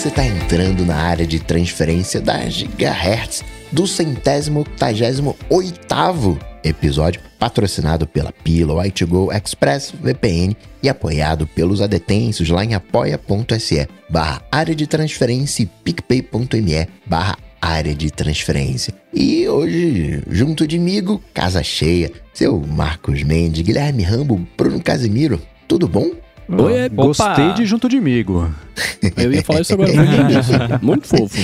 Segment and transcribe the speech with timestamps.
[0.00, 8.06] você está entrando na área de transferência da Gigahertz do centésimo octagésimo oitavo episódio, patrocinado
[8.06, 14.86] pela Pillow, Go Express VPN e apoiado pelos adetensos lá em apoia.se barra área de
[14.86, 18.94] transferência e picpay.me barra área de transferência.
[19.12, 25.38] E hoje, junto de migo, casa cheia, seu Marcos Mendes, Guilherme Rambo, Bruno Casimiro,
[25.68, 26.10] tudo bom?
[26.58, 27.52] Oi, é, Gostei opa.
[27.52, 28.52] de junto de migo.
[29.16, 29.90] Eu ia falar isso agora.
[30.82, 31.36] Muito fofo.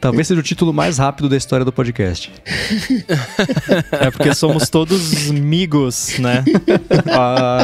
[0.00, 2.32] Talvez seja o título mais rápido da história do podcast.
[3.92, 6.44] é porque somos todos migos, né?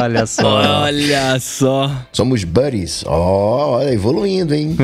[0.03, 0.83] Olha só.
[0.83, 2.05] Olha só.
[2.11, 3.03] Somos buddies.
[3.07, 4.75] Ó, oh, evoluindo, hein?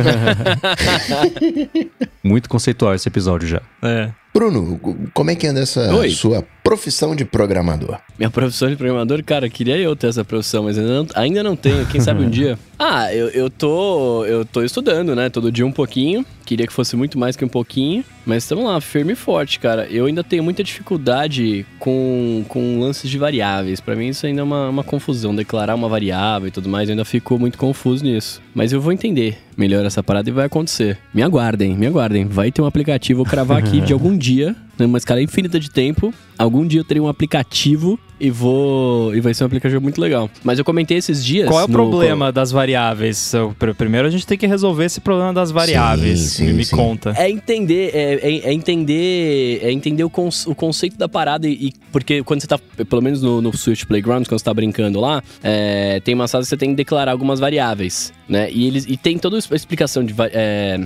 [2.24, 3.62] Muito conceitual esse episódio já.
[3.84, 4.10] É.
[4.36, 4.78] Bruno,
[5.14, 6.10] como é que anda essa Oi.
[6.10, 8.00] sua profissão de programador?
[8.20, 11.56] Minha profissão de programador, cara, queria eu ter essa profissão, mas ainda não, ainda não
[11.56, 11.86] tenho.
[11.86, 12.60] Quem sabe um dia.
[12.78, 14.26] Ah, eu, eu tô.
[14.26, 15.30] Eu tô estudando, né?
[15.30, 16.26] Todo dia um pouquinho.
[16.46, 18.04] Queria que fosse muito mais que um pouquinho.
[18.26, 19.88] Mas estamos lá, firme e forte, cara.
[19.90, 23.80] Eu ainda tenho muita dificuldade com, com lances de variáveis.
[23.80, 25.34] Para mim, isso ainda é uma, uma confusão.
[25.34, 28.42] Declarar uma variável e tudo mais, eu ainda fico muito confuso nisso.
[28.56, 30.98] Mas eu vou entender melhor essa parada e vai acontecer.
[31.14, 32.26] Me aguardem, me aguardem.
[32.26, 36.14] Vai ter um aplicativo, vou cravar aqui de algum dia numa escala infinita de tempo.
[36.38, 39.16] Algum dia eu terei um aplicativo e vou.
[39.16, 40.30] E vai ser um aplicativo muito legal.
[40.44, 41.48] Mas eu comentei esses dias.
[41.48, 41.74] Qual é o no...
[41.74, 43.34] problema das variáveis?
[43.78, 46.20] Primeiro a gente tem que resolver esse problema das variáveis.
[46.20, 46.76] Sim, sim, me sim.
[46.76, 47.14] conta.
[47.18, 49.60] É entender, é, é, é, entender.
[49.62, 51.48] É entender o, conce, o conceito da parada.
[51.48, 52.60] E, e, porque quando você tá,
[52.90, 56.44] pelo menos no, no Switch Playground, quando você tá brincando lá, é, tem uma sala
[56.44, 58.14] que você tem que declarar algumas variáveis.
[58.28, 58.50] Né?
[58.52, 60.14] E, eles, e tem toda a explicação de.
[60.32, 60.80] É,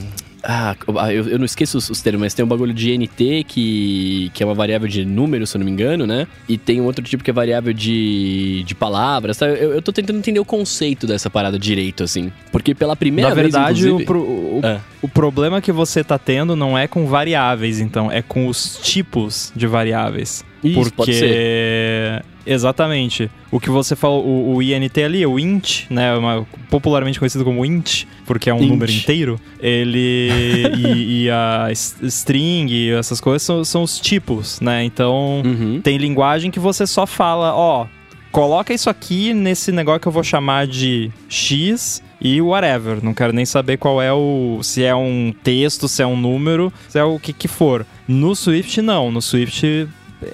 [0.43, 0.75] ah,
[1.11, 4.41] eu, eu, não esqueço os, os, termos, mas tem um bagulho de NT que, que
[4.41, 6.27] é uma variável de número, se eu não me engano, né?
[6.47, 9.37] E tem um outro tipo que é variável de, de palavras.
[9.37, 9.47] Tá?
[9.47, 12.31] Eu, eu tô tentando entender o conceito dessa parada direito, assim.
[12.51, 13.53] Porque pela primeira Na vez.
[13.53, 14.79] Na verdade, o, pro, o, é.
[15.01, 19.51] o problema que você tá tendo não é com variáveis, então, é com os tipos
[19.55, 20.45] de variáveis.
[20.64, 22.22] Isso, porque.
[22.46, 23.30] Exatamente.
[23.52, 27.64] O que você falou, o, o INT ali, o int, né, uma, popularmente conhecido como
[27.64, 28.70] int, porque é um int.
[28.70, 30.30] número inteiro, ele
[30.75, 34.84] e, e, a string essas coisas são, são os tipos, né?
[34.84, 35.80] Então, uhum.
[35.81, 37.86] tem linguagem que você só fala, ó,
[38.31, 43.03] coloca isso aqui nesse negócio que eu vou chamar de x e whatever.
[43.03, 44.59] Não quero nem saber qual é o.
[44.64, 47.86] se é um texto, se é um número, se é o que que for.
[48.08, 49.12] No Swift, não.
[49.12, 49.88] No Swift,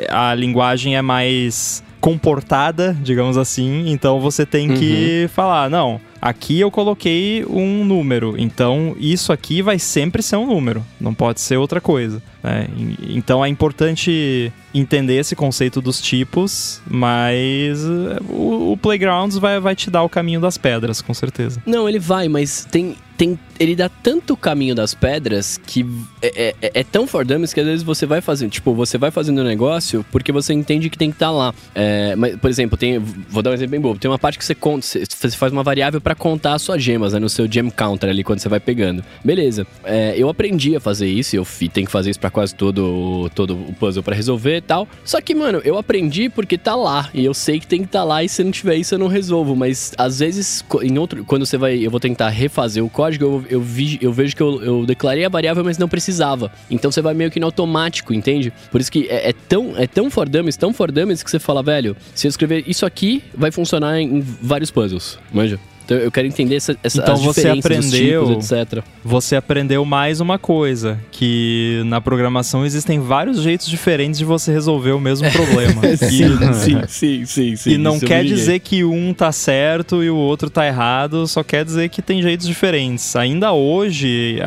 [0.10, 4.78] a linguagem é mais comportada, digamos assim, então você tem uhum.
[4.78, 10.46] que falar, não, aqui eu coloquei um número, então isso aqui vai sempre ser um
[10.46, 12.22] número, não pode ser outra coisa.
[12.44, 12.68] Né?
[13.10, 19.76] Então é importante entender esse conceito dos tipos, mas eh, o, o Playgrounds vai, vai
[19.76, 21.60] te dar o caminho das pedras, com certeza.
[21.66, 25.86] Não, ele vai, mas tem, tem, ele dá tanto caminho das pedras que
[26.22, 29.12] é, é, é tão for dummies que às vezes você vai fazendo, tipo, você vai
[29.12, 31.54] fazendo um negócio porque você entende que tem que estar tá lá.
[31.74, 34.46] É, mas, por exemplo, tem, vou dar um exemplo bem bobo, tem uma parte que
[34.46, 37.70] você conta, você faz uma variável para contar as suas gemas, né, no seu gem
[37.70, 39.04] counter ali quando você vai pegando.
[39.24, 43.30] Beleza, é, eu aprendi a fazer isso, eu tenho que fazer isso para quase todo,
[43.34, 44.88] todo o puzzle para resolver e tal.
[45.04, 48.00] Só que, mano, eu aprendi porque tá lá e eu sei que tem que estar
[48.00, 51.24] tá lá e se não tiver isso eu não resolvo, mas às vezes em outro,
[51.24, 54.36] quando você vai, eu vou tentar refazer o código código, eu, eu, vi, eu vejo
[54.36, 56.52] que eu, eu, declarei a variável, mas não precisava.
[56.70, 58.52] Então você vai meio que no automático, entende?
[58.72, 61.40] Por isso que é, é tão, é tão for dummies, tão for dummies que você
[61.40, 65.60] fala, velho, se eu escrever isso aqui, vai funcionar em vários puzzles, manja?
[65.86, 68.84] Então eu quero entender essa, essa então, você aprendeu, tipos, etc.
[69.04, 74.94] Você aprendeu mais uma coisa, que na programação existem vários jeitos diferentes de você resolver
[74.94, 75.82] o mesmo problema.
[75.96, 80.16] sim, sim, sim, sim, sim, E não quer dizer que um tá certo e o
[80.16, 83.16] outro tá errado, só quer dizer que tem jeitos diferentes.
[83.16, 84.40] Ainda hoje,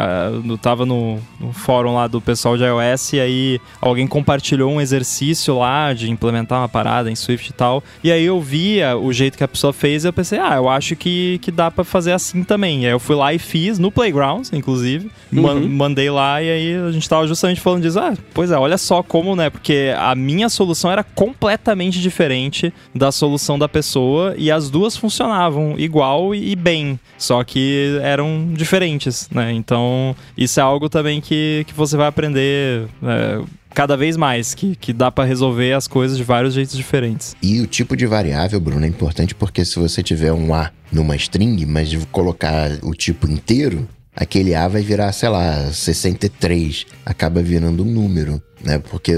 [0.44, 4.80] eu tava no, no fórum lá do pessoal de iOS e aí alguém compartilhou um
[4.80, 7.82] exercício lá de implementar uma parada em Swift e tal.
[8.02, 10.68] E aí eu via o jeito que a pessoa fez e eu pensei, ah, eu
[10.68, 12.86] acho que que, dá para fazer assim também.
[12.86, 15.10] Aí eu fui lá e fiz, no Playgrounds, inclusive.
[15.30, 15.68] Uhum.
[15.68, 17.98] mandei lá e aí a gente tava justamente falando disso.
[17.98, 19.50] Ah, pois é, olha só como, né?
[19.50, 25.74] Porque a minha solução era completamente diferente da solução da pessoa e as duas funcionavam
[25.76, 26.98] igual e bem.
[27.18, 29.52] Só que eram diferentes, né?
[29.52, 32.86] Então, isso é algo também que, que você vai aprender.
[33.02, 33.40] É,
[33.74, 37.36] cada vez mais, que, que dá para resolver as coisas de vários jeitos diferentes.
[37.42, 41.16] E o tipo de variável, Bruno, é importante porque se você tiver um A numa
[41.16, 47.84] string, mas colocar o tipo inteiro, aquele A vai virar, sei lá, 63, acaba virando
[47.84, 48.78] um número, né?
[48.78, 49.12] Porque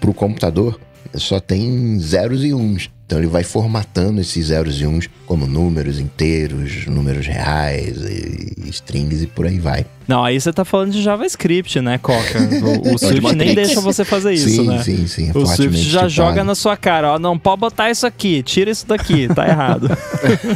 [0.00, 0.80] pro computador
[1.14, 2.90] só tem zeros e uns.
[3.06, 9.22] Então ele vai formatando esses zeros e uns como números inteiros, números reais, e strings
[9.22, 9.86] e por aí vai.
[10.06, 12.44] Não, aí você tá falando de JavaScript, né, Coca?
[12.64, 14.82] O, o Swift nem deixa você fazer isso, sim, né?
[14.82, 16.08] Sim, sim, O Swift já tipado.
[16.10, 19.88] joga na sua cara, ó, não, pode botar isso aqui, tira isso daqui, tá errado.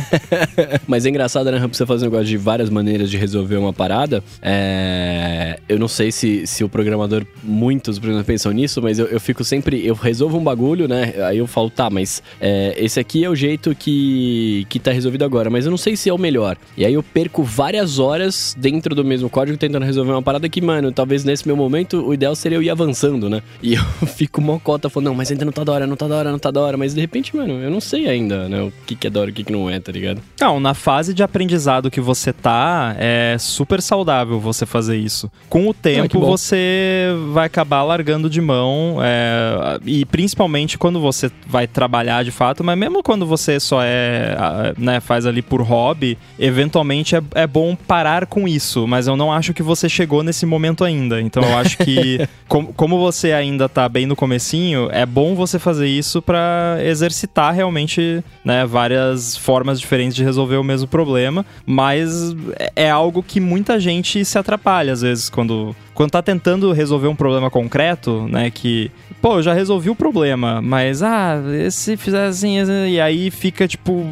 [0.87, 4.23] Mas é engraçado, né, você fazer um negócio de várias maneiras de resolver uma parada.
[4.41, 5.59] É...
[5.69, 9.45] Eu não sei se, se o programador, muitos programadores pensam nisso, mas eu, eu fico
[9.45, 9.85] sempre.
[9.87, 11.15] Eu resolvo um bagulho, né?
[11.27, 15.25] Aí eu falo, tá, mas é, esse aqui é o jeito que, que tá resolvido
[15.25, 16.57] agora, mas eu não sei se é o melhor.
[16.77, 20.61] E aí eu perco várias horas dentro do mesmo código tentando resolver uma parada que,
[20.61, 23.41] mano, talvez nesse meu momento o ideal seria eu ir avançando, né?
[23.63, 26.17] E eu fico mocota falando, não, mas ainda não tá da hora, não tá da
[26.17, 26.77] hora, não tá da hora.
[26.77, 28.63] Mas de repente, mano, eu não sei ainda, né?
[28.63, 30.21] O que, que é da hora e o que, que não é, tá ligado?
[30.41, 35.31] Não, na fase de aprendizado que você tá, é super saudável você fazer isso.
[35.49, 36.27] Com o Ah, tempo, bom.
[36.27, 42.65] você vai acabar largando de mão, é, e principalmente quando você vai trabalhar de fato,
[42.65, 47.47] mas mesmo quando você só é, ah, né, faz ali por hobby, eventualmente é, é
[47.47, 51.21] bom parar com isso, mas eu não acho que você chegou nesse momento ainda.
[51.21, 55.59] Então eu acho que, com- como você ainda tá bem no comecinho, é bom você
[55.59, 62.35] fazer isso pra exercitar realmente, né, várias formas diferentes de resolver o mesmo problema, mas
[62.59, 67.09] é- é algo que muita gente se atrapalha às vezes quando quando tá tentando resolver
[67.09, 68.89] um problema concreto, né, que
[69.21, 71.35] pô, eu já resolvi o problema, mas ah,
[71.73, 74.07] se fizer assim, assim, e aí fica tipo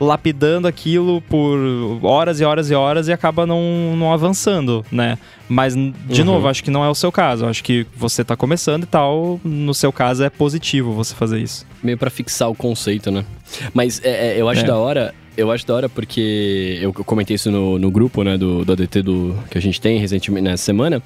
[0.00, 1.58] lapidando aquilo por
[2.02, 4.55] horas e horas e horas e acaba não, não avançando,
[4.90, 5.18] né?
[5.48, 6.24] Mas, de Uhum.
[6.26, 7.46] novo, acho que não é o seu caso.
[7.46, 9.40] Acho que você tá começando e tal.
[9.44, 11.66] No seu caso, é positivo você fazer isso.
[11.82, 13.24] meio pra fixar o conceito, né?
[13.72, 14.64] Mas é, é, eu acho É.
[14.64, 15.14] da hora.
[15.36, 19.02] Eu acho da hora porque eu comentei isso no, no grupo, né, do, do ADT
[19.02, 21.02] do, que a gente tem recentemente nessa semana.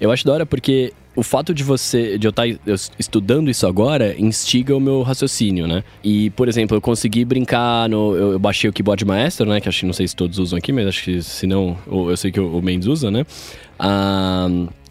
[0.00, 2.46] Eu acho da hora porque o fato de você, de eu estar
[2.98, 5.82] estudando isso agora, instiga o meu raciocínio, né?
[6.04, 8.14] E, por exemplo, eu consegui brincar no.
[8.14, 9.58] Eu, eu baixei o Keyboard Master, né?
[9.58, 12.10] Que acho que não sei se todos usam aqui, mas acho que se não, eu
[12.10, 13.24] eu sei que o, o Mendes usa, né?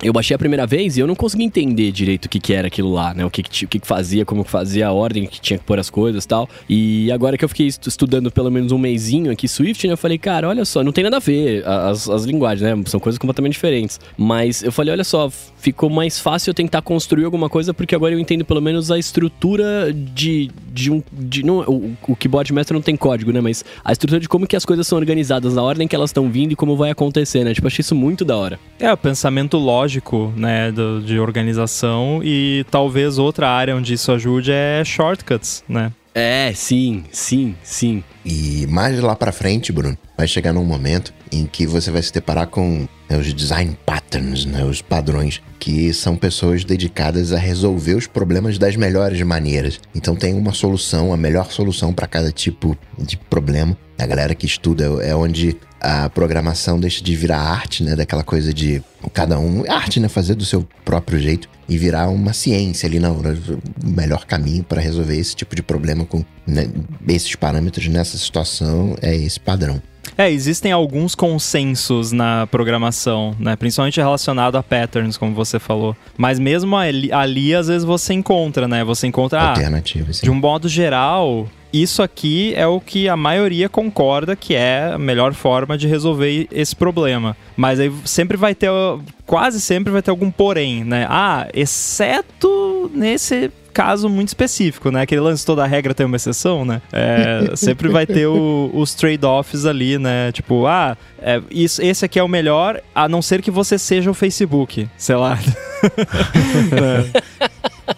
[0.03, 2.67] Eu baixei a primeira vez e eu não consegui entender direito o que, que era
[2.67, 3.25] aquilo lá, né?
[3.25, 5.79] O que, que, o que, que fazia, como fazia a ordem que tinha que pôr
[5.79, 6.49] as coisas e tal.
[6.69, 9.93] E agora que eu fiquei estu- estudando pelo menos um mêsinho aqui Swift, né?
[9.93, 12.83] Eu falei, cara, olha só, não tem nada a ver as, as linguagens, né?
[12.87, 13.99] São coisas completamente diferentes.
[14.17, 15.31] Mas eu falei, olha só,
[15.65, 18.99] ficou mais fácil eu tentar construir alguma coisa porque agora eu entendo pelo menos a
[18.99, 21.01] estrutura de, de um.
[21.11, 23.41] De, não, o, o keyboard master não tem código, né?
[23.41, 26.29] Mas a estrutura de como que as coisas são organizadas, na ordem que elas estão
[26.29, 27.51] vindo e como vai acontecer, né?
[27.53, 28.59] Tipo, achei isso muito da hora.
[28.79, 34.51] É, o pensamento lógico, né, do- de organização e talvez outra área onde isso ajude
[34.51, 35.91] é shortcuts, né?
[36.17, 38.01] É, sim, sim, sim.
[38.23, 42.13] E mais lá pra frente, Bruno, vai chegar num momento em que você vai se
[42.13, 47.95] deparar com né, os design patterns, né, os padrões, que são pessoas dedicadas a resolver
[47.95, 49.81] os problemas das melhores maneiras.
[49.93, 53.77] Então tem uma solução, a melhor solução para cada tipo de problema.
[53.99, 58.51] A galera que estuda é onde a programação deixa de virar arte, né, daquela coisa
[58.51, 58.81] de
[59.13, 63.19] cada um arte, né, fazer do seu próprio jeito e virar uma ciência ali, não,
[63.19, 66.67] o melhor caminho para resolver esse tipo de problema com né,
[67.07, 69.79] esses parâmetros nessa situação é esse padrão.
[70.17, 73.55] É, existem alguns consensos na programação, né?
[73.55, 75.95] Principalmente relacionado a patterns, como você falou.
[76.17, 78.83] Mas mesmo ali, ali às vezes você encontra, né?
[78.83, 80.21] Você encontra, ah, Alternativas.
[80.21, 84.97] de um modo geral, isso aqui é o que a maioria concorda que é a
[84.97, 87.35] melhor forma de resolver esse problema.
[87.57, 88.69] Mas aí sempre vai ter,
[89.25, 91.05] quase sempre vai ter algum porém, né?
[91.09, 95.01] Ah, exceto nesse caso muito específico, né?
[95.01, 96.81] Aquele lance toda a regra tem uma exceção, né?
[96.93, 100.31] É, sempre vai ter o- os trade-offs ali, né?
[100.31, 104.09] Tipo, ah, é, isso, esse aqui é o melhor, a não ser que você seja
[104.09, 105.37] o Facebook, sei lá.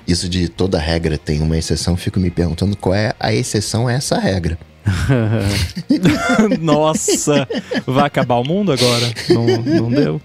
[0.06, 3.94] Isso de toda regra tem uma exceção, fico me perguntando qual é a exceção a
[3.94, 4.58] essa regra.
[6.60, 7.48] Nossa,
[7.86, 9.06] vai acabar o mundo agora?
[9.30, 9.46] Não,
[9.82, 10.22] não deu.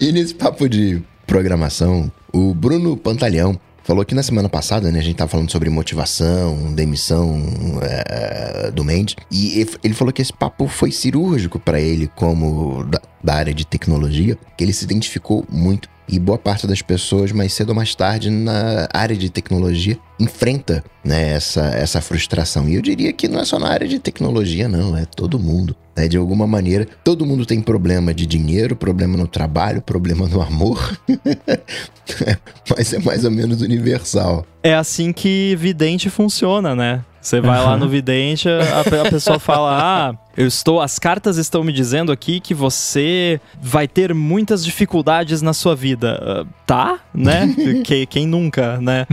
[0.00, 5.02] E nesse papo de programação, o Bruno Pantaleão falou que na semana passada, né, a
[5.02, 7.40] gente tava falando sobre motivação, demissão
[7.82, 13.00] é, do Mendes, e ele- falou que esse papo foi cirúrgico para ele como da,
[13.22, 17.52] da área de tecnologia, que ele se identificou muito e boa parte das pessoas, mais
[17.52, 22.68] cedo ou mais tarde, na área de tecnologia, enfrenta né, essa, essa frustração.
[22.68, 25.74] E eu diria que não é só na área de tecnologia, não, é todo mundo.
[25.96, 26.08] Né?
[26.08, 30.98] De alguma maneira, todo mundo tem problema de dinheiro, problema no trabalho, problema no amor.
[32.76, 34.46] Mas é mais ou menos universal.
[34.62, 37.04] É assim que vidente funciona, né?
[37.20, 41.62] Você vai lá no vidente, a, a pessoa fala: Ah, Eu estou, as cartas estão
[41.62, 46.44] me dizendo aqui que você vai ter muitas dificuldades na sua vida.
[46.44, 47.54] Uh, tá, né?
[47.84, 49.06] que, quem nunca, né?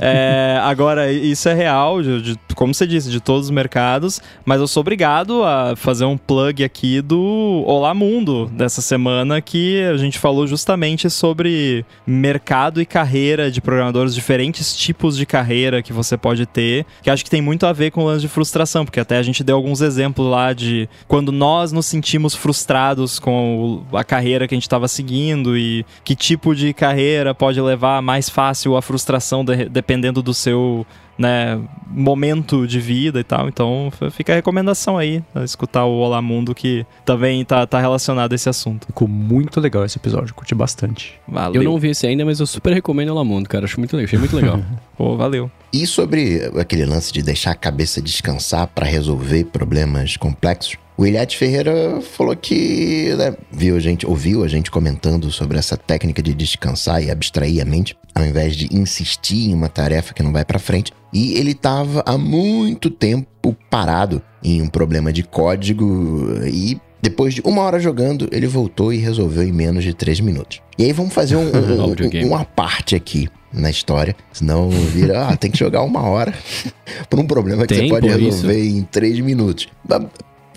[0.00, 4.60] É, agora, isso é real, de, de, como você disse, de todos os mercados, mas
[4.60, 9.96] eu sou obrigado a fazer um plug aqui do Olá Mundo dessa semana que a
[9.96, 16.16] gente falou justamente sobre mercado e carreira de programadores, diferentes tipos de carreira que você
[16.16, 19.00] pode ter, que acho que tem muito a ver com o lance de frustração, porque
[19.00, 24.04] até a gente deu alguns exemplos lá de quando nós nos sentimos frustrados com a
[24.04, 28.76] carreira que a gente estava seguindo e que tipo de carreira pode levar mais fácil
[28.76, 30.86] a frustração de, dependendo do seu
[31.20, 33.46] né, momento de vida e tal.
[33.46, 38.34] Então fica a recomendação aí, escutar o Olá Mundo, que também tá, tá relacionado a
[38.34, 38.86] esse assunto.
[38.86, 41.20] Ficou muito legal esse episódio, curti bastante.
[41.28, 41.60] Valeu.
[41.60, 43.66] Eu não vi esse ainda, mas eu super recomendo o Olá Mundo, cara.
[43.66, 44.60] Acho muito legal, achei muito legal.
[44.96, 45.50] Pô, valeu.
[45.70, 51.34] E sobre aquele lance de deixar a cabeça descansar para resolver problemas complexos, o Eliade
[51.34, 56.34] Ferreira falou que né, viu a gente, ouviu a gente comentando sobre essa técnica de
[56.34, 60.44] descansar e abstrair a mente, ao invés de insistir em uma tarefa que não vai
[60.44, 60.92] para frente.
[61.10, 67.40] E ele estava há muito tempo parado em um problema de código e depois de
[67.46, 70.60] uma hora jogando, ele voltou e resolveu em menos de três minutos.
[70.76, 74.14] E aí vamos fazer um, um, um, uma parte aqui na história.
[74.34, 76.34] Senão vira, ah, tem que jogar uma hora
[77.08, 78.76] por um problema que Tempo, você pode resolver isso?
[78.76, 79.66] em três minutos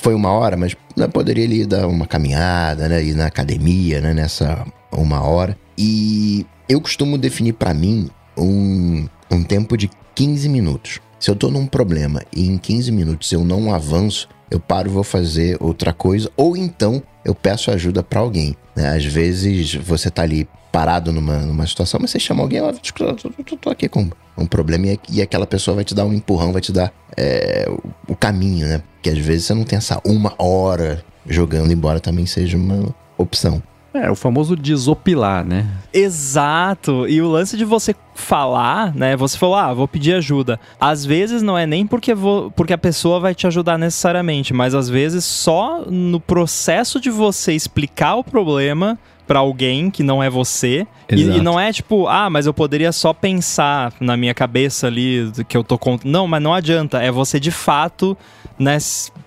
[0.04, 3.02] foi uma hora, mas né, poderia ali dar uma caminhada, né?
[3.02, 4.14] Ir na academia, né?
[4.14, 5.58] Nessa uma hora.
[5.78, 11.00] E eu costumo definir para mim um, um tempo de 15 minutos.
[11.20, 14.94] Se eu tô num problema e em 15 minutos eu não avanço, eu paro e
[14.94, 18.58] vou fazer outra coisa, ou então eu peço ajuda para alguém.
[18.76, 18.90] Né?
[18.90, 23.56] Às vezes você tá ali parado numa, numa situação, mas você chama alguém, ó, tô,
[23.58, 26.64] tô aqui com um problema e, e, aquela pessoa vai te dar um empurrão, vai
[26.64, 28.82] te dar é, o, o, caminho, né?
[28.96, 33.62] Porque às vezes você não tem essa uma hora jogando, embora também seja uma opção.
[33.94, 35.68] É, o famoso desopilar, né?
[35.94, 37.08] Exato.
[37.08, 39.16] E o lance de você falar, né?
[39.16, 40.60] Você falou, ah, vou pedir ajuda.
[40.82, 44.74] Às vezes não é nem porque, vou, porque a pessoa vai te ajudar necessariamente, mas
[44.74, 50.30] às vezes só no processo de você explicar o problema, para alguém que não é
[50.30, 50.86] você.
[51.10, 55.32] E, e, não é tipo, ah, mas eu poderia só pensar na minha cabeça ali
[55.48, 56.12] que eu tô contando.
[56.12, 57.02] Não, mas não adianta.
[57.02, 58.18] É você de fato,
[58.58, 58.78] né,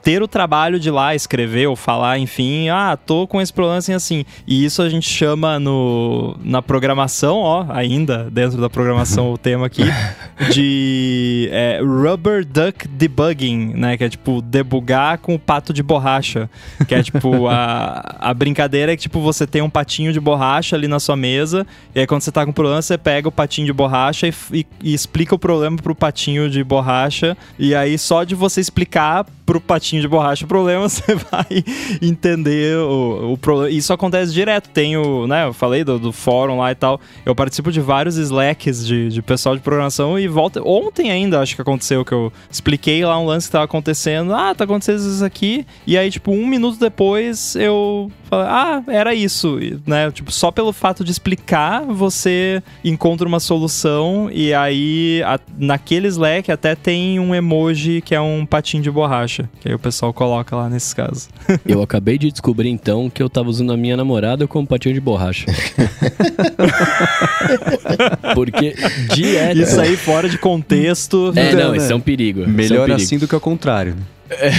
[0.07, 3.93] ter o trabalho de lá escrever ou falar, enfim, ah, tô com esse problema assim
[3.93, 4.25] assim.
[4.47, 9.67] E isso a gente chama no, na programação, ó, ainda dentro da programação o tema
[9.67, 9.83] aqui,
[10.55, 13.97] de é, rubber duck debugging, né?
[13.97, 16.49] Que é tipo debugar com o pato de borracha.
[16.87, 20.77] Que é tipo a, a brincadeira é que tipo você tem um patinho de borracha
[20.77, 23.67] ali na sua mesa, e aí quando você tá com problema, você pega o patinho
[23.67, 28.23] de borracha e, e, e explica o problema pro patinho de borracha, e aí só
[28.23, 31.65] de você explicar pro patinho de borracha o problema, você vai
[32.03, 33.71] entender o, o problema.
[33.71, 34.69] Isso acontece direto.
[34.71, 35.47] Tenho, né?
[35.47, 37.01] Eu falei do, do, fórum lá e tal.
[37.25, 40.61] Eu participo de vários Slacks de, de pessoal de programação e volta.
[40.63, 44.35] Ontem ainda acho que aconteceu que eu expliquei lá um lance que tava acontecendo.
[44.35, 45.65] Ah, tá acontecendo isso aqui.
[45.87, 49.59] E aí, tipo, um minuto depois eu falei, ah, era isso.
[49.87, 50.11] né?
[50.11, 54.29] Tipo, só pelo fato de explicar, você encontra uma solução.
[54.33, 59.49] E aí, a, naquele Slack até tem um emoji que é um patinho de borracha.
[59.61, 61.29] Que aí o pessoal coloca lá nesses casos.
[61.65, 65.01] eu acabei de descobrir então que eu tava usando a minha namorada como patinho de
[65.01, 65.47] borracha.
[68.35, 68.75] Porque
[69.15, 69.61] direto.
[69.61, 71.33] Isso aí fora de contexto.
[71.35, 72.47] É, não, isso é um perigo.
[72.47, 73.03] Melhor é um perigo.
[73.03, 73.97] assim do que ao contrário.
[74.31, 74.51] É.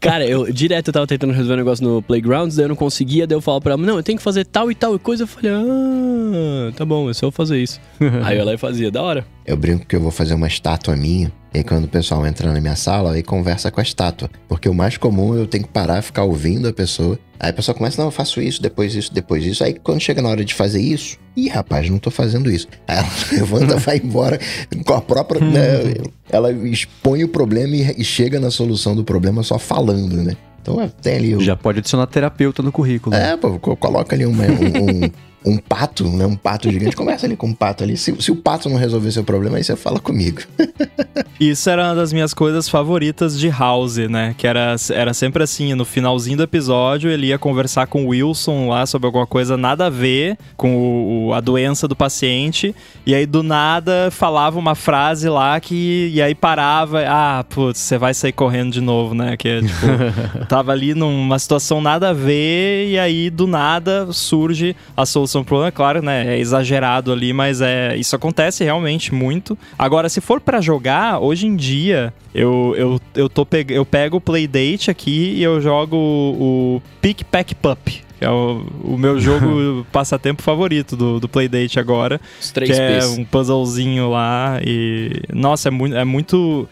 [0.00, 3.26] Cara, eu direto eu tava tentando resolver um negócio no Playgrounds, daí eu não conseguia,
[3.26, 5.24] daí eu falo pra ela, não, eu tenho que fazer tal e tal coisa.
[5.24, 7.80] Eu falei, ah, tá bom, é só eu fazer isso.
[8.24, 9.35] aí ela fazia, da hora.
[9.46, 12.52] Eu brinco que eu vou fazer uma estátua minha e aí, quando o pessoal entra
[12.52, 14.28] na minha sala, aí conversa com a estátua.
[14.46, 17.18] Porque o mais comum eu tenho que parar, ficar ouvindo a pessoa.
[17.40, 19.64] Aí a pessoa começa, não, eu faço isso, depois isso, depois isso.
[19.64, 22.68] Aí quando chega na hora de fazer isso, ih, rapaz, não tô fazendo isso.
[22.86, 24.38] Aí ela levanta, vai embora
[24.84, 25.40] com a própria.
[25.40, 25.94] né,
[26.28, 30.36] ela expõe o problema e, e chega na solução do problema só falando, né?
[30.60, 31.36] Então é, tem ali.
[31.36, 31.40] O...
[31.40, 33.16] Já pode adicionar terapeuta no currículo.
[33.16, 35.10] É, pô, coloca ali uma, um, um,
[35.46, 36.26] um pato, né?
[36.26, 36.94] Um pato gigante.
[36.96, 37.96] Conversa ali com um pato ali.
[37.96, 40.42] Se, se o pato não resolver seu problema, aí você fala comigo.
[41.38, 44.34] Isso era uma das minhas coisas favoritas de House, né?
[44.36, 48.68] Que era, era sempre assim, no finalzinho do episódio, ele ia conversar com o Wilson
[48.68, 52.74] lá sobre alguma coisa nada a ver com o, a doença do paciente.
[53.04, 56.10] E aí, do nada, falava uma frase lá que.
[56.12, 57.04] E aí parava.
[57.06, 59.36] Ah, putz, você vai sair correndo de novo, né?
[59.36, 60.46] Que é tipo.
[60.48, 65.56] tava ali numa situação nada a ver, e aí, do nada, surge a solução pro
[65.56, 66.36] problema, claro, né?
[66.36, 69.56] É exagerado ali, mas é isso acontece realmente muito.
[69.78, 74.18] Agora, se for para jogar, hoje em dia, eu, eu, eu, tô peg eu pego
[74.18, 77.88] o Playdate aqui e eu jogo o, o Pick Pack Pup.
[78.18, 82.20] Que é o, o meu jogo passatempo favorito do, do Playdate agora.
[82.40, 85.22] Os três que é um puzzlezinho lá e...
[85.32, 85.96] Nossa, é muito...
[85.96, 86.68] É muito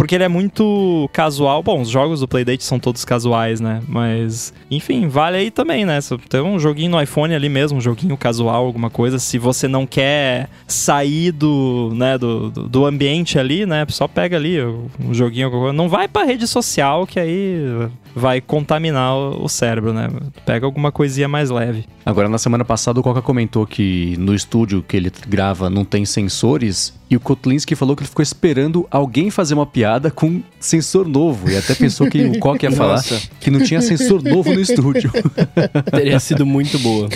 [0.00, 1.62] porque ele é muito casual.
[1.62, 3.82] Bom, os jogos do Playdate são todos casuais, né?
[3.86, 5.98] Mas, enfim, vale aí também, né?
[6.26, 9.18] Tem um joguinho no iPhone ali mesmo, um joguinho casual, alguma coisa.
[9.18, 13.84] Se você não quer sair do, né, do, do, do ambiente ali, né?
[13.90, 15.48] Só pega ali um joguinho.
[15.48, 15.76] alguma coisa.
[15.76, 17.58] Não vai pra rede social, que aí
[18.16, 20.08] vai contaminar o cérebro, né?
[20.46, 21.84] Pega alguma coisinha mais leve.
[22.06, 26.06] Agora, na semana passada, o Coca comentou que no estúdio que ele grava não tem
[26.06, 26.98] sensores.
[27.10, 31.50] E o Kotlinski falou que ele ficou esperando alguém fazer uma piada com sensor novo.
[31.50, 33.20] E até pensou que o Coca ia falar Nossa.
[33.40, 35.10] que não tinha sensor novo no estúdio.
[35.90, 37.08] Teria sido muito boa.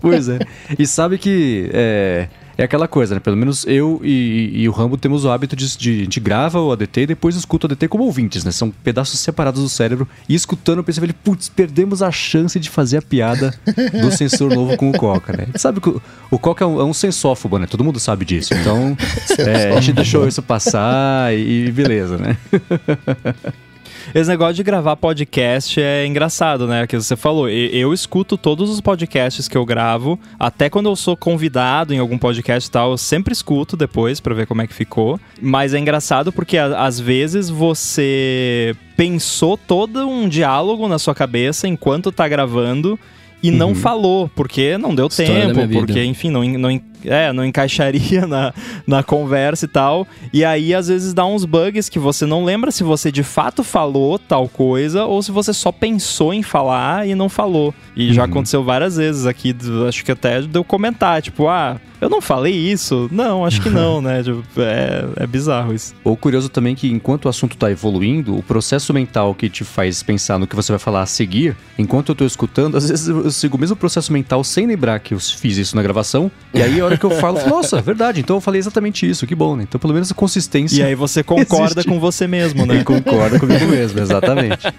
[0.00, 0.40] pois é.
[0.76, 3.20] E sabe que é, é aquela coisa, né?
[3.20, 6.00] Pelo menos eu e, e o Rambo temos o hábito de, de.
[6.00, 8.50] A gente grava o ADT e depois escuta o ADT como ouvintes, né?
[8.50, 10.08] São pedaços separados do cérebro.
[10.28, 13.54] E escutando, eu pensei, falei, putz, perdemos a chance de fazer a piada
[14.00, 15.48] do sensor novo com o Coca, né?
[15.56, 17.66] Sabe que o, o Coca é um, é um sensófobo, né?
[17.66, 18.54] Todo mundo sabe disso.
[18.54, 18.96] Então,
[19.38, 22.36] é, a gente deixou isso passar e, e beleza, né?
[24.14, 26.86] Esse negócio de gravar podcast é engraçado, né?
[26.86, 27.48] Que você falou.
[27.48, 32.16] Eu escuto todos os podcasts que eu gravo, até quando eu sou convidado em algum
[32.16, 35.18] podcast e tal, eu sempre escuto depois pra ver como é que ficou.
[35.40, 42.12] Mas é engraçado porque às vezes você pensou todo um diálogo na sua cabeça enquanto
[42.12, 42.98] tá gravando.
[43.42, 48.24] E não falou, porque não deu História tempo, porque, enfim, não, não, é, não encaixaria
[48.28, 48.52] na,
[48.86, 50.06] na conversa e tal.
[50.32, 53.62] E aí, às vezes, dá uns bugs que você não lembra se você de fato
[53.64, 57.74] falou tal coisa ou se você só pensou em falar e não falou.
[57.96, 59.54] E já aconteceu várias vezes aqui,
[59.88, 63.08] acho que até de eu comentar, tipo, ah, eu não falei isso?
[63.10, 64.22] Não, acho que não, né?
[64.26, 65.94] Tipo, é, é bizarro isso.
[66.02, 70.02] Ou curioso também que enquanto o assunto tá evoluindo, o processo mental que te faz
[70.02, 73.30] pensar no que você vai falar a seguir, enquanto eu tô escutando, às vezes eu
[73.30, 76.30] sigo o mesmo processo mental sem lembrar que eu fiz isso na gravação.
[76.52, 79.34] E aí a hora que eu falo, nossa, verdade, então eu falei exatamente isso, que
[79.34, 79.64] bom, né?
[79.64, 80.80] Então pelo menos a consistência.
[80.80, 81.88] E aí você concorda Existe.
[81.88, 82.80] com você mesmo, né?
[82.80, 84.66] E concorda comigo mesmo, exatamente.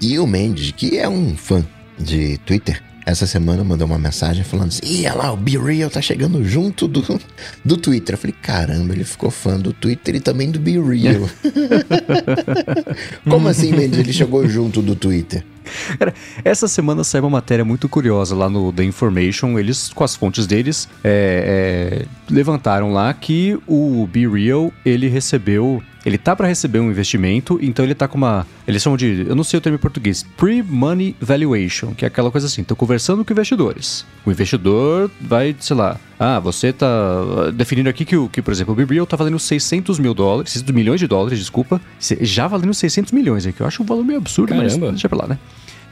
[0.00, 1.64] E o Mendes, que é um fã
[1.98, 5.90] de Twitter, essa semana mandou uma mensagem falando assim: Ih, olha lá, o Be Real
[5.90, 7.20] tá chegando junto do,
[7.64, 8.14] do Twitter.
[8.14, 11.28] Eu falei: caramba, ele ficou fã do Twitter e também do Be Real.
[13.28, 13.98] Como assim, Mendes?
[13.98, 15.44] Ele chegou junto do Twitter?
[15.98, 19.58] Cara, essa semana saiu uma matéria muito curiosa lá no The Information.
[19.58, 25.82] Eles, com as fontes deles, é, é, levantaram lá que o Be Real ele recebeu.
[26.04, 28.46] Ele tá para receber um investimento, então ele tá com uma.
[28.68, 29.24] Eles chamam de.
[29.26, 30.22] Eu não sei o termo em português.
[30.36, 32.62] Pre-money valuation, que é aquela coisa assim.
[32.62, 34.04] Tô conversando com investidores.
[34.26, 35.98] O investidor vai, sei lá.
[36.18, 39.38] Ah, você tá definindo aqui que, o, que por exemplo, o Be Real tá valendo
[39.38, 41.80] 600 mil dólares, 600 milhões de dólares, desculpa.
[41.98, 44.92] Já valendo 600 milhões, é que eu acho um valor meio absurdo, mas Caramba.
[44.92, 45.38] deixa pra lá, né?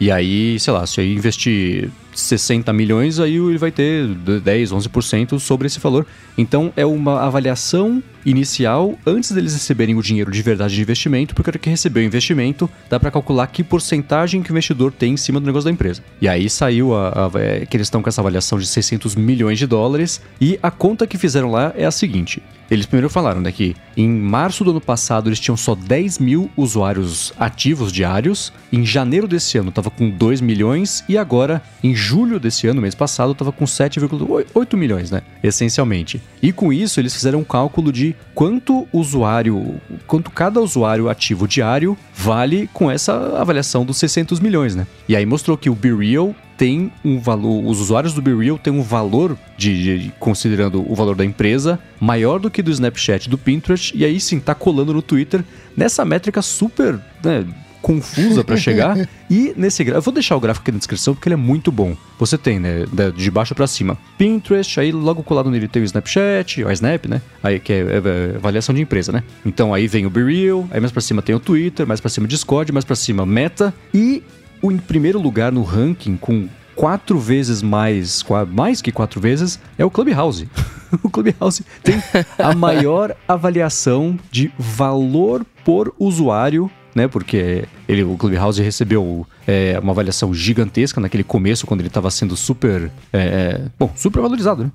[0.02, 5.38] E aí, sei lá, se aí investir 60 milhões, aí ele vai ter 10, 11%
[5.38, 6.06] sobre esse valor.
[6.36, 11.58] Então é uma avaliação inicial antes deles receberem o dinheiro de verdade de investimento, porque
[11.58, 15.40] que receber o investimento, dá pra calcular que porcentagem que o investidor tem em cima
[15.40, 16.02] do negócio da empresa.
[16.20, 19.58] E aí saiu a, a- é, que eles estão com essa avaliação de 600 milhões
[19.58, 22.40] de dólares, e a conta que fizeram lá é a seguinte.
[22.70, 26.50] Eles primeiro falaram né, que em março do ano passado eles tinham só 10 mil
[26.56, 32.40] usuários ativos diários, em janeiro desse ano estava com 2 milhões e agora em julho
[32.40, 35.22] desse ano, mês passado, estava com 7,8 milhões, né?
[35.42, 36.20] Essencialmente.
[36.42, 41.96] E com isso eles fizeram um cálculo de quanto usuário, quanto cada usuário ativo diário
[42.14, 44.86] vale com essa avaliação dos 600 milhões, né?
[45.08, 48.72] E aí mostrou que o Be Real tem um valor, os usuários do BeReal têm
[48.72, 53.36] um valor de, de- considerando o valor da empresa maior do que do Snapchat, do
[53.36, 55.42] Pinterest e aí sim tá colando no Twitter
[55.76, 57.44] nessa métrica super né,
[57.82, 58.96] confusa para chegar
[59.28, 61.70] e nesse gráfico, eu vou deixar o gráfico aqui na descrição porque ele é muito
[61.70, 61.94] bom.
[62.18, 66.64] Você tem, né, de baixo para cima, Pinterest, aí logo colado nele tem o Snapchat,
[66.64, 67.20] o Snap, né?
[67.42, 69.22] Aí que é, é, é avaliação de empresa, né?
[69.44, 72.24] Então aí vem o BeReal, aí mais para cima tem o Twitter, mais para cima
[72.24, 74.22] o Discord, mais para cima Meta e
[74.62, 79.84] o em primeiro lugar no ranking com quatro vezes mais, mais que quatro vezes, é
[79.84, 80.48] o Clubhouse.
[81.02, 82.02] o Clubhouse tem
[82.38, 87.08] a maior avaliação de valor por usuário, né?
[87.08, 92.36] Porque ele, o Clubhouse recebeu é, uma avaliação gigantesca naquele começo, quando ele estava sendo
[92.36, 94.70] super, é, é, bom, super valorizado, né?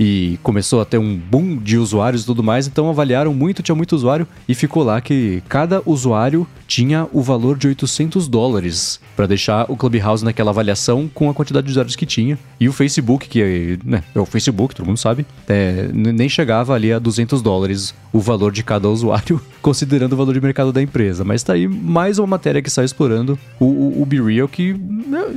[0.00, 3.74] E começou a ter um boom de usuários e tudo mais, então avaliaram muito, tinha
[3.74, 9.26] muito usuário e ficou lá que cada usuário tinha o valor de 800 dólares para
[9.26, 12.38] deixar o Clubhouse naquela avaliação com a quantidade de usuários que tinha.
[12.58, 16.92] E o Facebook, que né, é o Facebook, todo mundo sabe, é, nem chegava ali
[16.92, 21.24] a 200 dólares o valor de cada usuário, considerando o valor de mercado da empresa.
[21.24, 24.74] Mas tá aí mais uma matéria que sai explorando o, o, o Be Real, que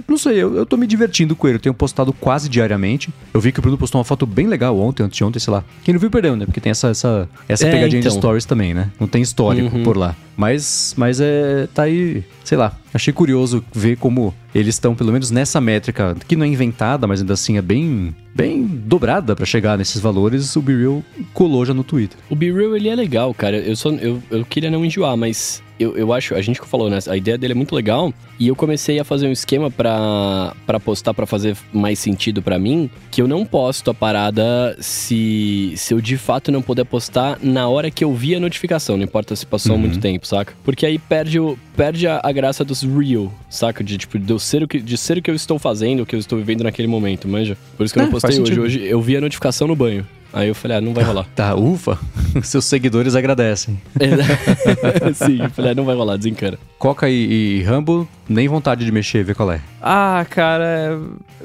[0.07, 1.57] não sei, eu, eu tô me divertindo com ele.
[1.57, 3.13] Eu tenho postado quase diariamente.
[3.33, 5.51] Eu vi que o Bruno postou uma foto bem legal ontem, antes de ontem, sei
[5.51, 5.63] lá.
[5.83, 6.45] Quem não viu perdeu, né?
[6.45, 8.11] Porque tem essa, essa, essa é, pegadinha então.
[8.11, 8.89] de stories também, né?
[8.99, 9.83] Não tem histórico uhum.
[9.83, 10.15] por lá.
[10.37, 12.75] Mas, mas é, tá aí, sei lá.
[12.93, 17.21] Achei curioso ver como eles estão, pelo menos nessa métrica, que não é inventada, mas
[17.21, 20.55] ainda assim é bem, bem dobrada para chegar nesses valores.
[20.55, 21.03] O BeReal
[21.33, 22.17] colou já no Twitter.
[22.29, 23.57] O BeReal, ele é legal, cara.
[23.57, 26.89] Eu, só, eu, eu queria não enjoar, mas eu, eu acho, a gente que falou,
[26.89, 26.99] né?
[27.07, 28.13] A ideia dele é muito legal.
[28.39, 30.53] E eu comecei a fazer um esquema para
[30.83, 35.93] postar para fazer mais sentido para mim, que eu não posto a parada se, se
[35.93, 39.35] eu de fato não puder postar na hora que eu vi a notificação, não importa
[39.35, 39.81] se passou uhum.
[39.81, 40.53] muito tempo, saca?
[40.63, 43.83] Porque aí perde, o, perde a, a graça dos real, saca?
[43.83, 46.15] De tipo, de ser, o que, de ser o que eu estou fazendo, o que
[46.15, 47.57] eu estou vivendo naquele momento, manja?
[47.77, 48.59] Por isso que eu não é, postei hoje.
[48.59, 50.05] Hoje eu vi a notificação no banho.
[50.33, 51.27] Aí eu falei, ah, não vai rolar.
[51.35, 51.99] Tá, ufa.
[52.41, 53.79] Seus seguidores agradecem.
[55.13, 56.57] Sim, eu falei, ah, não vai rolar, desencana.
[56.79, 59.61] Coca e, e Rambo, nem vontade de mexer, ver qual é.
[59.79, 60.99] Ah, cara,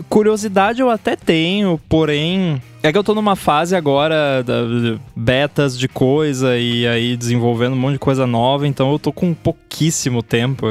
[0.08, 2.62] curiosidade eu até tenho, porém.
[2.82, 7.74] É que eu tô numa fase agora da, de betas de coisa e aí desenvolvendo
[7.74, 10.66] um monte de coisa nova, então eu tô com pouquíssimo tempo.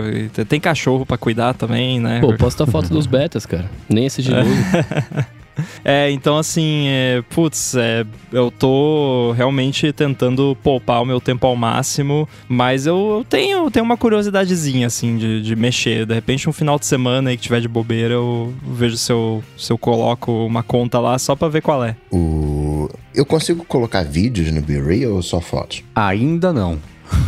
[0.47, 2.19] Tem cachorro para cuidar também, né?
[2.19, 3.69] Pô, posta a foto dos betas, cara.
[3.87, 4.49] Nem esse de novo.
[5.83, 11.55] É, então assim, é, putz, é, eu tô realmente tentando poupar o meu tempo ao
[11.55, 16.05] máximo, mas eu, eu tenho, tenho uma curiosidadezinha, assim, de, de mexer.
[16.05, 19.43] De repente, um final de semana aí que tiver de bobeira, eu vejo se eu,
[19.57, 21.95] se eu coloco uma conta lá só pra ver qual é.
[22.11, 22.89] O...
[23.13, 25.83] Eu consigo colocar vídeos no BeReal ou só fotos?
[25.95, 26.79] Ainda não.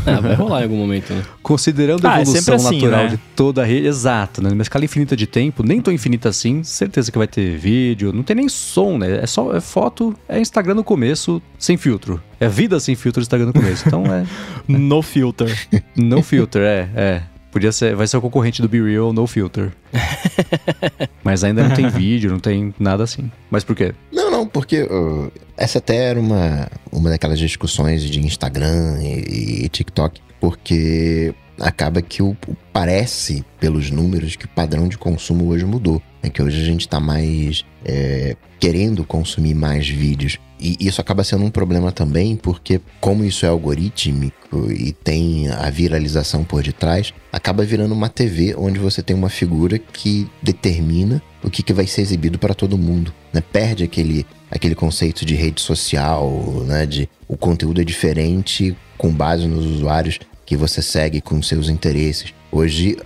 [0.06, 1.24] Ah, vai rolar em algum momento, né?
[1.42, 3.10] Considerando a ah, é evolução é assim, natural né?
[3.10, 4.50] de toda a rede, exato, né?
[4.50, 8.24] Numa escala infinita de tempo, nem tão infinita assim, certeza que vai ter vídeo, não
[8.24, 9.20] tem nem som, né?
[9.22, 12.22] É só é foto, é Instagram no começo, sem filtro.
[12.40, 13.84] É vida sem filtro Instagram no começo.
[13.88, 14.26] Então é.
[14.68, 15.68] no filter.
[15.96, 17.22] no filter, é, é.
[17.52, 19.72] Podia ser, vai ser o concorrente do Be Real No Filter.
[21.24, 23.32] Mas ainda não tem vídeo, não tem nada assim.
[23.50, 23.94] Mas por quê?
[24.12, 29.70] Não, não, porque uh, essa até era uma, uma daquelas discussões de Instagram e, e
[29.70, 32.38] TikTok, porque acaba que o,
[32.72, 36.02] parece, pelos números, que o padrão de consumo hoje mudou.
[36.22, 40.38] É que hoje a gente está mais é, querendo consumir mais vídeos.
[40.60, 45.70] E isso acaba sendo um problema também, porque como isso é algorítmico e tem a
[45.70, 51.50] viralização por detrás, acaba virando uma TV onde você tem uma figura que determina o
[51.50, 53.14] que, que vai ser exibido para todo mundo.
[53.32, 53.42] Né?
[53.42, 56.30] Perde aquele, aquele conceito de rede social,
[56.66, 56.86] né?
[56.86, 62.34] de o conteúdo é diferente com base nos usuários que você segue com seus interesses.
[62.52, 62.98] Hoje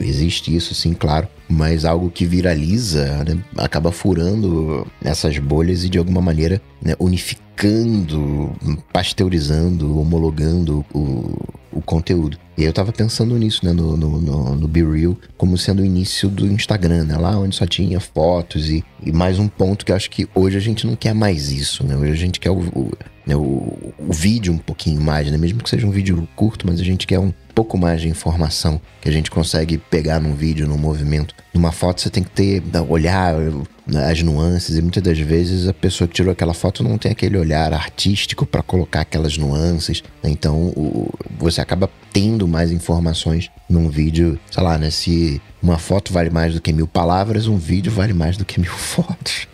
[0.00, 5.98] existe isso, sim, claro, mas algo que viraliza né, acaba furando essas bolhas e de
[5.98, 8.52] alguma maneira né, unificando,
[8.92, 11.36] pasteurizando, homologando o,
[11.72, 12.38] o conteúdo.
[12.56, 15.84] E eu tava pensando nisso, né, no, no, no, no Be Real, como sendo o
[15.84, 19.90] início do Instagram, né, lá onde só tinha fotos e, e mais um ponto que
[19.90, 22.50] eu acho que hoje a gente não quer mais isso, né, hoje a gente quer
[22.50, 22.92] o, o,
[23.26, 26.80] né, o, o vídeo um pouquinho mais, né, mesmo que seja um vídeo curto, mas
[26.80, 30.66] a gente quer um pouco mais de informação que a gente consegue pegar num vídeo,
[30.66, 31.34] num movimento.
[31.52, 33.34] Numa foto você tem que ter, olhar
[33.86, 37.12] né, as nuances e muitas das vezes a pessoa que tirou aquela foto não tem
[37.12, 40.02] aquele olhar artístico para colocar aquelas nuances.
[40.22, 40.30] Né?
[40.30, 44.90] Então o, você acaba tendo mais informações num vídeo, sei lá, né?
[44.90, 48.60] Se uma foto vale mais do que mil palavras, um vídeo vale mais do que
[48.60, 49.46] mil fotos.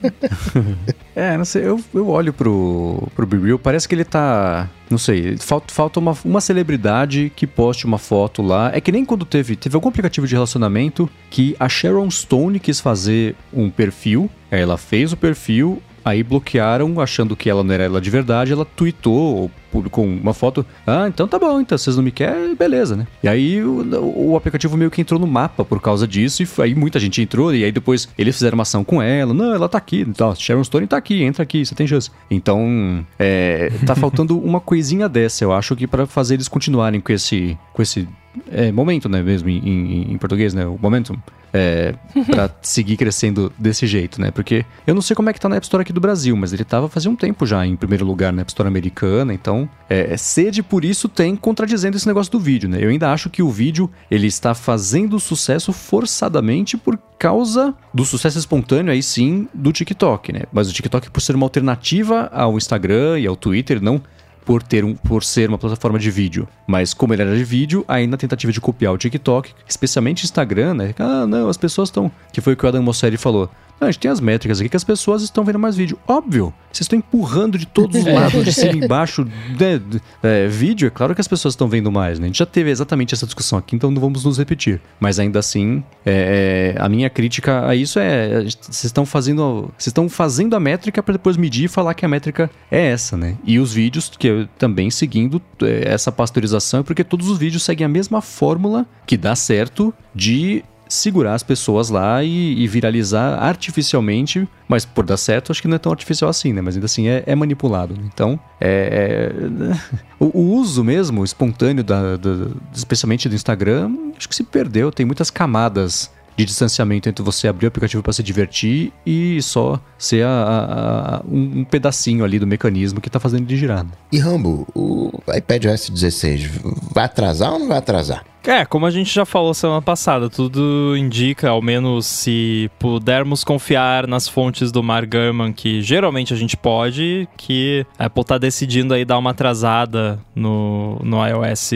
[1.14, 4.68] é, não sei, eu, eu olho pro, pro Be Real, parece que ele tá.
[4.88, 8.70] Não sei, falta, falta uma, uma celebridade que poste uma foto lá.
[8.72, 12.78] É que nem quando teve, teve algum aplicativo de relacionamento que a Sharon Stone quis
[12.78, 14.30] fazer um perfil.
[14.48, 18.64] Ela fez o perfil, Aí bloquearam, achando que ela não era ela de verdade, ela
[18.64, 20.64] tweetou, publicou uma foto.
[20.86, 23.08] Ah, então tá bom, então vocês não me querem, beleza, né?
[23.24, 26.76] E aí o, o, aplicativo meio que entrou no mapa por causa disso, e aí
[26.76, 29.34] muita gente entrou, e aí depois eles fizeram uma ação com ela.
[29.34, 32.08] Não, ela tá aqui, então, Sharon Stone tá aqui, entra aqui, você tem chance.
[32.30, 37.12] Então, é, tá faltando uma coisinha dessa, eu acho que para fazer eles continuarem com
[37.12, 38.06] esse, com esse
[38.51, 41.16] é, momento, né, mesmo em, em, em português, né, o momentum
[41.57, 41.94] é,
[42.31, 44.31] para seguir crescendo desse jeito, né?
[44.31, 46.53] Porque eu não sei como é que tá na App Store aqui do Brasil, mas
[46.53, 50.12] ele tava fazia um tempo já em primeiro lugar na App Store americana, então é,
[50.12, 52.79] é, sede por isso tem contradizendo esse negócio do vídeo, né?
[52.81, 58.38] Eu ainda acho que o vídeo ele está fazendo sucesso forçadamente por causa do sucesso
[58.38, 60.42] espontâneo, aí sim, do TikTok, né?
[60.53, 64.03] Mas o TikTok, por ser uma alternativa ao Instagram e ao Twitter, não
[64.46, 66.48] por, ter um, por ser uma plataforma de vídeo.
[66.66, 70.74] Mas como ele era de vídeo, aí na tentativa de copiar o TikTok, especialmente Instagram,
[70.74, 70.94] né?
[70.98, 72.11] Ah, não, as pessoas estão.
[72.32, 73.50] Que foi o que o Adam Mosseri falou.
[73.80, 75.98] Não, a gente tem as métricas aqui que as pessoas estão vendo mais vídeo.
[76.06, 79.24] Óbvio, vocês estão empurrando de todos os lados, de cima e embaixo.
[79.24, 79.80] Né,
[80.22, 82.24] é, vídeo, é claro que as pessoas estão vendo mais, né?
[82.24, 84.80] A gente já teve exatamente essa discussão aqui, então não vamos nos repetir.
[84.98, 89.88] Mas ainda assim, é, é, a minha crítica a isso é: vocês estão fazendo, vocês
[89.88, 93.36] estão fazendo a métrica para depois medir e falar que a métrica é essa, né?
[93.44, 97.84] E os vídeos, que eu também seguindo é, essa pasteurização, porque todos os vídeos seguem
[97.84, 104.49] a mesma fórmula que dá certo de segurar as pessoas lá e, e, viralizar artificialmente,
[104.68, 106.61] mas por dar certo, acho que não é tão artificial assim, né?
[106.61, 107.94] Mas ainda assim é, é manipulado.
[108.05, 109.77] Então, é, é
[110.18, 114.90] o, o, uso mesmo espontâneo, da, da, especialmente do Instagram, acho que se perdeu.
[114.92, 119.81] Tem muitas camadas de distanciamento entre você abrir o aplicativo para se divertir e só
[119.99, 123.85] ser a, a, a, um, pedacinho ali do mecanismo que está fazendo ele girar.
[123.85, 123.90] Né?
[124.12, 126.51] E Rambo, o iPad OS 16
[126.92, 128.25] vai atrasar ou não vai atrasar?
[128.46, 134.07] É, como a gente já falou semana passada, tudo indica, ao menos se pudermos confiar
[134.07, 138.94] nas fontes do Mark Gurman, que geralmente a gente pode, que a Apple tá decidindo
[138.94, 141.72] aí dar uma atrasada no, no iOS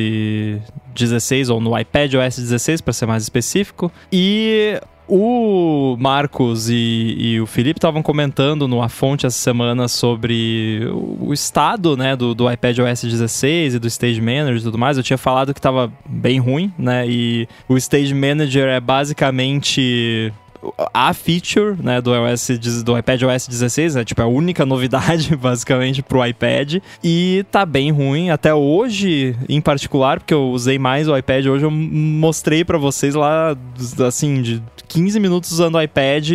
[0.95, 3.91] 16 ou no iPad OS 16, para ser mais específico.
[4.13, 10.89] E o Marcos e, e o Felipe estavam comentando no A Fonte essa semana sobre
[11.21, 14.97] o, estado né, do, do iPad OS 16 e do Stage Manager e tudo mais.
[14.97, 17.09] Eu tinha falado que estava bem ruim, né?
[17.09, 20.33] E o Stage Manager é basicamente
[20.93, 22.49] a feature né, do, iOS,
[22.85, 26.77] do iPad OS 16, é tipo a única novidade basicamente pro iPad.
[27.03, 31.47] E tá bem ruim até hoje em particular, porque eu usei mais o iPad.
[31.47, 33.57] Hoje, eu mostrei para vocês lá
[34.07, 36.29] assim de 15 minutos usando o iPad,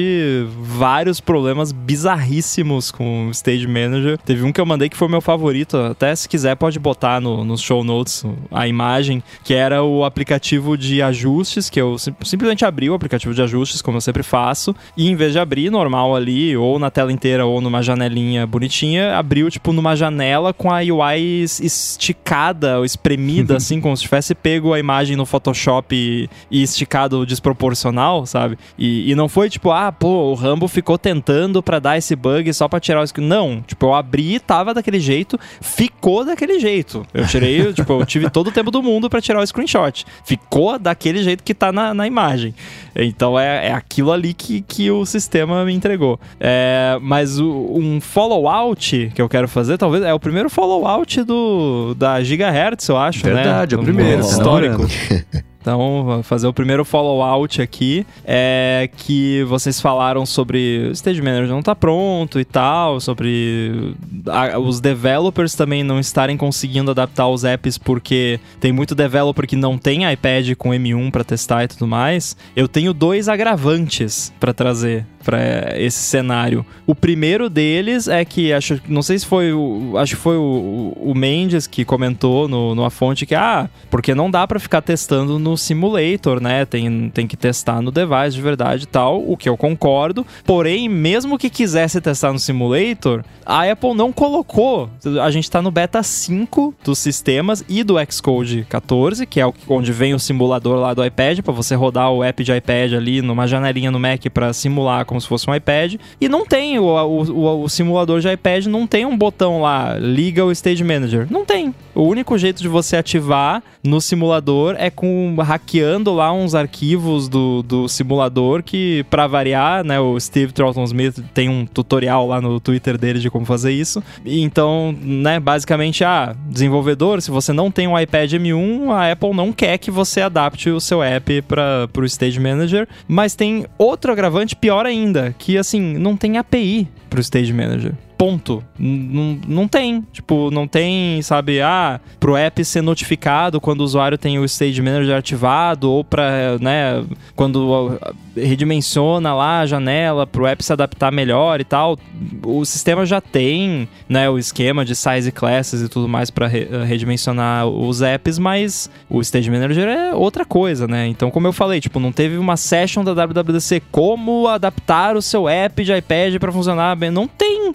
[0.61, 4.17] vários problemas bizarríssimos com o Stage Manager.
[4.17, 7.43] Teve um que eu mandei que foi meu favorito, até se quiser pode botar no,
[7.43, 12.63] nos show notes a imagem, que era o aplicativo de ajustes, que eu sim, simplesmente
[12.63, 16.15] abri o aplicativo de ajustes, como eu sempre faço, e em vez de abrir normal
[16.15, 20.77] ali, ou na tela inteira, ou numa janelinha bonitinha, abriu tipo numa janela com a
[20.77, 26.63] UI esticada, ou espremida, assim, como se tivesse pego a imagem no Photoshop e, e
[26.63, 28.45] esticado desproporcional, sabe?
[28.45, 28.57] sabe?
[28.77, 32.53] E, e não foi tipo, ah, pô, o Rambo ficou tentando para dar esse bug
[32.53, 33.27] só pra tirar o screen.
[33.27, 37.05] Não, tipo, eu abri, tava daquele jeito, ficou daquele jeito.
[37.13, 40.05] Eu tirei, tipo, eu tive todo o tempo do mundo para tirar o screenshot.
[40.23, 42.53] Ficou daquele jeito que tá na, na imagem.
[42.95, 46.19] Então é, é aquilo ali que, que o sistema me entregou.
[46.39, 51.93] É, mas o, um follow-out que eu quero fazer, talvez, é o primeiro follow-out do,
[51.95, 53.51] da Gigahertz, eu acho, Verdade, né?
[53.51, 54.21] Verdade, é o primeiro.
[54.21, 54.85] Histórico.
[55.65, 58.05] Então, vou fazer o primeiro follow-out aqui.
[58.23, 63.95] É que vocês falaram sobre o Stage Manager não tá pronto e tal, sobre
[64.27, 69.55] a, os developers também não estarem conseguindo adaptar os apps porque tem muito developer que
[69.55, 72.37] não tem iPad com M1 para testar e tudo mais.
[72.55, 76.65] Eu tenho dois agravantes para trazer para esse cenário.
[76.85, 80.93] O primeiro deles é que acho, não sei se foi o, acho que foi o,
[80.95, 85.39] o Mendes que comentou no, numa fonte que ah, porque não dá para ficar testando
[85.39, 86.65] no simulator, né?
[86.65, 90.25] Tem, tem que testar no device de verdade e tal, o que eu concordo.
[90.45, 94.89] Porém, mesmo que quisesse testar no simulator, a Apple não colocou.
[95.23, 99.91] A gente tá no beta 5 dos sistemas e do Xcode 14, que é onde
[99.91, 103.47] vem o simulador lá do iPad para você rodar o app de iPad ali numa
[103.47, 105.95] janelinha no Mac para simular como se fosse um iPad.
[106.19, 110.43] E não tem, o, o, o, simulador de iPad não tem um botão lá, liga
[110.43, 111.27] o Stage Manager.
[111.29, 111.73] Não tem.
[111.93, 117.63] O único jeito de você ativar no simulador é com hackeando lá uns arquivos do,
[117.63, 122.59] do simulador que, para variar, né, o Steve Troughton Smith tem um tutorial lá no
[122.59, 124.03] Twitter dele de como fazer isso.
[124.25, 129.53] Então, né, basicamente, ah, desenvolvedor, se você não tem um iPad M1, a Apple não
[129.53, 134.55] quer que você adapte o seu app para o Stage Manager, mas tem outro agravante
[134.55, 137.93] pior ainda ainda que, assim, não tem API pro Stage Manager.
[138.17, 138.63] Ponto.
[138.79, 140.01] N não tem.
[140.13, 144.81] Tipo, não tem, sabe, ah, pro app ser notificado quando o usuário tem o Stage
[144.81, 147.03] Manager ativado, ou pra, né,
[147.35, 147.99] quando
[148.35, 151.97] redimensiona lá a janela pro app se adaptar melhor e tal.
[152.43, 156.65] O sistema já tem, né, o esquema de size classes e tudo mais para re
[156.85, 161.07] redimensionar os apps, mas o Stage Manager é outra coisa, né?
[161.07, 165.47] Então, como eu falei, tipo, não teve uma session da WWDC como adaptar o seu
[165.49, 167.11] app de iPad para funcionar bem.
[167.11, 167.73] Não tem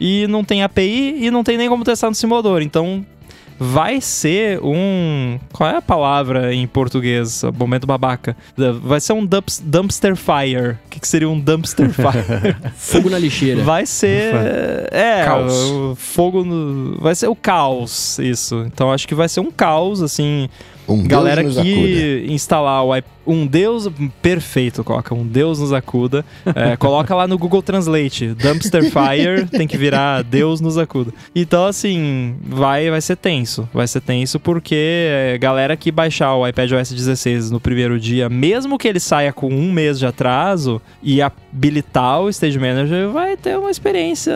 [0.00, 2.62] e não tem API e não tem nem como testar no simulador.
[2.62, 3.04] Então,
[3.58, 5.38] vai ser um.
[5.52, 7.44] Qual é a palavra em português?
[7.56, 8.36] Momento babaca.
[8.82, 10.72] Vai ser um dumps, dumpster fire.
[10.86, 12.56] O que, que seria um dumpster fire?
[12.76, 13.62] Fogo na lixeira.
[13.62, 14.34] Vai ser.
[14.90, 15.54] É, Caos.
[15.96, 16.98] fogo no.
[17.00, 18.64] Vai ser o caos, isso.
[18.66, 20.48] Então acho que vai ser um caos, assim.
[20.88, 21.86] Um Galera Deus nos acuda.
[21.86, 22.92] que instalar o
[23.24, 23.88] um Deus
[24.20, 26.24] perfeito, coloca um Deus nos acuda.
[26.54, 31.12] É, coloca lá no Google Translate, dumpster fire tem que virar Deus nos acuda.
[31.34, 36.46] Então assim, vai vai ser tenso, vai ser tenso porque é, galera que baixar o
[36.46, 40.82] iPad OS 16 no primeiro dia, mesmo que ele saia com um mês de atraso
[41.02, 44.34] e habilitar o Stage Manager, vai ter uma experiência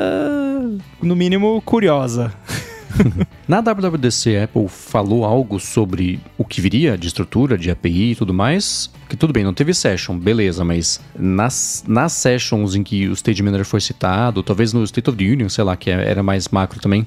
[1.02, 2.32] no mínimo curiosa.
[3.46, 8.16] Na WWDC, a Apple falou algo sobre o que viria de estrutura, de API e
[8.16, 8.90] tudo mais.
[9.08, 13.42] Que tudo bem, não teve session, beleza, mas nas, nas sessions em que o Stage
[13.42, 16.80] Manager foi citado, talvez no State of the Union, sei lá, que era mais macro
[16.80, 17.06] também,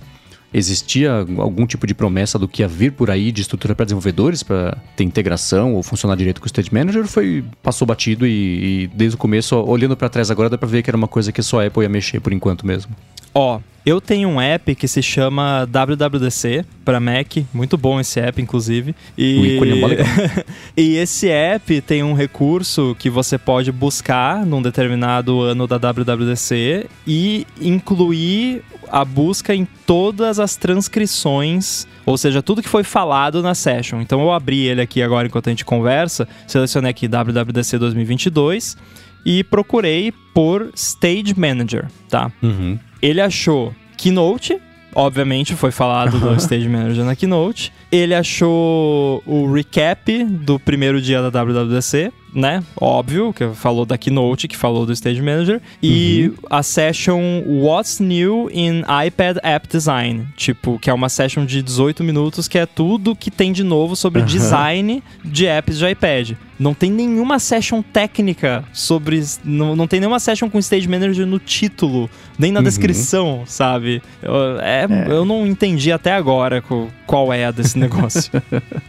[0.54, 4.43] existia algum tipo de promessa do que ia vir por aí de estrutura para desenvolvedores,
[4.43, 8.88] para ter integração ou funcionar direito com o Stage Manager, foi passou batido e, e
[8.88, 11.41] desde o começo, olhando para trás agora, dá para ver que era uma coisa que
[11.43, 12.95] só a Apple ia mexer por enquanto mesmo.
[13.34, 18.42] Ó, eu tenho um app que se chama WWDC para Mac, muito bom esse app,
[18.42, 18.94] inclusive.
[19.18, 20.46] E, é
[20.78, 26.88] e esse app tem um recurso que você pode buscar num determinado ano da WWDC
[27.08, 28.62] e incluir
[28.92, 34.02] a busca em todas as transcrições, ou seja, tudo que foi falado na session.
[34.02, 38.78] Então eu abri ele aqui agora enquanto a gente conversa, selecionei aqui WWDC 2022
[39.26, 42.32] e procurei por Stage Manager, tá?
[42.42, 42.78] Uhum.
[43.02, 44.60] Ele achou Keynote,
[44.94, 47.72] obviamente foi falado do Stage Manager na Keynote.
[47.92, 52.63] Ele achou o recap do primeiro dia da WWDC, né?
[52.80, 55.62] Óbvio, que falou da Keynote, que falou do Stage Manager.
[55.82, 61.62] E a session What's New in iPad App Design, tipo, que é uma session de
[61.62, 66.32] 18 minutos que é tudo que tem de novo sobre design de apps de iPad.
[66.60, 69.24] Não tem nenhuma session técnica sobre.
[69.46, 74.04] Não, não tem nenhuma session com Stage Manager no título, nem na descrição, sabe?
[74.22, 76.62] Eu, é, eu não entendi até agora
[77.08, 78.30] qual é a desse negócio.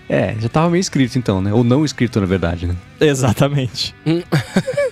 [0.09, 1.53] É, já tava meio escrito então, né?
[1.53, 2.75] Ou não escrito, na verdade, né?
[3.31, 3.95] Exatamente.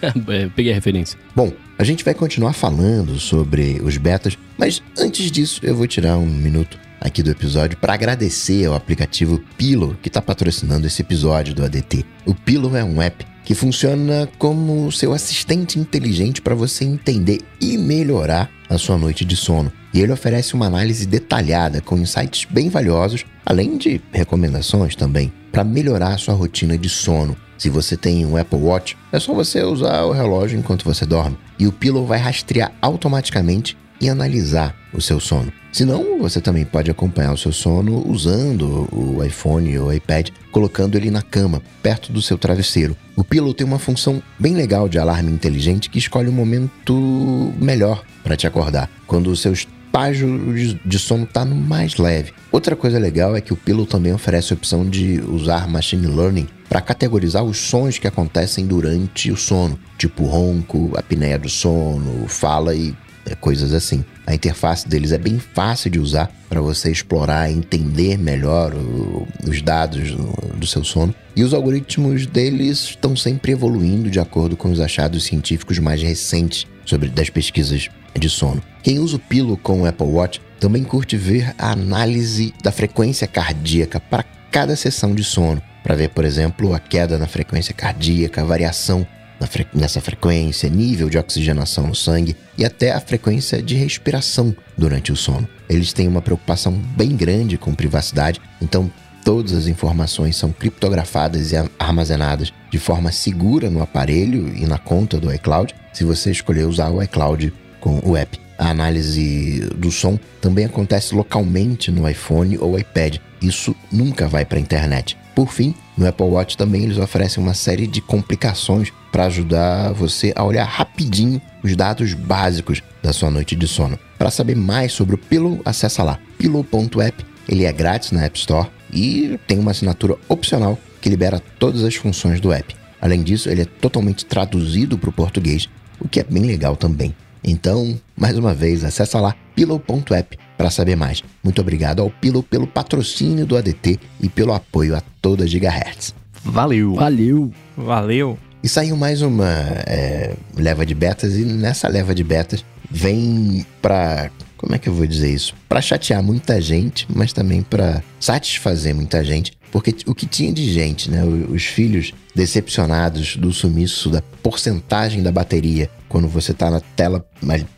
[0.01, 1.19] É, Peguei a referência.
[1.35, 6.17] Bom, a gente vai continuar falando sobre os betas, mas antes disso eu vou tirar
[6.17, 11.53] um minuto aqui do episódio para agradecer ao aplicativo Pillow que está patrocinando esse episódio
[11.53, 12.05] do ADT.
[12.25, 17.77] O Pillow é um app que funciona como seu assistente inteligente para você entender e
[17.77, 19.73] melhorar a sua noite de sono.
[19.93, 25.65] E ele oferece uma análise detalhada com insights bem valiosos, além de recomendações também para
[25.65, 27.37] melhorar a sua rotina de sono.
[27.59, 31.37] Se você tem um Apple Watch, é só você usar o relógio enquanto você dorme.
[31.59, 35.53] E o Pillow vai rastrear automaticamente e analisar o seu sono.
[35.73, 40.97] Se não, você também pode acompanhar o seu sono usando o iPhone ou iPad, colocando
[40.97, 42.97] ele na cama, perto do seu travesseiro.
[43.17, 48.05] O Pillow tem uma função bem legal de alarme inteligente que escolhe o momento melhor
[48.23, 52.33] para te acordar, quando o seu estágio de sono está no mais leve.
[52.53, 56.47] Outra coisa legal é que o Pillow também oferece a opção de usar machine learning
[56.69, 62.75] para categorizar os sons que acontecem durante o sono, tipo ronco, apneia do sono, fala
[62.75, 62.95] e
[63.27, 64.05] é, coisas assim.
[64.27, 69.27] A interface deles é bem fácil de usar para você explorar e entender melhor o-
[69.49, 71.15] os dados do, do seu sono.
[71.35, 76.67] E os algoritmos deles estão sempre evoluindo de acordo com os achados científicos mais recentes
[76.85, 78.63] sobre das pesquisas de sono.
[78.83, 83.27] Quem usa o Pillow com o Apple Watch também curte ver a análise da frequência
[83.27, 88.43] cardíaca para cada sessão de sono, para ver, por exemplo, a queda na frequência cardíaca,
[88.43, 89.07] a variação
[89.47, 95.13] fre- nessa frequência, nível de oxigenação no sangue e até a frequência de respiração durante
[95.13, 95.49] o sono.
[95.69, 98.91] Eles têm uma preocupação bem grande com privacidade, então
[99.25, 105.19] todas as informações são criptografadas e armazenadas de forma segura no aparelho e na conta
[105.21, 108.39] do iCloud, se você escolher usar o iCloud com o app.
[108.59, 113.19] A análise do som também acontece localmente no iPhone ou iPad.
[113.41, 115.17] Isso nunca vai para a internet.
[115.39, 120.33] Por fim, no Apple Watch também eles oferecem uma série de complicações para ajudar você
[120.35, 123.97] a olhar rapidinho os dados básicos da sua noite de sono.
[124.19, 127.25] Para saber mais sobre o Pillow, acessa lá pillow.app.
[127.49, 131.95] Ele é grátis na App Store e tem uma assinatura opcional que libera todas as
[131.95, 132.75] funções do app.
[133.01, 135.69] Além disso, ele é totalmente traduzido para o português,
[136.01, 137.15] o que é bem legal também.
[137.45, 141.23] Então, mais uma vez, acessa lá pillow.app para saber mais.
[141.43, 146.13] Muito obrigado ao Pillow pelo patrocínio do ADT e pelo apoio a toda Gigahertz.
[146.45, 146.97] Valeu!
[146.97, 147.53] Valeu.
[147.77, 148.39] Valeu.
[148.63, 149.49] E saiu mais uma
[149.87, 154.93] é, leva de betas, e nessa leva de betas vem para como é que eu
[154.93, 155.55] vou dizer isso?
[155.69, 159.53] Para chatear muita gente, mas também para satisfazer muita gente.
[159.71, 161.23] Porque o que tinha de gente, né?
[161.25, 167.25] Os filhos decepcionados do sumiço da porcentagem da bateria quando você tá na tela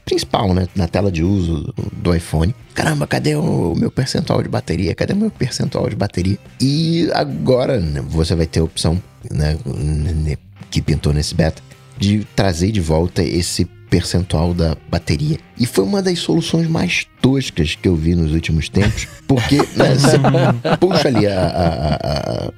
[0.04, 0.68] principal, né?
[0.74, 2.54] Na tela de uso do iPhone.
[2.74, 4.94] Caramba, cadê o meu percentual de bateria?
[4.94, 6.38] Cadê o meu percentual de bateria?
[6.60, 9.58] E agora né, você vai ter a opção, né?
[10.70, 11.60] Que pintou nesse beta,
[11.98, 15.38] de trazer de volta esse percentual da bateria.
[15.58, 19.94] E foi uma das soluções mais toscas que eu vi nos últimos tempos, porque né,
[19.94, 20.18] você
[20.78, 21.94] puxa ali a, a,
[22.46, 22.52] a,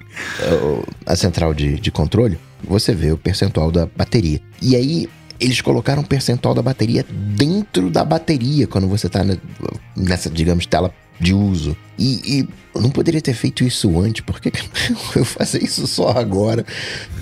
[1.06, 4.40] a central de, de controle, você vê o percentual da bateria.
[4.60, 5.08] E aí
[5.40, 9.24] eles colocaram um percentual da bateria dentro da bateria quando você está
[9.96, 11.76] nessa, digamos, tela de uso.
[11.98, 14.50] E, e, eu não poderia ter feito isso antes, por que
[15.14, 16.64] eu fazer isso só agora?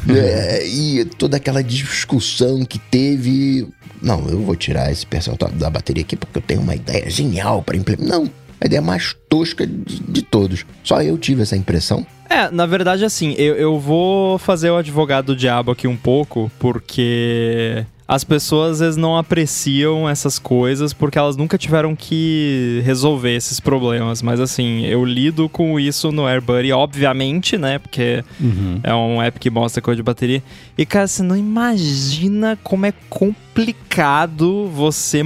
[0.08, 3.68] É, e toda aquela discussão que teve.
[4.00, 7.62] Não, eu vou tirar esse percentual da bateria aqui porque eu tenho uma ideia genial
[7.62, 8.18] para implementar.
[8.18, 8.30] Não,
[8.60, 10.64] a ideia mais tosca de, de, todos.
[10.82, 12.06] Só eu tive essa impressão.
[12.28, 16.50] É, na verdade, assim, eu, eu vou fazer o advogado do diabo aqui um pouco,
[16.58, 23.36] porque as pessoas às vezes não apreciam essas coisas porque elas nunca tiveram que resolver
[23.36, 24.20] esses problemas.
[24.20, 27.78] Mas assim, eu lido com isso no AirBuddy, obviamente, né?
[27.78, 28.80] Porque uhum.
[28.82, 30.42] é um app que mostra coisa de bateria.
[30.80, 35.22] E, cara, você não imagina como é complicado você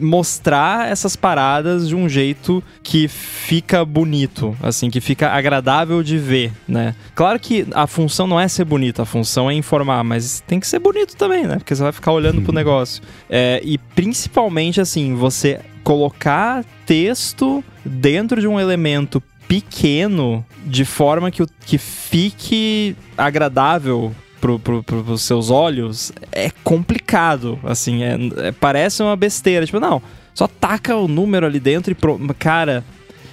[0.00, 6.50] mostrar essas paradas de um jeito que fica bonito, assim, que fica agradável de ver,
[6.66, 6.94] né?
[7.14, 10.66] Claro que a função não é ser bonita, a função é informar, mas tem que
[10.66, 11.56] ser bonito também, né?
[11.56, 13.02] Porque você vai ficar olhando pro negócio.
[13.28, 21.44] É, e principalmente, assim, você colocar texto dentro de um elemento pequeno de forma que,
[21.66, 24.14] que fique agradável
[24.44, 28.18] pro, pro, pros seus olhos é complicado, assim, é,
[28.48, 30.02] é, parece uma besteira, tipo, não,
[30.34, 32.20] só taca o número ali dentro e pro...
[32.38, 32.84] cara,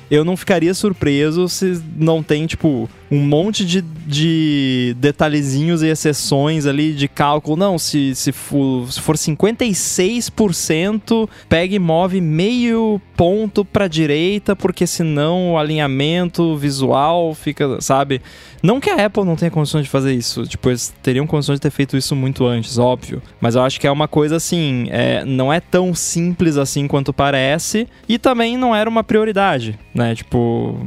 [0.09, 6.65] eu não ficaria surpreso se não tem, tipo, um monte de, de detalhezinhos e exceções
[6.65, 7.57] ali de cálculo.
[7.57, 14.87] Não, se, se, for, se for 56%, pega e move meio ponto para direita, porque
[14.87, 18.21] senão o alinhamento visual fica, sabe?
[18.63, 21.61] Não que a Apple não tenha condições de fazer isso, tipo, eles teriam condições de
[21.61, 23.21] ter feito isso muito antes, óbvio.
[23.39, 27.11] Mas eu acho que é uma coisa assim, é, não é tão simples assim quanto
[27.11, 30.15] parece, e também não era uma prioridade, né?
[30.15, 30.79] Tipo,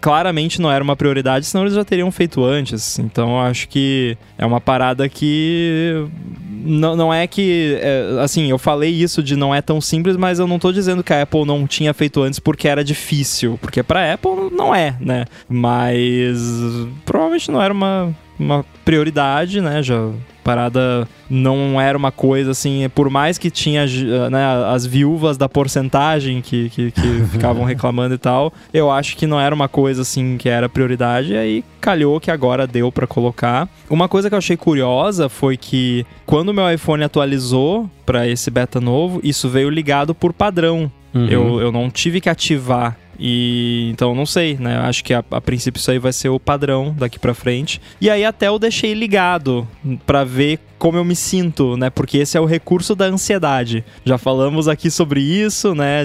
[0.00, 2.98] claramente não era uma prioridade senão eles já teriam feito antes.
[2.98, 6.06] Então acho que é uma parada que.
[6.50, 7.78] Não, não é que.
[7.80, 11.02] É, assim, eu falei isso de não é tão simples, mas eu não tô dizendo
[11.02, 13.58] que a Apple não tinha feito antes porque era difícil.
[13.60, 15.24] Porque pra Apple não é, né?
[15.48, 16.38] Mas
[17.04, 19.82] provavelmente não era uma, uma prioridade, né?
[19.82, 20.10] Já
[20.44, 23.86] parada não era uma coisa assim, por mais que tinha
[24.30, 29.26] né, as viúvas da porcentagem que, que, que ficavam reclamando e tal, eu acho que
[29.26, 33.06] não era uma coisa assim que era prioridade, e aí calhou que agora deu para
[33.06, 33.68] colocar.
[33.88, 38.50] Uma coisa que eu achei curiosa foi que quando o meu iPhone atualizou para esse
[38.50, 40.90] beta novo, isso veio ligado por padrão.
[41.14, 41.28] Uhum.
[41.28, 44.78] Eu, eu não tive que ativar e então não sei, né?
[44.78, 47.80] Acho que a, a princípio isso aí vai ser o padrão daqui para frente.
[48.00, 49.66] E aí até eu deixei ligado
[50.06, 51.88] para ver como eu me sinto, né?
[51.88, 53.82] Porque esse é o recurso da ansiedade.
[54.04, 56.04] Já falamos aqui sobre isso, né?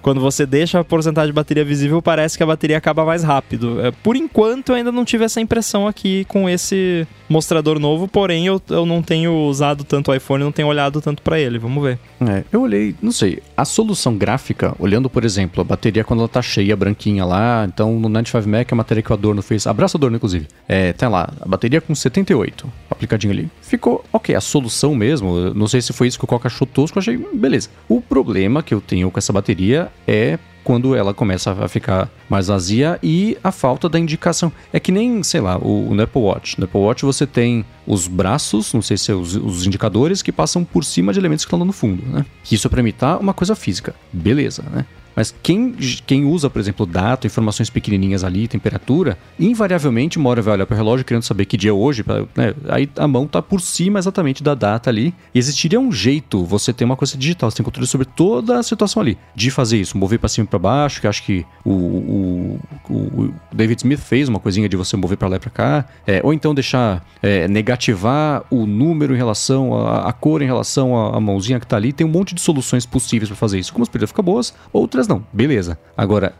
[0.00, 3.84] Quando você deixa a porcentagem de bateria visível, parece que a bateria acaba mais rápido.
[3.84, 8.46] É, por enquanto, eu ainda não tive essa impressão aqui com esse mostrador novo, porém
[8.46, 11.58] eu, eu não tenho usado tanto o iPhone, não tenho olhado tanto para ele.
[11.58, 11.98] Vamos ver.
[12.20, 16.28] É, eu olhei, não sei, a solução gráfica, olhando, por exemplo, a bateria quando ela
[16.28, 19.66] tá cheia, branquinha lá, então no 95 Mac é a matéria que o Adorno fez,
[19.66, 20.46] abraço Adorno, inclusive.
[20.68, 23.50] É, tá lá, a bateria com 78, aplicadinho ali.
[23.62, 26.98] Ficou ok, a solução mesmo, não sei se foi isso que o Coca achou tosco,
[26.98, 27.70] achei beleza.
[27.88, 32.46] O problema que eu tenho com essa bateria é quando ela começa a ficar mais
[32.46, 34.52] vazia e a falta da indicação.
[34.72, 36.58] É que nem, sei lá, o, no Apple Watch.
[36.58, 40.30] No Apple Watch você tem os braços, não sei se é os, os indicadores, que
[40.30, 42.24] passam por cima de elementos que estão lá no fundo, né?
[42.50, 43.94] Isso para imitar uma coisa física.
[44.12, 44.86] Beleza, né?
[45.14, 45.72] Mas quem,
[46.06, 50.74] quem usa, por exemplo, data, informações pequenininhas ali, temperatura, invariavelmente uma hora vai olhar para
[50.74, 52.04] o relógio querendo saber que dia é hoje,
[52.36, 52.54] né?
[52.68, 55.14] aí a mão está por cima exatamente da data ali.
[55.34, 58.62] E existiria um jeito, você tem uma coisa digital, você tem controle sobre toda a
[58.62, 61.72] situação ali, de fazer isso, mover para cima e para baixo, que acho que o,
[61.72, 62.60] o,
[62.90, 66.20] o, David Smith fez uma coisinha de você mover para lá e para cá, é,
[66.22, 71.20] ou então deixar é, negativar o número em relação a, a cor em relação à
[71.20, 71.92] mãozinha que está ali.
[71.92, 73.72] Tem um monte de soluções possíveis para fazer isso.
[73.72, 75.24] Como as poderiam ficar boas, outras outras não.
[75.32, 75.78] Beleza.
[75.96, 76.34] Agora,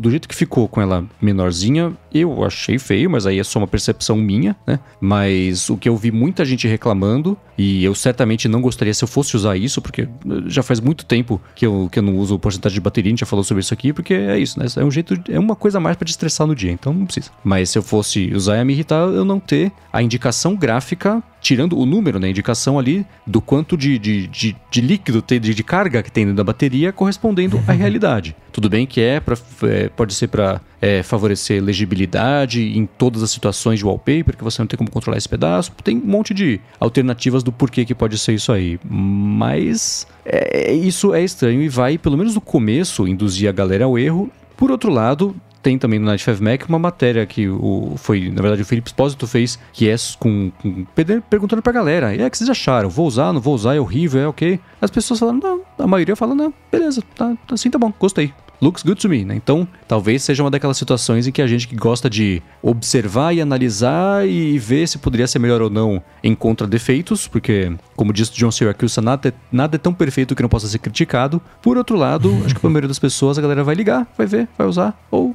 [0.00, 3.66] do jeito que ficou com ela menorzinha, eu achei feio, mas aí é só uma
[3.66, 4.78] percepção minha, né?
[5.00, 9.08] Mas o que eu vi muita gente reclamando, e eu certamente não gostaria se eu
[9.08, 10.08] fosse usar isso, porque
[10.46, 13.20] já faz muito tempo que eu, que eu não uso porcentagem de bateria, a gente
[13.20, 14.66] já falou sobre isso aqui, porque é isso, né?
[14.76, 17.04] É um jeito, é uma coisa a mais para te estressar no dia, então não
[17.04, 17.30] precisa.
[17.42, 21.78] Mas se eu fosse usar e me irritar, eu não ter a indicação gráfica tirando
[21.78, 26.02] o número, né, indicação ali do quanto de, de, de, de líquido, de, de carga
[26.02, 28.34] que tem dentro da bateria correspondendo à realidade.
[28.52, 33.30] Tudo bem que é, pra, é pode ser para é, favorecer legibilidade em todas as
[33.30, 35.72] situações de wallpaper, que você não tem como controlar esse pedaço.
[35.82, 38.78] Tem um monte de alternativas do porquê que pode ser isso aí.
[38.84, 43.98] Mas é, isso é estranho e vai, pelo menos no começo, induzir a galera ao
[43.98, 44.30] erro.
[44.56, 48.40] Por outro lado, tem também no Night 5 Mac uma matéria que o, foi, na
[48.40, 50.86] verdade, o Felipe Espósito fez, que é com, com
[51.28, 52.88] perguntando pra galera, e é que vocês acharam?
[52.88, 54.60] Vou usar, não vou usar, é horrível, é ok?
[54.80, 58.82] As pessoas falam, não, a maioria fala, não, beleza, tá, assim tá bom, gostei looks
[58.82, 59.34] good to me, né?
[59.34, 63.40] Então, talvez seja uma daquelas situações em que a gente que gosta de observar e
[63.40, 68.50] analisar e ver se poderia ser melhor ou não encontra defeitos, porque, como disse John
[68.50, 71.40] Syracuse, nada é, nada é tão perfeito que não possa ser criticado.
[71.62, 74.48] Por outro lado, acho que a maioria das pessoas a galera vai ligar, vai ver,
[74.56, 75.34] vai usar, ou,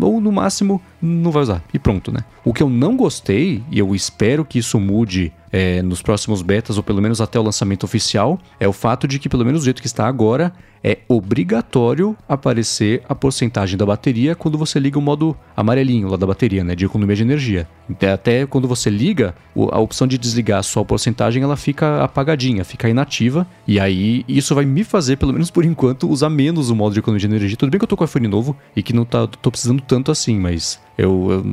[0.00, 1.62] ou no máximo não vai usar.
[1.72, 2.20] E pronto, né?
[2.44, 6.76] O que eu não gostei, e eu espero que isso mude é, nos próximos betas,
[6.76, 9.64] ou pelo menos até o lançamento oficial, é o fato de que, pelo menos do
[9.64, 15.02] jeito que está agora, é obrigatório aparecer a porcentagem da bateria quando você liga o
[15.02, 17.68] modo amarelinho lá da bateria, né, de economia de energia.
[17.90, 19.34] Então, até quando você liga,
[19.72, 24.54] a opção de desligar só a porcentagem ela fica apagadinha, fica inativa, e aí isso
[24.54, 27.56] vai me fazer, pelo menos por enquanto, usar menos o modo de economia de energia.
[27.56, 29.82] Tudo bem que eu tô com o iPhone novo e que não tá, tô precisando
[29.82, 31.44] tanto assim, mas eu,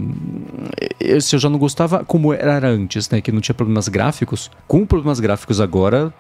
[1.00, 4.50] eu, se eu já não gostava como era antes, né, que não tinha problemas gráficos,
[4.68, 6.14] com problemas gráficos agora,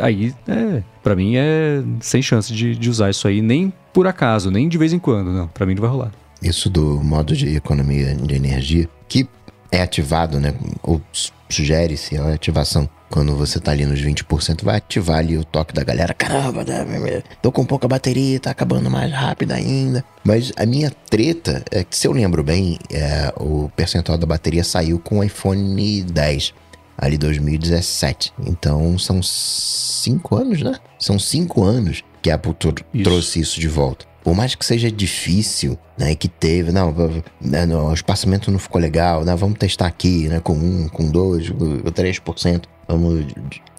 [0.00, 4.50] aí é, para mim é sem chance de, de usar isso aí nem por acaso,
[4.50, 6.12] nem de vez em quando, não, para mim não vai rolar.
[6.42, 9.28] Isso do modo de economia de energia que
[9.72, 11.00] é ativado, né, ou
[11.48, 15.82] sugere-se a ativação quando você tá ali nos 20%, vai ativar ali o toque da
[15.82, 16.14] galera.
[16.14, 20.04] Caramba, né, tô com pouca bateria, tá acabando mais rápido ainda.
[20.22, 24.62] Mas a minha treta é que, se eu lembro bem, é, o percentual da bateria
[24.62, 26.54] saiu com o iPhone 10,
[26.96, 28.32] ali 2017.
[28.46, 30.76] Então são cinco anos, né?
[30.96, 32.54] São cinco anos que a Apple
[32.94, 33.02] isso.
[33.02, 36.94] trouxe isso de volta por mais que seja difícil, né, que teve, não,
[37.40, 41.50] né, o espaçamento não ficou legal, né, vamos testar aqui, né, com um, com dois,
[41.50, 43.26] com três por cento, vamos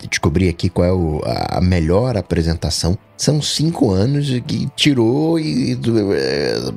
[0.09, 2.97] descobrir aqui qual é o, a melhor apresentação.
[3.17, 6.73] São cinco anos que tirou e é,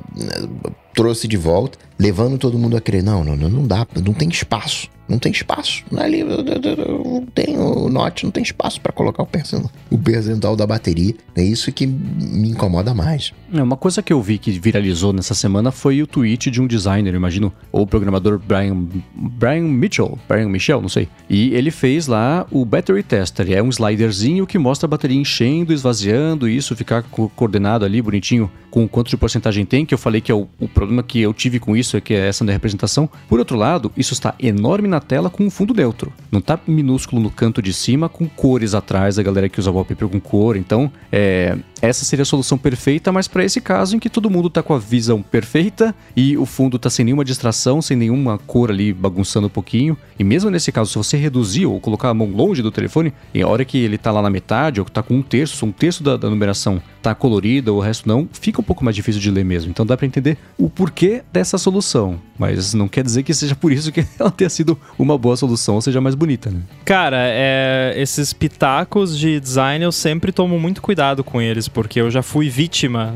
[0.93, 4.89] trouxe de volta, levando todo mundo a crer, não, não, não dá, não tem espaço.
[5.07, 5.83] Não tem espaço.
[5.95, 10.55] É ali, não tem o Note, não tem espaço para colocar o percentual, o percentual
[10.55, 11.13] da bateria.
[11.35, 13.31] É isso que me incomoda mais.
[13.53, 16.65] É, uma coisa que eu vi que viralizou nessa semana foi o tweet de um
[16.65, 21.07] designer, imagino, ou programador Brian, Brian Mitchell, Brian Michel, não sei.
[21.29, 23.51] E ele fez lá o Battery Tester.
[23.51, 28.49] É um sliderzinho que mostra a bateria enchendo, esvaziando, e isso ficar coordenado ali, bonitinho,
[28.71, 31.33] com quanto de porcentagem tem, que eu falei que é o, o problema que eu
[31.33, 33.09] tive com isso, é que é essa representação.
[33.27, 36.13] Por outro lado, isso está enorme na tela com um fundo neutro.
[36.31, 40.07] Não tá minúsculo no canto de cima com cores atrás, a galera que usa wallpaper
[40.07, 40.55] com cor.
[40.55, 44.49] Então, é, essa seria a solução perfeita, mas para esse caso em que todo mundo
[44.49, 48.71] tá com a visão perfeita e o fundo tá sem nenhuma distração, sem nenhuma cor
[48.71, 49.97] ali bagunçando um pouquinho.
[50.17, 53.41] E mesmo nesse caso, se você reduzir ou colocar a mão longe do telefone, e
[53.41, 56.03] a hora que ele tá lá na metade ou tá com um terço, um terço
[56.03, 59.29] da, da numeração tá colorida ou o resto não, fica um pouco mais difícil de
[59.29, 59.69] ler mesmo.
[59.69, 63.71] Então dá para entender o porquê dessa solução, mas não quer dizer que seja por
[63.71, 66.61] isso que ela tenha sido uma boa solução ou seja mais bonita, né?
[66.83, 72.09] Cara, é, esses pitacos de design eu sempre tomo muito cuidado com eles, porque eu
[72.09, 73.13] já fui vítima,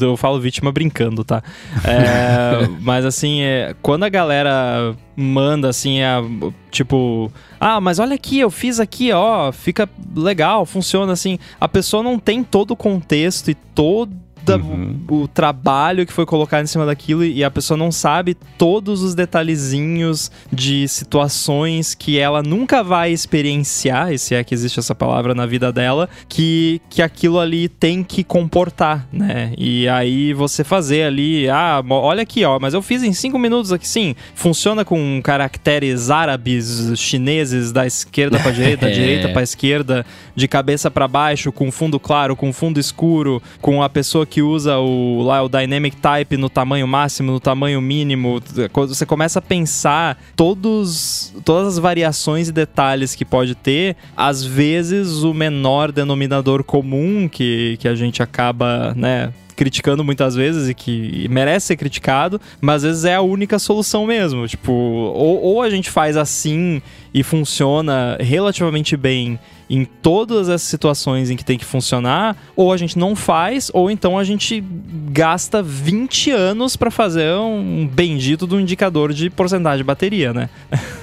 [0.00, 1.42] eu falo vítima brincando, tá?
[1.84, 6.22] É, mas assim, é, quando a galera manda assim, a,
[6.70, 11.36] tipo, ah, mas olha aqui, eu fiz aqui, ó, fica legal, funciona assim.
[11.60, 15.00] A pessoa não tem todo o contexto e todo uhum.
[15.08, 19.14] o, trabalho que foi colocado em cima daquilo e a pessoa não sabe todos os
[19.14, 25.46] detalhezinhos de situações que ela nunca vai experienciar, se é que existe essa palavra na
[25.46, 29.52] vida dela, que, que aquilo ali tem que comportar, né?
[29.58, 33.72] E aí você fazer ali, ah, olha aqui, ó, mas eu fiz em cinco minutos
[33.72, 40.06] aqui, sim, funciona com caracteres árabes, chineses, da esquerda para direita, da direita para esquerda,
[40.34, 44.42] de cabeça para baixo, com fundo claro, com fundo escuro, com a pessoa que que
[44.42, 48.38] usa o, lá, o Dynamic Type no tamanho máximo, no tamanho mínimo.
[48.86, 55.22] Você começa a pensar todos, todas as variações e detalhes que pode ter, às vezes
[55.22, 61.26] o menor denominador comum que, que a gente acaba, né, criticando muitas vezes e que
[61.30, 64.46] merece ser criticado, mas às vezes é a única solução mesmo.
[64.46, 66.82] Tipo, ou, ou a gente faz assim
[67.12, 69.38] e funciona relativamente bem
[69.68, 73.90] em todas as situações em que tem que funcionar, ou a gente não faz, ou
[73.90, 74.62] então a gente
[75.10, 80.48] gasta 20 anos para fazer um bendito do indicador de porcentagem de bateria, né?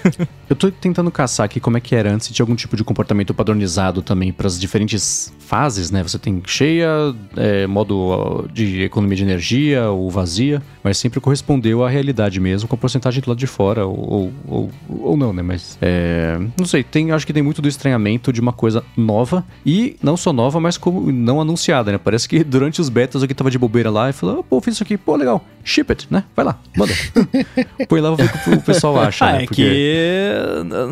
[0.49, 2.83] Eu tô tentando caçar aqui como é que era antes, se tinha algum tipo de
[2.83, 6.03] comportamento padronizado também para as diferentes fases, né?
[6.03, 6.87] Você tem cheia,
[7.35, 12.75] é, modo de economia de energia ou vazia, mas sempre correspondeu à realidade mesmo, com
[12.75, 15.41] a porcentagem do lado de fora, ou, ou, ou não, né?
[15.41, 19.43] Mas, é, não sei, tem, acho que tem muito do estranhamento de uma coisa nova,
[19.65, 21.97] e não só nova, mas como não anunciada, né?
[21.97, 24.75] Parece que durante os betas alguém tava de bobeira lá e falou, oh, pô, fiz
[24.75, 26.23] isso aqui, pô, legal, ship it, né?
[26.35, 26.93] Vai lá, manda.
[27.87, 29.43] Põe lá, vou ver o que o pessoal acha, ah, né?
[29.43, 30.33] É que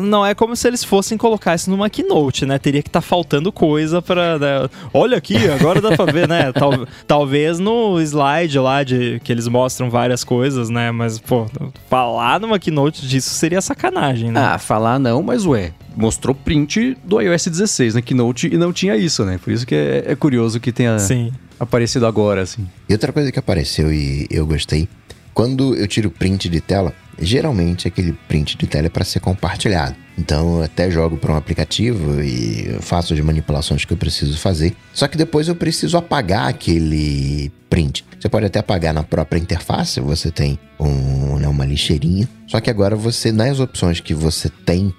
[0.00, 2.58] não é como se eles fossem colocar isso numa keynote, né?
[2.58, 4.68] Teria que estar tá faltando coisa para né?
[4.92, 6.52] Olha aqui, agora dá pra ver, né?
[6.52, 10.90] Tal, talvez no slide lá de que eles mostram várias coisas, né?
[10.90, 11.46] Mas, pô,
[11.88, 14.40] falar numa keynote disso seria sacanagem, né?
[14.40, 18.96] Ah, falar não, mas ué, mostrou print do iOS 16 na Keynote e não tinha
[18.96, 19.38] isso, né?
[19.42, 21.32] Por isso que é, é curioso que tenha Sim.
[21.58, 22.66] aparecido agora, assim.
[22.88, 24.88] E outra coisa que apareceu e eu gostei,
[25.34, 29.96] quando eu tiro print de tela, geralmente aquele print de tela é para ser compartilhado.
[30.18, 34.74] Então eu até jogo para um aplicativo e faço as manipulações que eu preciso fazer.
[34.92, 38.04] Só que depois eu preciso apagar aquele print.
[38.20, 42.28] Você pode até apagar na própria interface, você tem um, né, uma lixeirinha.
[42.46, 44.94] Só que agora você, nas opções que você tem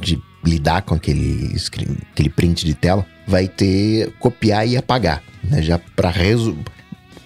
[0.00, 5.22] de lidar com aquele, screen, aquele print de tela, vai ter copiar e apagar.
[5.42, 6.10] Né, já para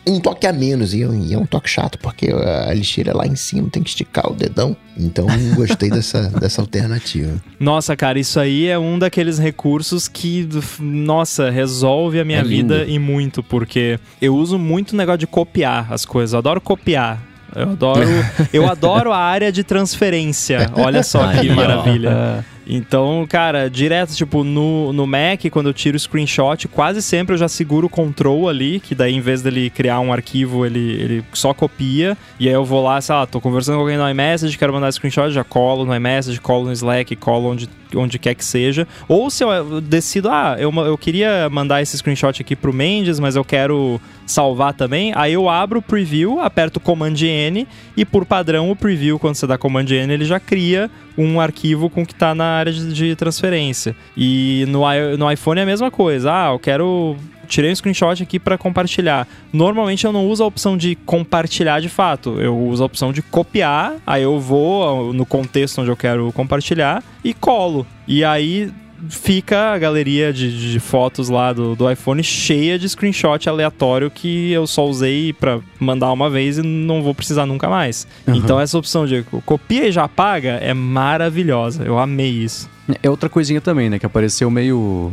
[0.07, 0.95] um toque a menos.
[0.95, 3.89] E, e, é um toque chato, porque a lixeira é lá em cima, tem que
[3.89, 4.77] esticar o dedão.
[4.97, 7.43] Então, gostei dessa, dessa alternativa.
[7.59, 10.49] Nossa, cara, isso aí é um daqueles recursos que,
[10.81, 15.93] nossa, resolve a minha é vida e muito, porque eu uso muito negócio de copiar
[15.93, 16.33] as coisas.
[16.33, 17.21] Eu adoro copiar.
[17.55, 18.01] Eu adoro,
[18.53, 20.71] eu adoro a área de transferência.
[20.75, 22.45] Olha só que maravilha.
[22.67, 27.39] Então, cara, direto, tipo, no, no Mac, quando eu tiro o screenshot, quase sempre eu
[27.39, 31.25] já seguro o control ali, que daí em vez dele criar um arquivo, ele, ele
[31.33, 32.17] só copia.
[32.41, 34.93] E aí eu vou lá, sei lá, tô conversando com alguém no iMessage, quero mandar
[34.93, 38.89] screenshot, já colo no iMessage, colo no Slack, colo onde, onde quer que seja.
[39.09, 43.37] Ou se eu decido, ah, eu, eu queria mandar esse screenshot aqui pro Mendes, mas
[43.37, 48.71] eu quero salvar também, aí eu abro o preview, aperto Command N e por padrão
[48.71, 52.13] o preview, quando você dá Command N, ele já cria um arquivo com o que
[52.13, 53.95] está na área de, de, transferência.
[54.17, 54.83] E no,
[55.17, 56.33] no iPhone é a mesma coisa.
[56.33, 57.17] Ah, eu quero
[57.47, 59.29] tirei um screenshot aqui para compartilhar.
[59.53, 63.23] Normalmente eu não uso a opção de compartilhar de fato, eu uso a opção de
[63.23, 67.87] copiar, aí eu vou no contexto onde eu quero compartilhar e colo.
[68.09, 68.73] E aí
[69.09, 74.53] fica a galeria de, de fotos lá do, do, iPhone cheia de screenshot aleatório que
[74.53, 78.07] eu só usei para mandar uma vez e não vou precisar nunca mais.
[78.27, 78.37] Uhum.
[78.37, 81.85] Então essa opção de copia e já apaga é maravilhosa.
[81.85, 82.74] Eu amei isso.
[83.03, 83.99] É outra coisinha também, né?
[83.99, 85.13] Que apareceu meio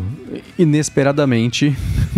[0.59, 1.75] inesperadamente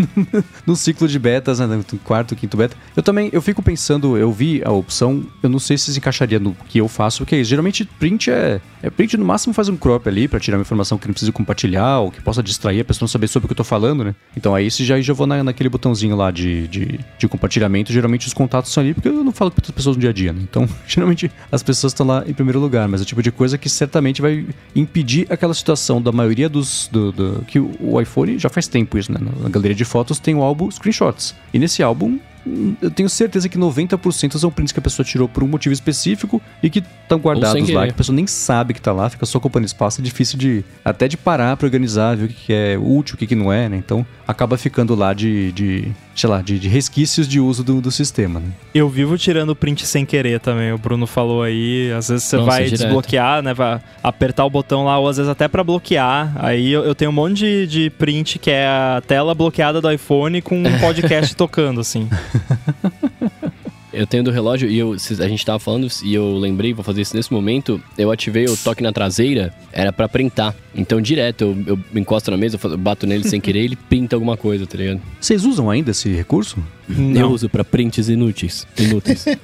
[0.65, 1.67] no ciclo de betas, né?
[1.67, 2.75] No quarto, quinto beta.
[2.95, 6.39] Eu também, eu fico pensando, eu vi a opção, eu não sei se se encaixaria
[6.39, 7.49] no que eu faço, porque é isso.
[7.49, 10.97] Geralmente print é, é print no máximo faz um crop ali para tirar uma informação
[10.97, 13.53] que não precisa compartilhar ou que possa distrair a pessoa não saber sobre o que
[13.53, 14.15] eu tô falando, né?
[14.35, 18.27] Então aí se já, já vou na, naquele botãozinho lá de, de, de, compartilhamento, geralmente
[18.27, 20.33] os contatos são ali, porque eu não falo com outras pessoas no dia a dia,
[20.33, 20.41] né?
[20.41, 23.57] Então, geralmente as pessoas estão lá em primeiro lugar, mas é o tipo de coisa
[23.57, 24.45] que certamente vai
[24.75, 26.87] impedir a aquela situação da maioria dos.
[26.91, 29.19] Do, do, que o iPhone já faz tempo isso, né?
[29.41, 31.35] Na galeria de fotos tem o álbum Screenshots.
[31.53, 32.17] E nesse álbum
[32.81, 36.41] eu tenho certeza que 90% são prints que a pessoa tirou por um motivo específico
[36.61, 39.37] e que estão guardados lá, que a pessoa nem sabe que tá lá, fica só
[39.37, 43.15] ocupando espaço, é difícil de até de parar para organizar, ver o que é útil,
[43.15, 43.77] o que não é, né?
[43.77, 47.91] Então acaba ficando lá de, de sei lá, de, de, resquícios de uso do, do
[47.91, 48.47] sistema, né?
[48.73, 52.49] Eu vivo tirando print sem querer também, o Bruno falou aí, às vezes você Nossa,
[52.49, 52.81] vai direto.
[52.81, 56.83] desbloquear, né, vai apertar o botão lá, ou às vezes até para bloquear, aí eu,
[56.83, 60.57] eu, tenho um monte de, de print que é a tela bloqueada do iPhone com
[60.57, 62.07] um podcast tocando, assim.
[63.93, 67.01] Eu tenho do relógio e eu, a gente tava falando e eu lembrei, vou fazer
[67.01, 67.79] isso nesse momento.
[67.97, 70.55] Eu ativei o toque na traseira, era para printar.
[70.75, 74.35] Então, direto, eu, eu encosto na mesa, eu bato nele sem querer, ele printa alguma
[74.35, 74.99] coisa, tá ligado?
[75.21, 76.57] Vocês usam ainda esse recurso?
[76.89, 77.21] Não.
[77.21, 78.67] Eu uso para prints inúteis.
[78.77, 79.25] Inúteis.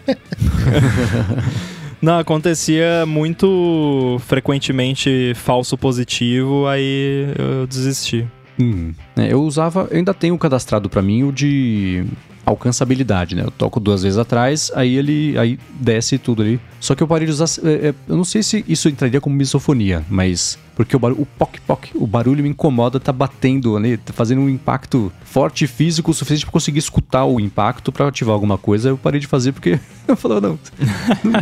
[2.01, 8.25] Não, acontecia muito frequentemente falso positivo, aí eu desisti.
[8.57, 8.93] Hum.
[9.17, 12.05] É, eu usava, eu ainda tenho cadastrado para mim o de
[12.45, 13.43] alcançabilidade, né?
[13.43, 16.59] Eu toco duas vezes atrás, aí ele aí desce tudo ali.
[16.79, 17.45] Só que eu parei de usar.
[17.63, 20.57] É, é, eu não sei se isso entraria como misofonia, mas.
[20.75, 24.39] Porque o barulho, o poc poc, o barulho me incomoda, tá batendo ali, tá fazendo
[24.39, 28.89] um impacto forte físico o suficiente para conseguir escutar o impacto para ativar alguma coisa.
[28.89, 29.77] Eu parei de fazer porque
[30.07, 30.57] eu falei, não,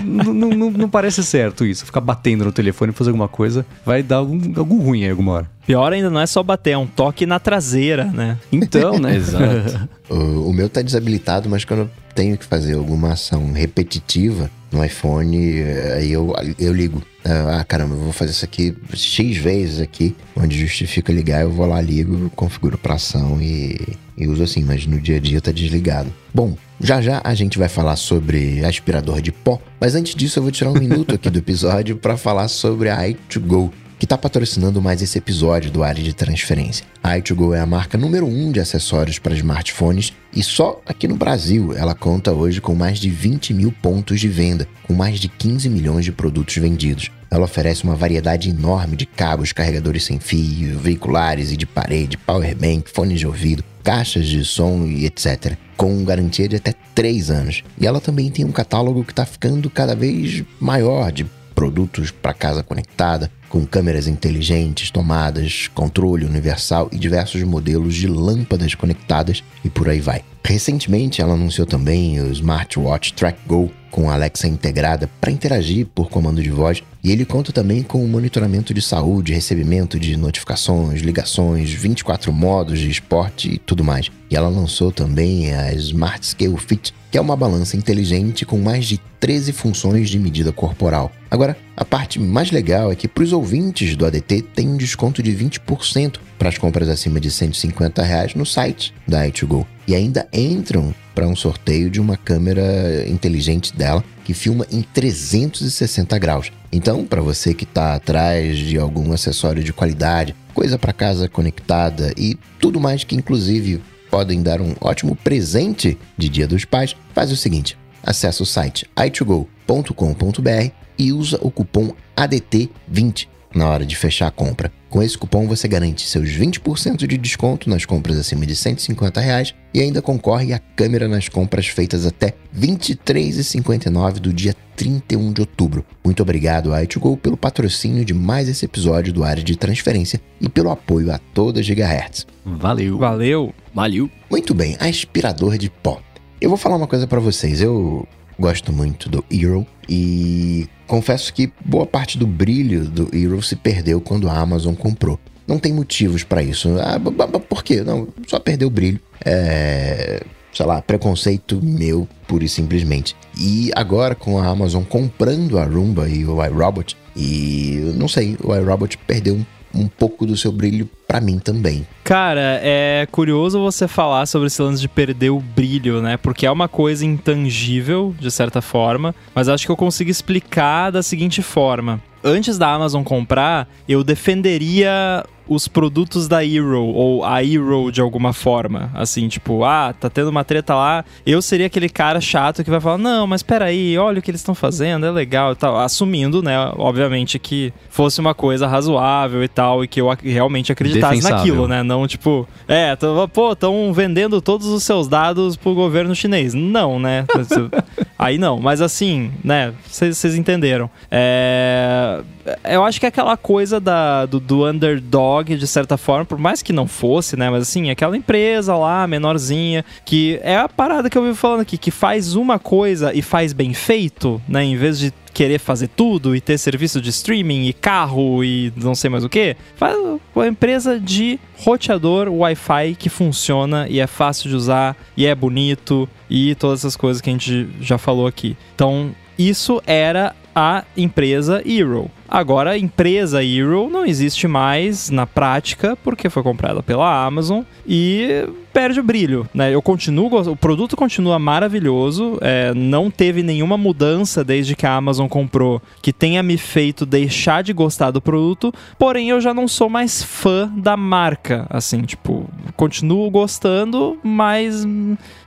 [0.03, 1.85] não, não, não, não parece certo isso.
[1.85, 5.51] Ficar batendo no telefone fazer alguma coisa vai dar algum, algum ruim aí alguma hora.
[5.67, 8.39] Pior ainda não é só bater, é um toque na traseira, né?
[8.51, 9.15] Então, né?
[9.17, 9.88] Exato.
[10.09, 14.84] O, o meu tá desabilitado, mas quando eu tenho que fazer alguma ação repetitiva no
[14.84, 17.01] iPhone, eh, aí eu, eu ligo.
[17.26, 21.65] Ah, caramba, eu vou fazer isso aqui X vezes aqui, onde justifica ligar, eu vou
[21.65, 23.78] lá, ligo, configuro pra ação e,
[24.18, 26.13] e uso assim, mas no dia a dia tá desligado.
[26.34, 30.43] Bom, já já a gente vai falar sobre aspirador de pó, mas antes disso eu
[30.43, 34.82] vou tirar um minuto aqui do episódio para falar sobre a i2Go, que está patrocinando
[34.82, 36.86] mais esse episódio do Área de Transferência.
[37.04, 41.08] A i2Go é a marca número 1 um de acessórios para smartphones e só aqui
[41.08, 45.20] no Brasil ela conta hoje com mais de 20 mil pontos de venda, com mais
[45.20, 47.10] de 15 milhões de produtos vendidos.
[47.30, 52.89] Ela oferece uma variedade enorme de cabos, carregadores sem fio, veiculares e de parede, powerbank,
[52.93, 55.58] fones de ouvido, caixas de som e etc.
[55.76, 57.64] Com garantia de até 3 anos.
[57.80, 62.36] E ela também tem um catálogo que está ficando cada vez maior de produtos para
[62.36, 69.70] casa conectada, com câmeras inteligentes, tomadas, controle universal e diversos modelos de lâmpadas conectadas e
[69.70, 70.24] por aí vai.
[70.48, 76.41] Recentemente, ela anunciou também o Smartwatch Track Go com Alexa integrada para interagir por comando
[76.41, 81.70] de voz e ele conta também com o monitoramento de saúde, recebimento de notificações, ligações,
[81.74, 84.10] 24 modos de esporte e tudo mais.
[84.32, 88.86] E ela lançou também a Smart Scale Fit, que é uma balança inteligente com mais
[88.86, 91.12] de 13 funções de medida corporal.
[91.30, 95.22] Agora, a parte mais legal é que para os ouvintes do ADT tem um desconto
[95.22, 99.66] de 20% para as compras acima de 150 reais no site da i2Go.
[99.88, 106.19] E ainda entram para um sorteio de uma câmera inteligente dela que filma em 360
[106.19, 106.51] graus.
[106.71, 112.13] Então, para você que está atrás de algum acessório de qualidade, coisa para casa conectada
[112.17, 113.81] e tudo mais que inclusive
[114.11, 118.85] podem dar um ótimo presente de Dia dos Pais, faz o seguinte: acesse o site
[118.95, 124.72] i2go.com.br e usa o cupom ADT20 na hora de fechar a compra.
[124.89, 129.54] Com esse cupom você garante seus 20% de desconto nas compras acima de 150 reais
[129.74, 135.41] e ainda concorre à câmera nas compras feitas até R$ 23,59 do dia 31 de
[135.41, 135.84] outubro.
[136.06, 140.48] Muito obrigado a i2Go pelo patrocínio de mais esse episódio do Área de Transferência e
[140.48, 142.26] pelo apoio a toda Gigahertz.
[142.45, 142.98] Valeu.
[142.98, 143.54] Valeu.
[143.74, 144.10] Valeu.
[144.30, 146.00] Muito bem, aspirador de pó.
[146.39, 147.62] Eu vou falar uma coisa para vocês.
[147.62, 148.08] Eu
[148.39, 153.99] gosto muito do Hero e confesso que boa parte do brilho do Hero se perdeu
[154.01, 155.19] quando a Amazon comprou.
[155.47, 156.69] Não tem motivos para isso.
[156.79, 156.99] Ah,
[157.39, 157.81] por quê?
[157.81, 158.99] Não, só perdeu o brilho.
[159.23, 160.21] É,
[160.53, 163.15] sei lá, preconceito meu, pura e simplesmente.
[163.38, 168.55] E agora com a Amazon comprando a Roomba e o iRobot, e não sei, o
[168.55, 169.45] iRobot perdeu um
[169.78, 171.88] um pouco do seu brilho para mim também.
[172.03, 176.17] Cara, é curioso você falar sobre esse lance de perder o brilho, né?
[176.17, 181.03] Porque é uma coisa intangível, de certa forma, mas acho que eu consigo explicar da
[181.03, 182.01] seguinte forma.
[182.28, 188.34] Antes da Amazon comprar, eu defenderia os produtos da Hero, ou a Hero de alguma
[188.34, 188.91] forma.
[188.93, 191.05] Assim, tipo, ah, tá tendo uma treta lá.
[191.25, 194.41] Eu seria aquele cara chato que vai falar: não, mas peraí, olha o que eles
[194.41, 195.78] estão fazendo, é legal e tal.
[195.80, 201.15] Assumindo, né, obviamente, que fosse uma coisa razoável e tal, e que eu realmente acreditasse
[201.15, 201.38] Defensável.
[201.38, 201.84] naquilo, né?
[201.84, 206.53] Não, tipo, é, tô, pô, estão vendendo todos os seus dados pro governo chinês.
[206.53, 207.25] Não, né?
[208.19, 210.89] Aí não, mas assim, né, vocês entenderam.
[211.09, 212.16] É
[212.63, 216.61] eu acho que é aquela coisa da, do, do, underdog, de certa forma, por mais
[216.61, 217.49] que não fosse, né?
[217.49, 221.78] Mas assim, aquela empresa lá, menorzinha, que é a parada que eu vivo falando aqui,
[221.78, 224.63] que faz uma coisa e faz bem feito, né?
[224.63, 228.95] Em vez de querer fazer tudo e ter serviço de streaming e carro e não
[228.95, 229.95] sei mais o que, faz
[230.34, 236.09] uma empresa de roteador Wi-Fi que funciona e é fácil de usar e é bonito
[236.28, 238.57] e todas essas coisas que a gente já falou aqui.
[238.74, 242.10] Então, isso era a empresa Hero.
[242.28, 248.49] Agora, a empresa Hero não existe mais na prática porque foi comprada pela Amazon e
[248.78, 249.73] perde o brilho, né?
[249.73, 255.28] Eu continuo, o produto continua maravilhoso, é, não teve nenhuma mudança desde que a Amazon
[255.28, 259.89] comprou que tenha me feito deixar de gostar do produto, porém eu já não sou
[259.89, 264.86] mais fã da marca, assim, tipo, continuo gostando, mas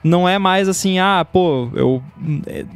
[0.02, 2.02] não é mais assim, ah, pô, eu,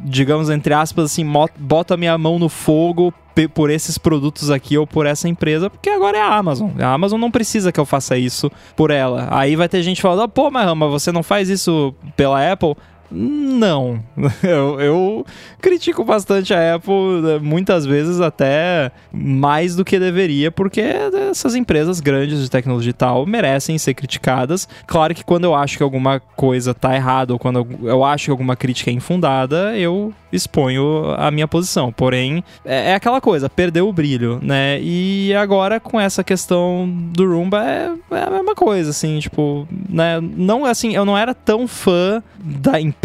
[0.05, 1.27] digamos entre aspas assim,
[1.59, 3.13] boto a minha mão no fogo
[3.53, 6.71] por esses produtos aqui ou por essa empresa, porque agora é a Amazon.
[6.79, 9.27] A Amazon não precisa que eu faça isso por ela.
[9.31, 12.77] Aí vai ter gente falando, ah, pô, Pô, mas você não faz isso pela Apple?
[13.15, 14.03] Não.
[14.43, 15.27] Eu, eu,
[15.61, 20.81] critico bastante a Apple, né, muitas vezes até mais do que deveria, porque
[21.31, 24.69] essas empresas grandes de tecnologia tal merecem ser criticadas.
[24.87, 28.31] Claro que quando eu acho que alguma coisa tá errada ou quando eu acho que
[28.31, 31.93] alguma crítica é infundada, eu exponho a minha posição.
[31.93, 34.79] Porém, é, é aquela coisa, perdeu o brilho, né?
[34.83, 40.21] E agora com essa questão do Roomba é, é a mesma coisa, assim, tipo, né?
[40.21, 43.04] Não, assim, eu não era tão fã da empresa,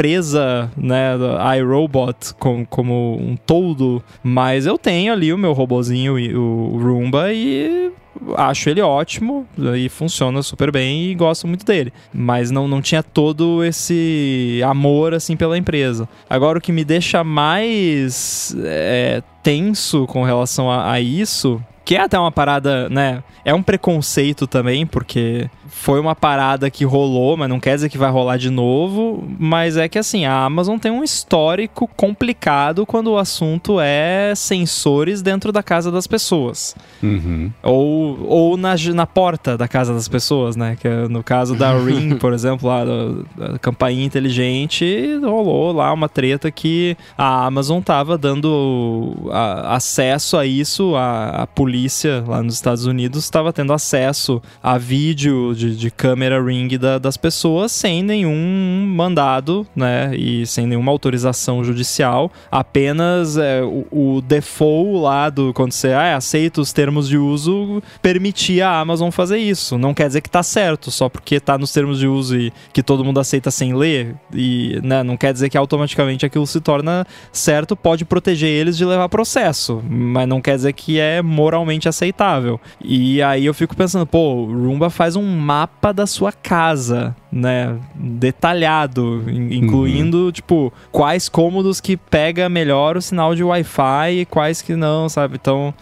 [0.78, 6.78] né, da iRobot como, como um todo, mas eu tenho ali o meu robozinho, o
[6.82, 7.92] Roomba, e
[8.36, 11.92] acho ele ótimo e funciona super bem e gosto muito dele.
[12.14, 16.08] Mas não, não tinha todo esse amor assim pela empresa.
[16.30, 22.02] Agora o que me deixa mais é, tenso com relação a, a isso que é
[22.02, 23.24] até uma parada, né?
[23.44, 27.98] É um preconceito também, porque foi uma parada que rolou, mas não quer dizer que
[27.98, 29.28] vai rolar de novo.
[29.40, 35.22] Mas é que assim, a Amazon tem um histórico complicado quando o assunto é sensores
[35.22, 36.76] dentro da casa das pessoas.
[37.02, 37.52] Uhum.
[37.64, 40.78] Ou, ou na, na porta da casa das pessoas, né?
[40.80, 45.92] Que é no caso da Ring, por exemplo, lá da, da campainha inteligente, rolou lá
[45.94, 52.42] uma treta que a Amazon tava dando a, acesso a isso, a, a polícia lá
[52.42, 57.72] nos Estados Unidos estava tendo acesso a vídeo de, de câmera ring da, das pessoas
[57.72, 60.16] sem nenhum mandado, né?
[60.16, 62.32] E sem nenhuma autorização judicial.
[62.50, 67.84] Apenas é, o, o, default lá do quando você ah, aceita os termos de uso
[68.02, 69.78] permitia a Amazon fazer isso.
[69.78, 72.82] Não quer dizer que tá certo, só porque tá nos termos de uso e que
[72.82, 74.16] todo mundo aceita sem ler.
[74.34, 78.86] E né, não quer dizer que automaticamente aquilo se torna certo, pode proteger eles de
[78.86, 79.84] levar processo.
[79.90, 82.60] Mas não quer dizer que é moralmente aceitável.
[82.82, 87.76] E aí eu fico pensando, pô, Roomba faz um mapa da sua casa, né?
[87.96, 90.32] Detalhado, incluindo, uhum.
[90.32, 95.40] tipo, quais cômodos que pega melhor o sinal de Wi-Fi e quais que não, sabe?
[95.42, 95.74] Então,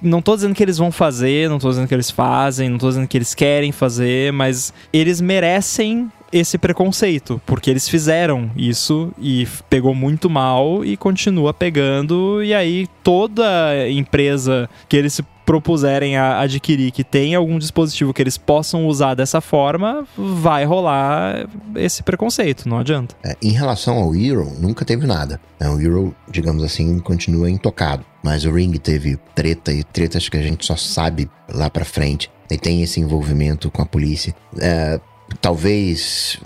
[0.00, 2.88] não tô dizendo que eles vão fazer, não tô dizendo que eles fazem, não tô
[2.90, 9.48] dizendo que eles querem fazer, mas eles merecem esse preconceito, porque eles fizeram isso e
[9.68, 13.44] pegou muito mal e continua pegando, e aí toda
[13.90, 19.12] empresa que eles se propuserem a adquirir que tem algum dispositivo que eles possam usar
[19.12, 21.46] dessa forma, vai rolar
[21.76, 23.14] esse preconceito, não adianta.
[23.22, 25.38] É, em relação ao Hero, nunca teve nada.
[25.60, 28.02] É, o Hero, digamos assim, continua intocado.
[28.24, 32.30] Mas o Ring teve treta e tretas que a gente só sabe lá pra frente.
[32.50, 34.34] E tem esse envolvimento com a polícia.
[34.58, 34.98] É,
[35.40, 36.38] talvez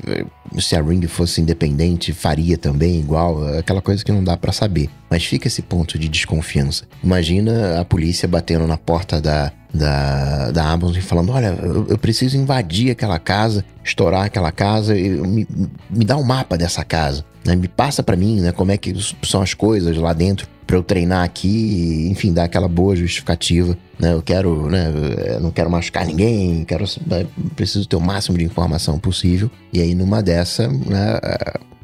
[0.58, 4.88] se a Ring fosse independente faria também igual, aquela coisa que não dá para saber.
[5.10, 6.84] Mas fica esse ponto de desconfiança.
[7.02, 11.98] Imagina a polícia batendo na porta da, da, da Amazon e falando: Olha, eu, eu
[11.98, 15.46] preciso invadir aquela casa, estourar aquela casa, me,
[15.90, 17.24] me dá um mapa dessa casa.
[17.44, 17.54] Né?
[17.54, 20.82] Me passa para mim né, como é que são as coisas lá dentro para eu
[20.82, 23.76] treinar aqui enfim, dar aquela boa justificativa.
[23.98, 24.12] Né?
[24.12, 24.92] Eu quero, né?
[25.34, 29.50] Eu não quero machucar ninguém, quero, né, preciso ter o máximo de informação possível.
[29.72, 31.18] E aí, numa dessa, né?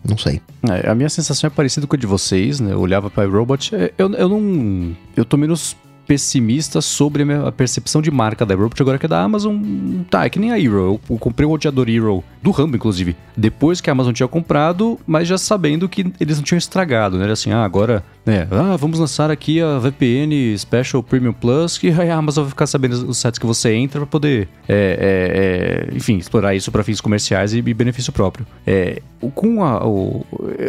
[0.04, 0.40] Não sei.
[0.68, 2.72] É, a minha sensação é parecida com a de vocês, né?
[2.72, 4.96] Eu olhava para o Robot, é, eu, eu não.
[5.16, 5.76] Eu tô menos
[6.06, 9.62] pessimista sobre a percepção de marca da Robot agora que é da Amazon.
[10.10, 11.00] Tá, é que nem a Hero.
[11.08, 15.28] Eu comprei o roteador Hero do Rambo, inclusive, depois que a Amazon tinha comprado, mas
[15.28, 17.24] já sabendo que eles não tinham estragado, né?
[17.24, 21.88] Era assim, ah, agora é, ah, vamos lançar aqui a VPN Special Premium Plus, que
[21.90, 25.97] a Amazon vai ficar sabendo os sites que você entra para poder, é, é, é,
[25.97, 28.47] enfim, explorar isso para fins comerciais e, e benefício próprio.
[28.66, 29.03] É,
[29.34, 30.24] com a, o,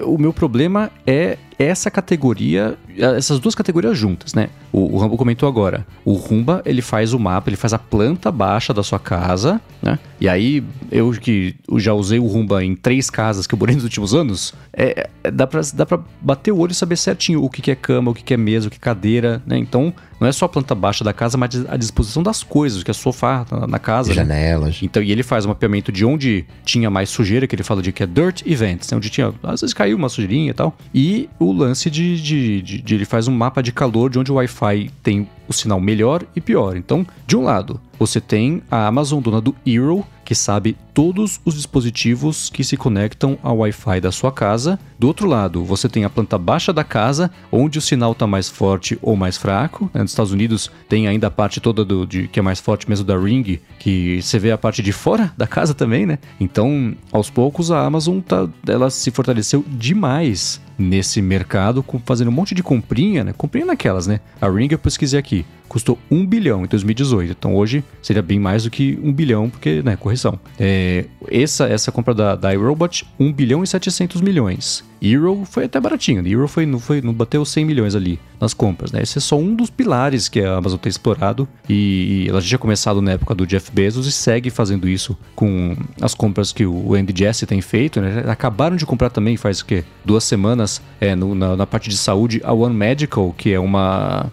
[0.06, 4.50] o meu problema é essa categoria, essas duas categorias juntas, né?
[4.72, 5.86] O, o Rambo comentou agora.
[6.04, 10.00] O Rumba, ele faz o mapa, ele faz a planta baixa da sua casa, né?
[10.20, 13.84] E aí, eu que já usei o Rumba em três casas que eu morei nos
[13.84, 17.62] últimos anos, é, dá, pra, dá pra bater o olho e saber certinho o que,
[17.62, 19.58] que é cama, o que, que é mesa, o que é cadeira, né?
[19.58, 22.90] Então, não é só a planta baixa da casa, mas a disposição das coisas, que
[22.90, 24.10] é sofá na, na casa.
[24.10, 24.16] Né?
[24.16, 24.80] Janelas.
[24.82, 27.92] Então, e ele faz um mapeamento de onde tinha mais sujeira, que ele fala de
[27.92, 28.98] que é dirt events, né?
[28.98, 30.76] onde tinha, às vezes caiu uma sujeirinha e tal.
[30.94, 34.32] E o lance de, de, de, de ele faz um mapa de calor de onde
[34.32, 36.78] o Wi-Fi tem o sinal melhor e pior.
[36.78, 41.56] Então, de um lado, você tem a Amazon dona do Eero, que sabe todos os
[41.56, 44.78] dispositivos que se conectam ao Wi-Fi da sua casa.
[45.00, 48.50] Do outro lado, você tem a planta baixa da casa, onde o sinal está mais
[48.50, 49.90] forte ou mais fraco.
[49.94, 53.06] Nos Estados Unidos tem ainda a parte toda do, de, que é mais forte mesmo
[53.06, 56.20] da Ring, que você vê a parte de fora da casa também, né?
[56.40, 62.54] Então, aos poucos, a Amazon tá, ela se fortaleceu demais nesse mercado, fazendo um monte
[62.56, 63.34] de comprinha, né?
[63.34, 64.20] Comprinha naquelas, né?
[64.42, 67.32] A Ring eu pesquisei aqui, custou um bilhão em 2018.
[67.32, 70.40] Então hoje seria bem mais do que um bilhão, porque, né, correção.
[70.60, 74.84] É, essa, essa compra da, da iRobot, 1 bilhão e 700 milhões.
[75.02, 76.26] Euro foi até baratinho.
[76.28, 79.02] Euro foi, não, foi, não bateu 100 milhões ali nas compras, né?
[79.02, 82.50] Esse é só um dos pilares que a Amazon tem explorado e, e ela já
[82.50, 86.66] tinha começado na época do Jeff Bezos e segue fazendo isso com as compras que
[86.66, 88.24] o Andy Jassy tem feito, né?
[88.28, 89.84] Acabaram de comprar também faz o quê?
[90.06, 94.32] Duas semanas é, no, na, na parte de saúde a One Medical, que é uma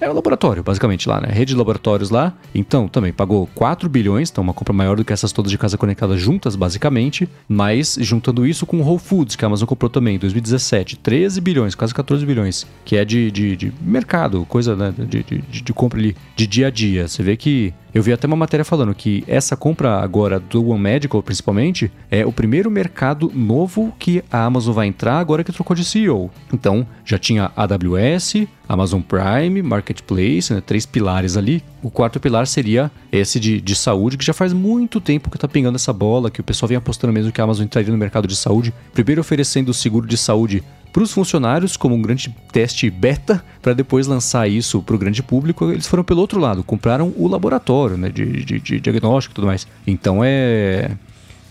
[0.00, 1.28] é um laboratório, basicamente, lá, né?
[1.30, 2.34] Rede de laboratórios lá.
[2.54, 5.78] Então, também pagou 4 bilhões, então uma compra maior do que essas todas de casa
[5.78, 7.28] conectada juntas, basicamente.
[7.48, 11.40] Mas, juntando isso com o Whole Foods, que a Amazon comprou também em 2017, 13
[11.40, 15.72] bilhões, quase 14 bilhões, que é de, de, de mercado, coisa né, de, de, de
[15.72, 17.08] compra ali, de dia a dia.
[17.08, 20.78] Você vê que eu vi até uma matéria falando que essa compra agora do One
[20.78, 25.74] Medical, principalmente, é o primeiro mercado novo que a Amazon vai entrar agora que trocou
[25.74, 26.30] de CEO.
[26.52, 31.64] Então, já tinha AWS, Amazon Prime, Marketplace, né, três pilares ali.
[31.82, 35.48] O quarto pilar seria esse de, de saúde, que já faz muito tempo que está
[35.48, 38.28] pingando essa bola, que o pessoal vem apostando mesmo que a Amazon entraria no mercado
[38.28, 38.74] de saúde.
[38.92, 40.62] Primeiro oferecendo seguro de saúde
[40.96, 45.22] para os funcionários como um grande teste beta, para depois lançar isso para o grande
[45.22, 45.70] público.
[45.70, 49.46] Eles foram pelo outro lado, compraram o laboratório né, de, de, de diagnóstico e tudo
[49.46, 49.66] mais.
[49.86, 50.92] Então é.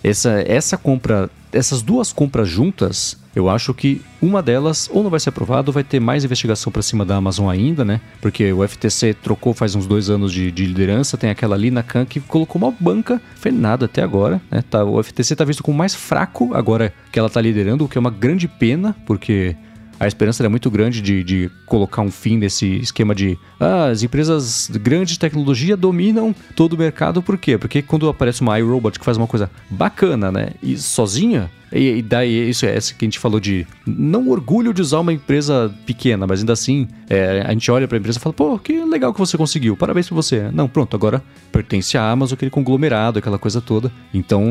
[0.04, 5.20] Essa, essa compra, essas duas compras juntas eu acho que uma delas ou não vai
[5.20, 8.00] ser aprovada ou vai ter mais investigação para cima da Amazon ainda, né?
[8.22, 11.84] Porque o FTC trocou faz uns dois anos de, de liderança, tem aquela ali na
[11.84, 14.64] Khan que colocou uma banca, foi nada até agora, né?
[14.70, 17.98] Tá, o FTC está visto como mais fraco agora que ela está liderando, o que
[17.98, 19.56] é uma grande pena, porque
[20.00, 24.04] a esperança era muito grande de, de colocar um fim nesse esquema de ah, as
[24.04, 27.58] empresas grandes de tecnologia dominam todo o mercado, por quê?
[27.58, 30.50] Porque quando aparece uma iRobot que faz uma coisa bacana, né?
[30.62, 34.74] E sozinha, e, e daí, isso é essa que a gente falou de não orgulho
[34.74, 38.18] de usar uma empresa pequena, mas ainda assim, é, a gente olha para a empresa
[38.18, 40.50] e fala, pô, que legal que você conseguiu, parabéns para você.
[40.52, 43.92] Não, pronto, agora pertence à Amazon, aquele conglomerado, aquela coisa toda.
[44.14, 44.44] Então,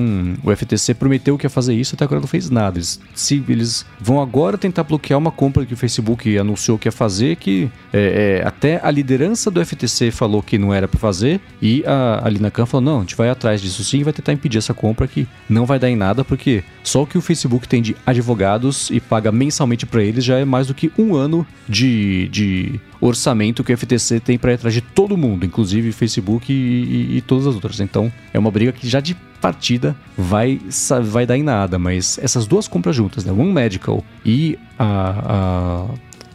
[0.43, 2.79] o FTC prometeu que ia fazer isso, até agora não fez nada.
[2.79, 6.93] Eles, se eles vão agora tentar bloquear uma compra que o Facebook anunciou que ia
[6.93, 11.41] fazer, que é, é, até a liderança do FTC falou que não era para fazer,
[11.61, 14.13] e a, a Lina Khan falou, não, a gente vai atrás disso sim e vai
[14.13, 17.21] tentar impedir essa compra que não vai dar em nada, porque só o que o
[17.21, 21.15] Facebook tem de advogados e paga mensalmente para eles já é mais do que um
[21.15, 25.93] ano de, de orçamento que o FTC tem para ir atrás de todo mundo, inclusive
[25.93, 27.81] Facebook e, e, e, todas as outras.
[27.81, 30.61] Então é uma briga que já de partida vai,
[31.03, 33.33] vai dar em nada, mas essas duas compras juntas, né?
[33.33, 35.87] One Medical e a,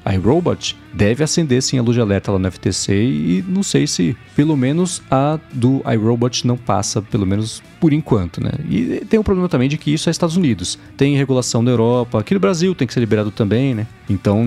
[0.05, 3.87] a iRobot deve acender sim a luz de alerta lá no FTC e não sei
[3.87, 8.51] se pelo menos a do iRobot não passa, pelo menos por enquanto, né?
[8.69, 10.77] E tem um problema também de que isso é Estados Unidos.
[10.97, 13.87] Tem regulação na Europa, aqui no Brasil tem que ser liberado também, né?
[14.09, 14.43] Então,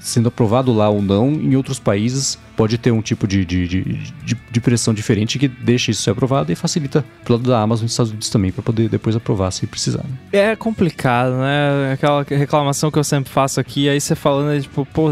[0.00, 3.82] sendo aprovado lá ou não, em outros países pode ter um tipo de, de, de,
[4.24, 7.84] de, de pressão diferente que deixa isso ser aprovado e facilita pro lado da Amazon
[7.84, 10.04] nos Estados Unidos também, para poder depois aprovar se precisar.
[10.04, 10.50] Né?
[10.50, 11.92] É complicado, né?
[11.92, 15.10] Aquela reclamação que eu sempre faço aqui, aí você falando, é tipo, pô,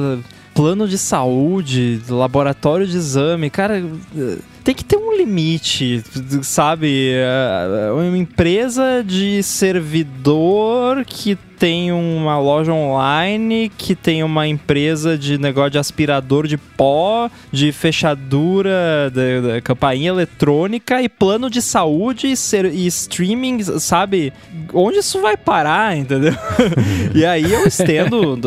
[0.55, 3.83] plano de saúde, laboratório de exame, cara
[4.65, 6.03] tem que ter um limite,
[6.43, 7.13] sabe?
[7.13, 15.39] É, uma empresa de servidor que tem uma loja online, que tem uma empresa de
[15.39, 22.27] negócio de aspirador de pó, de fechadura, de, de campainha eletrônica e plano de saúde
[22.27, 24.31] e, ser, e streaming, sabe?
[24.75, 26.35] Onde isso vai parar, entendeu?
[27.15, 28.39] e aí eu estendo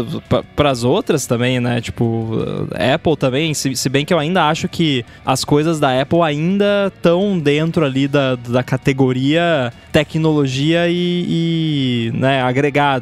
[0.56, 1.82] para as outras também, né?
[1.82, 6.22] Tipo, Apple também, se, se bem que eu ainda acho que as coisas da Apple
[6.22, 12.44] ainda estão dentro ali da, da categoria tecnologia e, e né,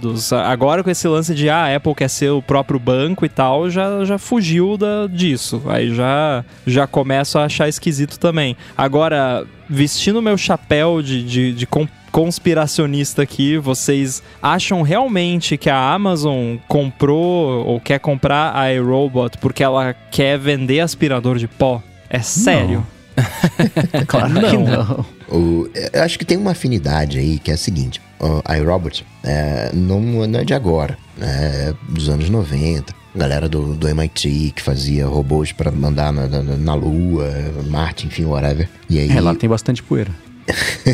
[0.06, 0.34] agregados.
[0.34, 3.70] Agora com esse lance de ah, a Apple quer ser o próprio banco e tal,
[3.70, 5.62] já, já fugiu da, disso.
[5.68, 8.56] Aí já, já começo a achar esquisito também.
[8.78, 11.68] Agora, vestindo meu chapéu de, de, de
[12.12, 19.64] conspiracionista aqui, vocês acham realmente que a Amazon comprou ou quer comprar a iRobot porque
[19.64, 21.82] ela quer vender aspirador de pó?
[22.10, 22.86] É sério?
[22.86, 22.96] Não.
[24.08, 24.50] claro não.
[24.50, 25.06] que não.
[25.30, 28.02] O, eu acho que tem uma afinidade aí que é a seguinte:
[28.44, 32.94] a iRobot é, não, não é de agora, é dos anos 90.
[33.16, 37.30] Galera do, do MIT que fazia robôs para mandar na, na, na, Lua,
[37.70, 38.70] Marte, enfim, whatever.
[38.90, 39.10] E aí...
[39.10, 40.12] É, lá tem bastante poeira.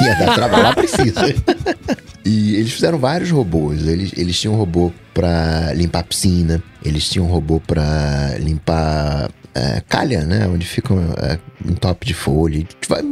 [0.00, 1.34] Ia dar trabalho, lá precisa.
[2.24, 3.86] e eles fizeram vários robôs.
[3.86, 9.82] Eles, eles tinham um robô para limpar piscina, eles tinham um robô para limpar é,
[9.88, 10.46] calha, né?
[10.46, 12.66] Onde ficam é, em top de folha.
[12.88, 13.02] Vai,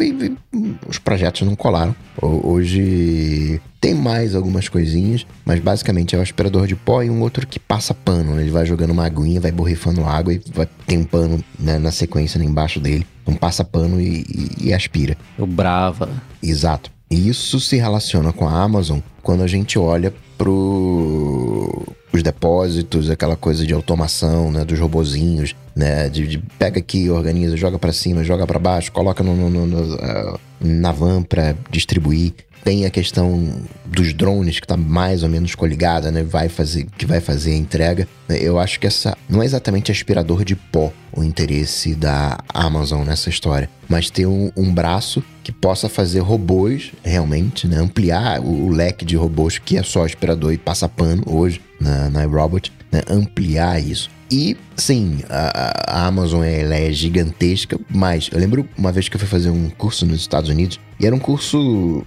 [0.89, 1.95] os projetos não colaram.
[2.21, 7.47] Hoje tem mais algumas coisinhas, mas basicamente é o aspirador de pó e um outro
[7.47, 8.35] que passa pano.
[8.35, 8.43] Né?
[8.43, 11.91] Ele vai jogando uma aguinha, vai borrifando água e vai, tem um pano né, na
[11.91, 13.07] sequência né, embaixo dele.
[13.27, 15.17] Um passa pano e, e, e aspira.
[15.39, 16.11] O Brava.
[16.43, 16.91] Exato.
[17.11, 23.37] E isso se relaciona com a Amazon quando a gente olha pro os depósitos, aquela
[23.37, 28.25] coisa de automação, né, dos robozinhos, né, de, de pega aqui, organiza, joga para cima,
[28.25, 32.33] joga para baixo, coloca no, no, no, uh, na van para distribuir.
[32.65, 36.23] Tem a questão dos drones que está mais ou menos coligada, né?
[36.23, 38.07] Vai fazer, que vai fazer a entrega.
[38.29, 43.29] Eu acho que essa não é exatamente aspirador de pó o interesse da Amazon nessa
[43.29, 47.79] história, mas ter um, um braço que possa fazer robôs realmente, né?
[47.79, 52.11] Ampliar o, o, leque de robôs que é só aspirador e passa pano hoje na,
[52.11, 53.03] na iRobot, né?
[53.09, 54.11] Ampliar isso.
[54.31, 59.21] E sim, a, a Amazon ela é gigantesca, mas eu lembro uma vez que eu
[59.21, 62.05] fui fazer um curso nos Estados Unidos e era um curso,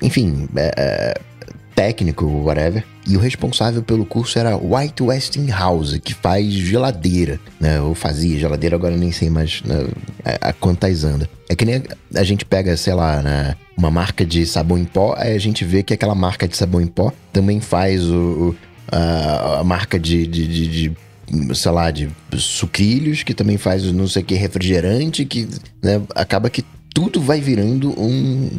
[0.00, 1.20] enfim, é, é,
[1.74, 2.84] técnico, whatever.
[3.06, 7.80] E o responsável pelo curso era White Westinghouse, que faz geladeira, né?
[7.80, 9.88] Ou fazia geladeira, agora nem sei mais né?
[10.24, 11.28] a, a quantas anda.
[11.48, 13.56] É que nem a, a gente pega, sei lá, né?
[13.76, 16.80] uma marca de sabão em pó, aí a gente vê que aquela marca de sabão
[16.80, 18.56] em pó também faz o, o
[18.90, 20.96] a, a, marca de, de, de, de
[21.54, 25.48] sei lá, de sucrilhos, que também faz não sei que, refrigerante, que
[25.82, 26.64] né, acaba que
[26.94, 28.50] tudo vai virando um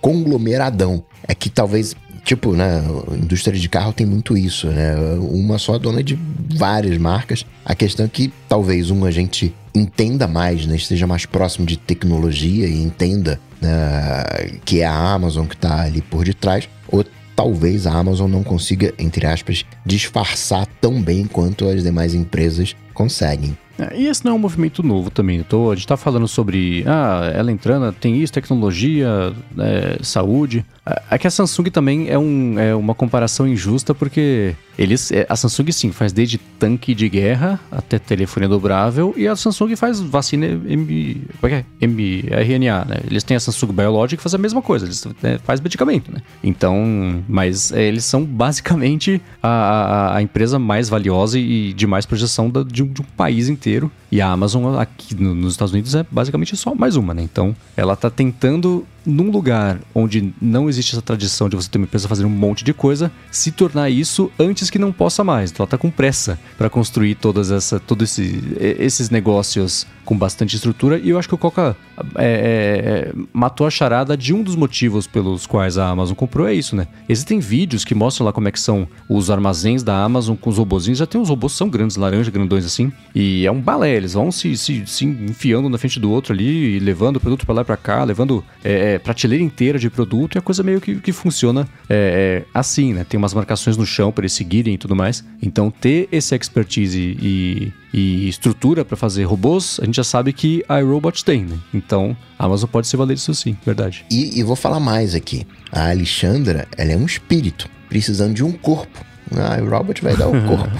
[0.00, 1.04] conglomeradão.
[1.26, 4.94] É que talvez, tipo, né, a indústria de carro tem muito isso, né?
[5.18, 6.18] Uma só dona de
[6.56, 7.44] várias marcas.
[7.64, 11.76] A questão é que talvez um a gente entenda mais, né, esteja mais próximo de
[11.76, 14.22] tecnologia e entenda né,
[14.64, 16.68] que é a Amazon que está ali por detrás.
[16.86, 22.74] Outro talvez a Amazon não consiga, entre aspas, disfarçar tão bem quanto as demais empresas
[22.92, 23.56] conseguem.
[23.78, 25.42] É, e esse não é um movimento novo também.
[25.42, 30.64] Tô, a gente está falando sobre, ah, ela entrando, tem isso, tecnologia, é, saúde.
[31.10, 35.36] É que a Samsung também é, um, é uma comparação injusta porque eles, é, a
[35.36, 40.46] Samsung sim faz desde tanque de guerra até telefonia dobrável e a Samsung faz vacina
[40.46, 41.86] M, é, é?
[41.86, 42.96] mRNA, né?
[43.08, 46.20] Eles têm a Samsung Biologic que faz a mesma coisa, eles né, faz medicamento, né?
[46.42, 52.06] Então, mas é, eles são basicamente a, a, a, empresa mais valiosa e de mais
[52.06, 53.90] projeção da, de, de, um, país inteiro.
[54.14, 57.20] E a Amazon aqui no, nos Estados Unidos é basicamente só mais uma, né?
[57.20, 61.84] Então, ela tá tentando num lugar onde não existe essa tradição de você ter uma
[61.84, 65.50] empresa fazendo um monte de coisa, se tornar isso antes que não possa mais.
[65.50, 70.56] Então ela está com pressa para construir todas essa, todos esse, esses negócios com bastante
[70.56, 70.98] estrutura.
[70.98, 71.76] E eu acho que o Coca
[72.16, 76.46] é, é, é, matou a charada de um dos motivos pelos quais a Amazon comprou,
[76.46, 76.86] é isso, né?
[77.08, 80.58] Existem vídeos que mostram lá como é que são os armazéns da Amazon com os
[80.58, 80.98] robozinhos.
[80.98, 82.92] Já tem uns robôs são grandes, laranja, grandões assim.
[83.14, 86.78] E é um balé, eles vão se, se, se enfiando na frente do outro ali,
[86.78, 90.36] levando o produto para lá e pra cá, levando é, é, prateleira inteira de produto.
[90.36, 93.04] E a coisa meio que, que funciona é, assim, né?
[93.04, 95.24] Tem umas marcações no chão para eles seguirem e tudo mais.
[95.42, 100.64] Então ter esse expertise e, e estrutura para fazer robôs, a gente já sabe que
[100.68, 101.58] a iRobot tem, né?
[101.72, 104.04] Então, a Amazon pode ser valer isso sim, verdade.
[104.10, 105.46] E, e vou falar mais aqui.
[105.72, 109.04] A Alexandra, ela é um espírito, precisando de um corpo.
[109.32, 110.70] Ah, o Robot vai dar o corpo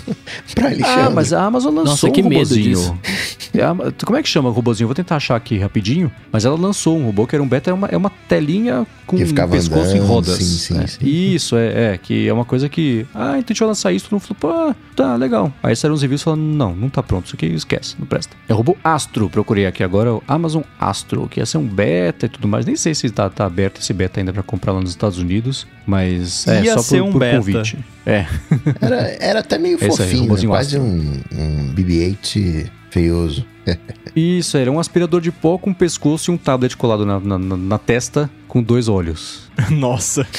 [0.54, 1.00] pra Alexandre.
[1.00, 2.96] Ah, mas a Amazon lançou Nossa, que um medo disso.
[3.54, 4.88] É como é que chama o robozinho?
[4.88, 6.10] Vou tentar achar aqui rapidinho.
[6.32, 9.16] Mas ela lançou um robô que era um beta, é uma, é uma telinha com
[9.16, 10.38] um pescoço andando, em rodas.
[10.38, 10.86] Sim, sim, né?
[10.86, 10.98] sim.
[11.06, 13.06] Isso, é, é, que é uma coisa que.
[13.14, 14.06] Ah, então a gente vai lançar isso.
[14.06, 15.52] Todo mundo falou, pô, tá legal.
[15.62, 17.26] Aí saíram uns reviews falando, não, não tá pronto.
[17.26, 18.36] Isso aqui esquece, não presta.
[18.48, 22.26] É o robô Astro, procurei aqui agora, o Amazon Astro, que ia ser um beta
[22.26, 22.66] e tudo mais.
[22.66, 25.66] Nem sei se tá, tá aberto esse beta ainda para comprar lá nos Estados Unidos,
[25.86, 27.36] mas é ia só ser por, um por beta.
[27.38, 27.78] convite.
[28.06, 28.26] É.
[28.80, 30.46] Era, era até meio Esse aí, fofinho, né?
[30.46, 33.44] quase um, um BB-8 feioso.
[34.14, 37.38] Isso, era um aspirador de pó com um pescoço e um tablet colado na, na,
[37.38, 39.50] na- na testa com dois olhos.
[39.70, 40.26] Nossa.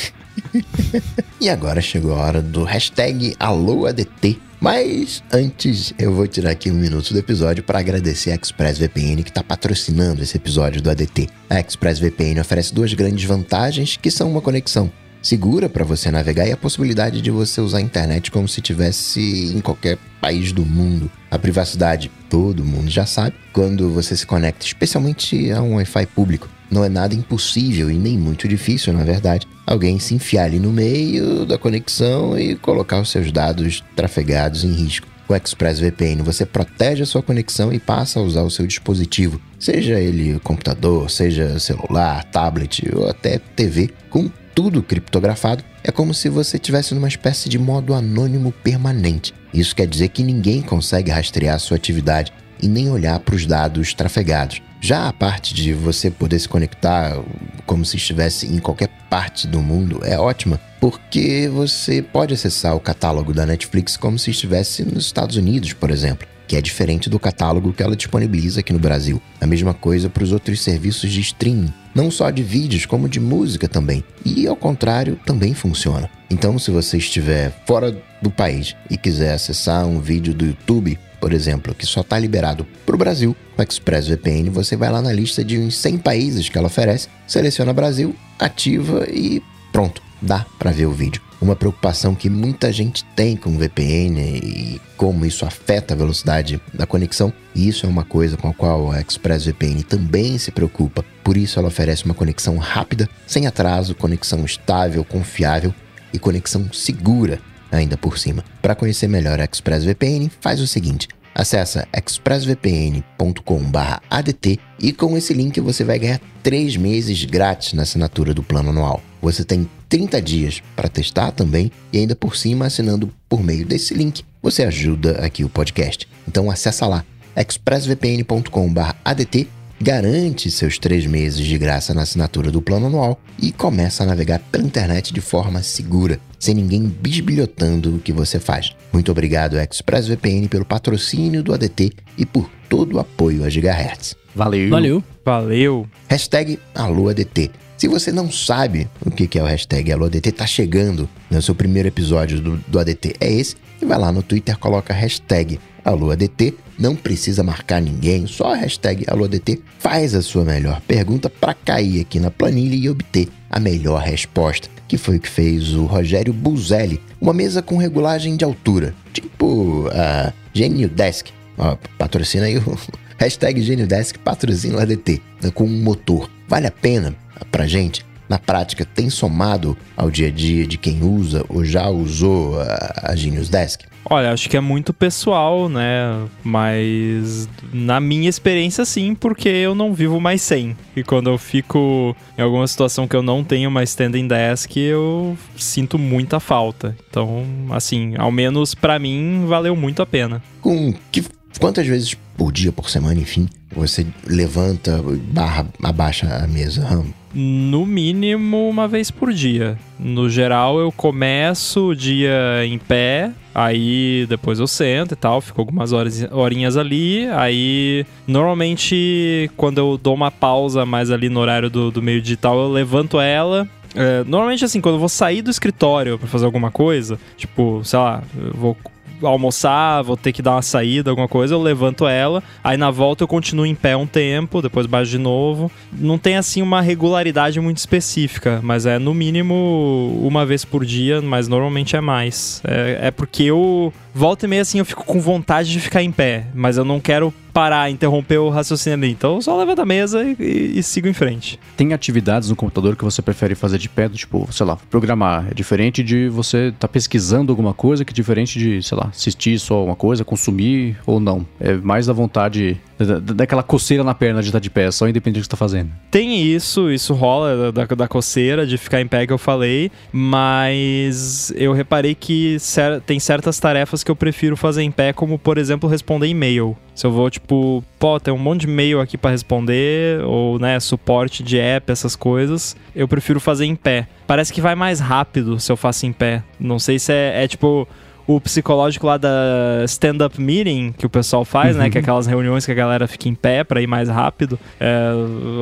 [1.39, 4.39] E agora chegou a hora do hashtag AlôADT.
[4.59, 9.29] Mas antes, eu vou tirar aqui um minuto do episódio para agradecer a ExpressVPN que
[9.29, 11.27] está patrocinando esse episódio do ADT.
[11.49, 14.91] A ExpressVPN oferece duas grandes vantagens que são uma conexão
[15.25, 19.51] segura para você navegar e a possibilidade de você usar a internet como se estivesse
[19.55, 21.09] em qualquer país do mundo.
[21.31, 26.47] A privacidade, todo mundo já sabe, quando você se conecta, especialmente a um Wi-Fi público.
[26.69, 30.71] Não é nada impossível e nem muito difícil, na verdade, alguém se enfiar ali no
[30.71, 35.07] meio da conexão e colocar os seus dados trafegados em risco.
[35.25, 39.41] Com o ExpressVPN, você protege a sua conexão e passa a usar o seu dispositivo,
[39.57, 45.63] seja ele computador, seja celular, tablet ou até TV, com tudo criptografado.
[45.83, 49.33] É como se você estivesse numa espécie de modo anônimo permanente.
[49.53, 52.33] Isso quer dizer que ninguém consegue rastrear sua atividade.
[52.63, 54.61] e nem olhar para os dados trafegados.
[54.79, 57.21] Já a parte de você poder se conectar
[57.65, 62.79] como se estivesse em qualquer parte do mundo é ótima, porque você pode acessar o
[62.79, 67.19] catálogo da Netflix como se estivesse nos Estados Unidos, por exemplo que é diferente do
[67.19, 69.21] catálogo que ela disponibiliza aqui no Brasil.
[69.39, 73.19] A mesma coisa para os outros serviços de streaming, não só de vídeos, como de
[73.19, 74.03] música também.
[74.23, 76.09] E ao contrário, também funciona.
[76.29, 81.33] Então, se você estiver fora do país e quiser acessar um vídeo do YouTube, por
[81.33, 85.43] exemplo, que só está liberado para o Brasil, o ExpressVPN, você vai lá na lista
[85.43, 89.41] de uns 100 países que ela oferece, seleciona Brasil, ativa e
[89.71, 94.81] pronto, dá para ver o vídeo uma preocupação que muita gente tem com VPN e
[94.97, 97.31] como isso afeta a velocidade da conexão.
[97.53, 101.03] E isso é uma coisa com a qual a ExpressVPN também se preocupa.
[101.23, 105.73] Por isso ela oferece uma conexão rápida, sem atraso, conexão estável, confiável
[106.13, 107.39] e conexão segura
[107.71, 108.43] ainda por cima.
[108.61, 115.83] Para conhecer melhor a ExpressVPN, faz o seguinte: Acesse expressvpn.com/adt e com esse link você
[115.83, 119.03] vai ganhar 3 meses grátis na assinatura do plano anual.
[119.21, 123.93] Você tem 30 dias para testar também e ainda por cima assinando por meio desse
[123.93, 126.07] link você ajuda aqui o podcast.
[126.27, 127.03] Então acessa lá
[127.35, 129.47] expressvpn.com/adt
[129.81, 134.39] garante seus três meses de graça na assinatura do plano anual e começa a navegar
[134.51, 138.73] pela internet de forma segura, sem ninguém bisbilhotando o que você faz.
[138.93, 144.15] Muito obrigado, ExpressVPN, pelo patrocínio do ADT e por todo o apoio a Gigahertz.
[144.33, 144.69] Valeu!
[144.69, 145.03] Valeu!
[145.25, 145.87] Valeu!
[146.07, 147.51] Hashtag AlôADT.
[147.77, 151.89] Se você não sabe o que é o hashtag AlôADT, tá chegando no seu primeiro
[151.89, 156.95] episódio do, do ADT, é esse, e vai lá no Twitter, coloca hashtag AlôADT, não
[156.95, 162.17] precisa marcar ninguém, só a hashtag AlôADT, faz a sua melhor pergunta para cair aqui
[162.17, 167.01] na planilha e obter a melhor resposta, que foi o que fez o Rogério Buzelli,
[167.19, 172.77] uma mesa com regulagem de altura, tipo a Genio Desk, Ó, patrocina aí o
[173.17, 176.29] hashtag Genio Desk, patrocina o ADT, né, com um motor.
[176.47, 177.15] Vale a pena
[177.51, 178.05] pra gente?
[178.27, 183.11] Na prática, tem somado ao dia a dia de quem usa ou já usou a,
[183.11, 183.85] a Genius Desk?
[184.07, 186.27] Olha, acho que é muito pessoal, né?
[186.43, 190.77] Mas na minha experiência, sim, porque eu não vivo mais sem.
[190.95, 195.35] E quando eu fico em alguma situação que eu não tenho mais standing desk, eu
[195.57, 196.95] sinto muita falta.
[197.09, 200.41] Então, assim, ao menos para mim, valeu muito a pena.
[200.61, 201.23] Com que
[201.59, 205.01] quantas vezes por dia, por semana, enfim, você levanta,
[205.31, 207.03] barra, abaixa a mesa?
[207.37, 209.77] No mínimo uma vez por dia.
[209.99, 215.59] No geral, eu começo o dia em pé, aí depois eu sento e tal, fico
[215.59, 217.27] algumas horas, horinhas ali.
[217.31, 222.57] Aí, normalmente, quando eu dou uma pausa mais ali no horário do, do meio digital,
[222.57, 226.69] eu levanto ela, é, normalmente, assim, quando eu vou sair do escritório para fazer alguma
[226.69, 228.77] coisa, tipo, sei lá, eu vou
[229.21, 233.23] almoçar, vou ter que dar uma saída, alguma coisa, eu levanto ela, aí na volta
[233.23, 235.71] eu continuo em pé um tempo, depois baixo de novo.
[235.91, 241.21] Não tem assim uma regularidade muito específica, mas é no mínimo uma vez por dia,
[241.21, 242.61] mas normalmente é mais.
[242.65, 246.11] É, é porque eu volta e meia assim eu fico com vontade de ficar em
[246.11, 249.09] pé, mas eu não quero parar, interromper o raciocínio ali.
[249.09, 251.57] Então só levo da mesa e, e, e, sigo em frente.
[251.77, 255.47] Tem atividades no computador que você prefere fazer de pé, tipo, sei lá, programar.
[255.49, 259.07] É diferente de você estar tá pesquisando alguma coisa, que é diferente de, sei lá,
[259.07, 261.47] assistir só uma coisa, consumir ou não.
[261.57, 262.77] É mais da vontade
[263.21, 265.91] daquela coceira na perna de estar de pé, só independente do que você está fazendo.
[266.11, 271.53] Tem isso, isso rola da, da coceira, de ficar em pé que eu falei, mas
[271.55, 275.57] eu reparei que cer tem certas tarefas que eu prefiro fazer em pé, como por
[275.57, 276.75] exemplo responder e-mail.
[276.95, 280.79] Se eu vou, tipo, pô, tem um monte de e-mail aqui para responder, ou, né,
[280.79, 284.07] suporte de app, essas coisas, eu prefiro fazer em pé.
[284.27, 286.43] Parece que vai mais rápido se eu faço em pé.
[286.59, 287.87] Não sei se é, é tipo
[288.27, 291.83] o psicológico lá da stand-up meeting que o pessoal faz, uhum.
[291.83, 291.89] né?
[291.89, 292.03] Que é uhum.
[292.03, 294.59] aquelas reuniões que a galera fica em pé para ir mais rápido.
[294.79, 295.11] É,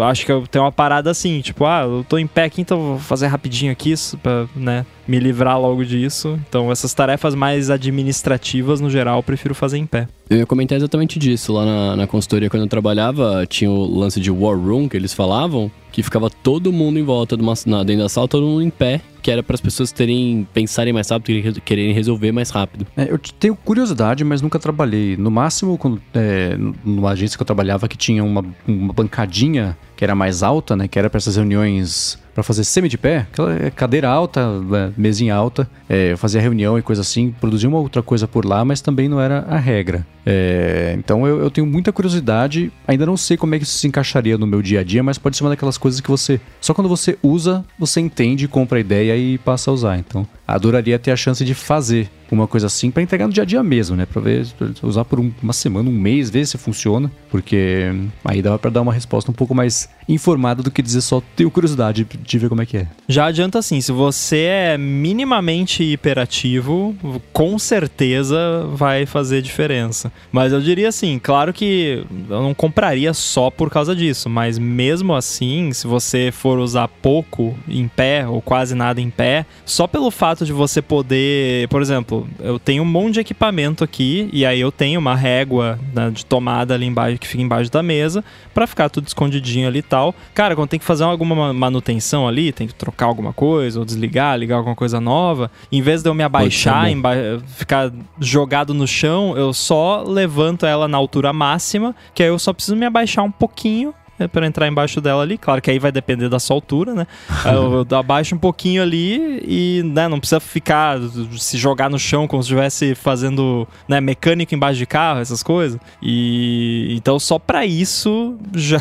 [0.09, 2.79] acho que eu tenho uma parada assim, tipo, ah, eu tô em pé aqui, então
[2.79, 4.85] vou fazer rapidinho aqui, pra, né?
[5.07, 6.39] Me livrar logo disso.
[6.47, 10.07] Então, essas tarefas mais administrativas, no geral, eu prefiro fazer em pé.
[10.29, 11.53] Eu ia comentar exatamente disso.
[11.53, 15.13] Lá na, na consultoria, quando eu trabalhava, tinha o lance de war room que eles
[15.13, 18.63] falavam, que ficava todo mundo em volta de uma, na, dentro da sala, todo mundo
[18.63, 22.87] em pé, que era para as pessoas terem pensarem mais rápido, quererem resolver mais rápido.
[22.97, 25.15] É, eu tenho curiosidade, mas nunca trabalhei.
[25.15, 30.03] No máximo, quando, é, numa agência que eu trabalhava que tinha uma, uma bancadinha que
[30.03, 30.87] era mais alta, né?
[30.87, 35.35] Que era para essas reuniões para fazer semi de pé, aquela cadeira alta, né, mesinha
[35.35, 39.07] alta, é, fazia reunião e coisa assim, produzia uma outra coisa por lá, mas também
[39.07, 40.05] não era a regra.
[40.25, 43.87] É, então eu, eu, tenho muita curiosidade, ainda não sei como é que isso se
[43.87, 46.73] encaixaria no meu dia a dia, mas pode ser uma daquelas coisas que você, só
[46.73, 49.97] quando você usa, você entende, compra a ideia e passa a usar.
[49.97, 53.45] Então adoraria ter a chance de fazer uma coisa assim para entregar no dia a
[53.45, 54.05] dia mesmo, né?
[54.07, 57.91] Para ver, pra usar por um- uma semana, um mês, ver se funciona, porque
[58.25, 61.51] aí dava para dar uma resposta um pouco mais informada do que dizer só tenho
[61.51, 62.87] curiosidade de ver como é que é.
[63.07, 66.95] Já adianta assim, se você é minimamente hiperativo,
[67.31, 70.11] com certeza vai fazer diferença.
[70.31, 75.13] Mas eu diria assim, claro que eu não compraria só por causa disso, mas mesmo
[75.13, 80.09] assim, se você for usar pouco em pé ou quase nada em pé, só pelo
[80.09, 84.59] fato de você poder, por exemplo, eu tenho um monte de equipamento aqui e aí
[84.59, 88.23] eu tenho uma régua né, de tomada ali embaixo que fica embaixo da mesa
[88.53, 90.15] pra ficar tudo escondidinho ali e tal.
[90.33, 93.85] Cara, quando tem que fazer alguma ma- manutenção ali, tem que trocar alguma coisa ou
[93.85, 98.87] desligar, ligar alguma coisa nova, em vez de eu me abaixar, emba- ficar jogado no
[98.87, 103.23] chão, eu só levanto ela na altura máxima, que aí eu só preciso me abaixar
[103.23, 105.37] um pouquinho é, para entrar embaixo dela ali.
[105.37, 107.07] Claro que aí vai depender da sua altura, né?
[107.53, 110.97] Eu, eu abaixo um pouquinho ali e né, não precisa ficar
[111.37, 115.79] se jogar no chão como se estivesse fazendo né, mecânico embaixo de carro, essas coisas.
[116.01, 118.79] E então só para isso já,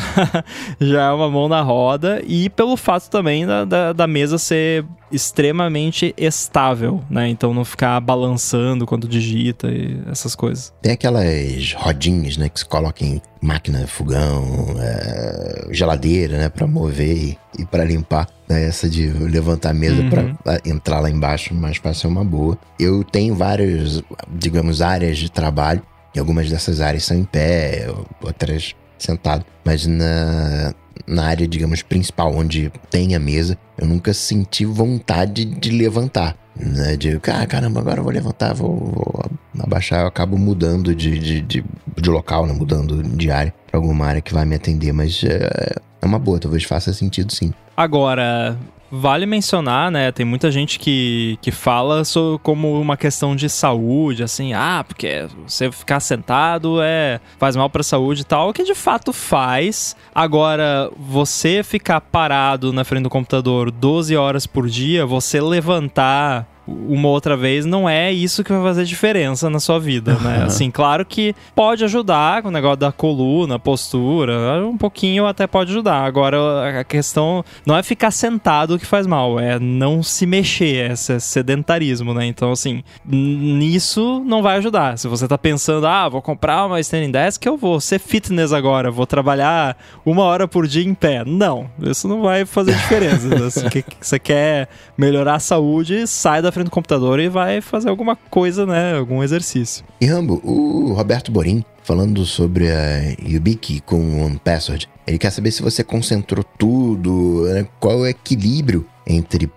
[0.79, 4.85] já é uma mão na roda e pelo fato também da, da, da mesa ser
[5.11, 7.27] extremamente estável, né?
[7.27, 10.73] Então não ficar balançando quando digita e essas coisas.
[10.81, 17.15] Tem aquelas rodinhas, né, que se coloca em máquina, fogão, é, geladeira, né, pra mover
[17.17, 18.27] e, e para limpar.
[18.49, 20.09] Né, essa de levantar a mesa Uhum.
[20.09, 22.57] pra ah, entrar lá embaixo, mas para ser uma boa.
[22.79, 25.81] Eu tenho várias, digamos, áreas de trabalho.
[26.15, 27.87] E algumas dessas áreas são em pé,
[28.21, 29.43] outras sentado.
[29.65, 30.73] Mas na,
[31.05, 36.35] na área, digamos, principal, onde tem a mesa, eu nunca senti vontade de levantar.
[36.55, 36.95] Né?
[36.95, 39.25] De, ah, caramba, agora eu vou levantar, vou, vou
[39.59, 41.65] abaixar, eu acabo mudando de, de, de,
[41.97, 42.53] de local, né?
[42.53, 46.39] mudando de área para alguma área que vai me atender, mas é, é uma boa,
[46.39, 47.51] talvez faça sentido sim.
[47.75, 48.57] Agora,
[48.95, 50.11] vale mencionar, né?
[50.11, 55.25] Tem muita gente que, que fala so- como uma questão de saúde, assim, ah, porque
[55.47, 59.95] você ficar sentado é faz mal pra saúde e tal, que de fato faz.
[60.13, 67.09] Agora, você ficar parado na frente do computador 12 horas por dia, você levantar uma
[67.09, 70.43] outra vez, não é isso que vai fazer diferença na sua vida, né?
[70.45, 75.71] Assim, claro que pode ajudar com o negócio da coluna, postura, um pouquinho até pode
[75.71, 76.05] ajudar.
[76.05, 80.93] Agora, a questão não é ficar sentado que faz mal, é não se mexer, é
[80.93, 82.25] esse sedentarismo, né?
[82.25, 84.97] Então, assim, nisso não vai ajudar.
[84.97, 88.89] Se você tá pensando, ah, vou comprar uma standing desk, eu vou ser fitness agora,
[88.89, 91.23] vou trabalhar uma hora por dia em pé.
[91.25, 93.49] Não, isso não vai fazer diferença.
[93.51, 97.89] Se que você quer melhorar a saúde, sai da frente do computador e vai fazer
[97.89, 98.95] alguma coisa, né?
[98.95, 99.83] Algum exercício.
[99.99, 105.51] E Rambo, o Roberto Borim, falando sobre a YubiKey com o OnePassword, ele quer saber
[105.51, 107.67] se você concentrou tudo, né?
[107.79, 109.51] qual o equilíbrio entre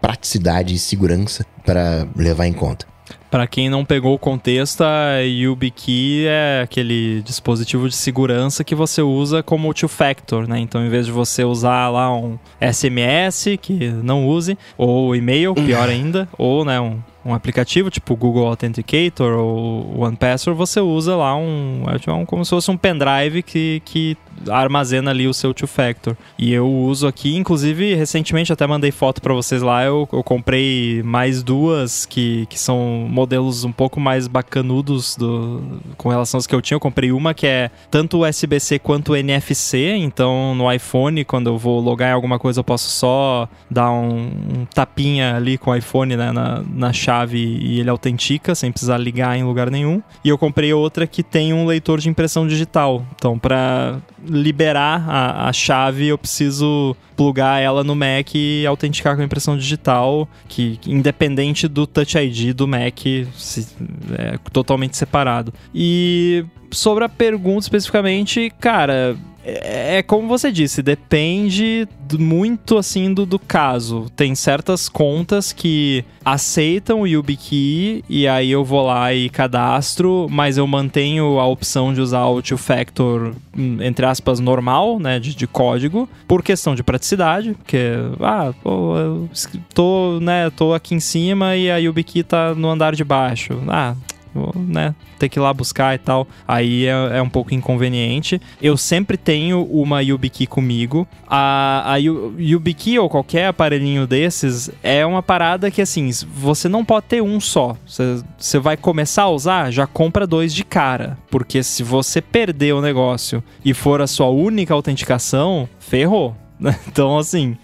[0.00, 2.86] praticidade e segurança para levar em conta.
[3.30, 9.02] Pra quem não pegou o contexto, a YubiKey é aquele dispositivo de segurança que você
[9.02, 10.58] usa como two-factor, né?
[10.58, 15.88] Então, em vez de você usar lá um SMS, que não use, ou e-mail, pior
[15.90, 21.84] ainda, ou né, um, um aplicativo tipo Google Authenticator ou OnePassword, você usa lá um,
[21.88, 24.16] é tipo um como se fosse um pendrive que, que
[24.48, 26.16] armazena ali o seu two-factor.
[26.38, 31.02] E eu uso aqui, inclusive, recentemente até mandei foto pra vocês lá, eu, eu comprei
[31.02, 36.54] mais duas que, que são modelos um pouco mais bacanudos do, com relação às que
[36.54, 36.76] eu tinha.
[36.76, 41.80] Eu comprei uma que é tanto USB-C quanto NFC, então no iPhone, quando eu vou
[41.80, 44.30] logar em alguma coisa, eu posso só dar um,
[44.60, 47.07] um tapinha ali com o iPhone né, na, na chave
[47.38, 50.02] e ele autentica, sem precisar ligar em lugar nenhum.
[50.24, 53.04] E eu comprei outra que tem um leitor de impressão digital.
[53.14, 59.22] Então, para liberar a, a chave, eu preciso plugar ela no Mac e autenticar com
[59.22, 62.98] a impressão digital, que independente do Touch ID do Mac,
[63.36, 63.68] se-
[64.16, 65.52] é totalmente separado.
[65.74, 69.16] E sobre a pergunta especificamente, cara,
[69.62, 74.06] é, é como você disse, depende do- muito assim do, do caso.
[74.16, 80.58] Tem certas contas que aceitam o YubiKey e aí eu vou lá e cadastro, mas
[80.58, 85.46] eu mantenho a opção de usar o two-factor, hum, entre aspas, normal, né, de, de
[85.46, 87.78] código, por questão de praticidade, porque,
[88.20, 89.28] ah, pô, eu
[89.74, 93.58] tô, né, tô aqui em cima e a YubiKey tá no andar de baixo.
[93.68, 93.94] Ah,
[94.38, 96.26] vou, né, ter que ir lá buscar e tal.
[96.46, 98.40] Aí é, é um pouco inconveniente.
[98.62, 101.06] Eu sempre tenho uma YubiKey comigo.
[101.26, 106.84] A, a Yu- YubiKey ou qualquer aparelhinho desses é uma parada que, assim, você não
[106.84, 107.76] pode ter um só.
[107.86, 111.18] Você- Você vai começar a usar, já compra dois de cara.
[111.30, 116.34] Porque se você perder o negócio e for a sua única autenticação, ferrou.
[116.88, 117.56] Então, assim,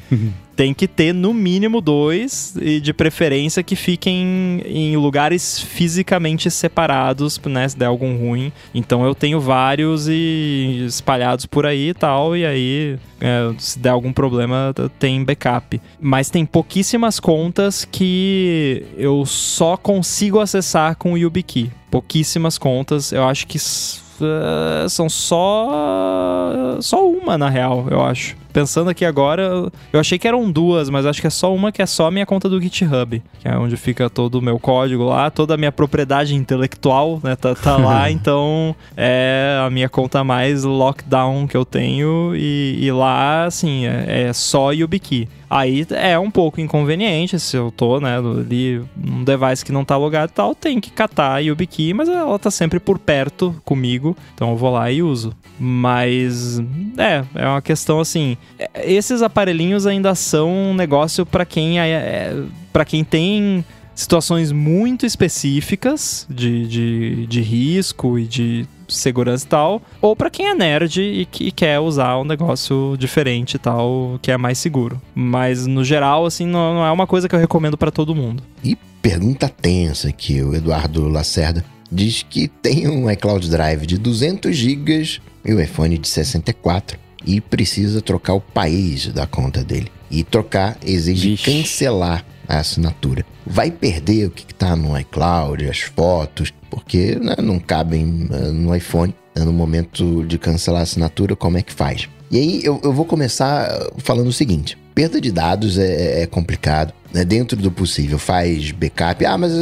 [0.56, 7.40] tem que ter no mínimo dois, e de preferência que fiquem em lugares fisicamente separados,
[7.47, 7.68] né?
[7.68, 8.52] Se der algum ruim.
[8.74, 13.90] Então eu tenho vários e espalhados por aí e tal, e aí é, se der
[13.90, 15.81] algum problema tem backup.
[16.01, 21.70] Mas tem pouquíssimas contas que eu só consigo acessar com o YubiKey.
[21.90, 28.43] Pouquíssimas contas, eu acho que uh, são só só uma na real, eu acho.
[28.55, 31.82] Pensando aqui agora, eu achei que eram duas, mas acho que é só uma que
[31.82, 35.02] é só a minha conta do GitHub, que é onde fica todo o meu código
[35.02, 40.22] lá, toda a minha propriedade intelectual, né, tá, tá lá, então é a minha conta
[40.22, 45.28] mais lockdown que eu tenho e, e lá, assim, é, é só YubiKey.
[45.51, 49.97] Aí é um pouco inconveniente se eu tô, né, ali num device que não tá
[49.97, 54.16] logado e tal, tem que catar a YubiKey, mas ela tá sempre por perto comigo,
[54.32, 55.32] então eu vou lá e uso.
[55.59, 56.60] Mas
[56.98, 58.36] é, é uma questão assim,
[58.84, 62.42] esses aparelhinhos ainda são um negócio para quem é, é
[62.72, 63.64] para quem tem
[63.94, 70.46] situações muito específicas de, de, de risco e de segurança e tal, ou para quem
[70.46, 75.00] é nerd e que quer usar um negócio diferente e tal, que é mais seguro.
[75.14, 78.42] Mas no geral, assim, não, não é uma coisa que eu recomendo para todo mundo.
[78.62, 84.54] E pergunta tensa que o Eduardo Lacerda diz que tem um iCloud Drive de 200
[84.54, 89.90] GB e o iPhone de 64 e precisa trocar o país da conta dele.
[90.10, 91.44] E trocar exige Vixe.
[91.44, 93.24] cancelar a assinatura.
[93.46, 98.74] Vai perder o que está no iCloud, as fotos, porque né, não cabem uh, no
[98.74, 99.14] iPhone.
[99.34, 102.09] Né, no momento de cancelar a assinatura, como é que faz?
[102.30, 103.68] E aí eu, eu vou começar
[103.98, 106.92] falando o seguinte: perda de dados é, é complicado.
[107.12, 107.24] Né?
[107.24, 109.24] Dentro do possível, faz backup.
[109.24, 109.52] Ah, mas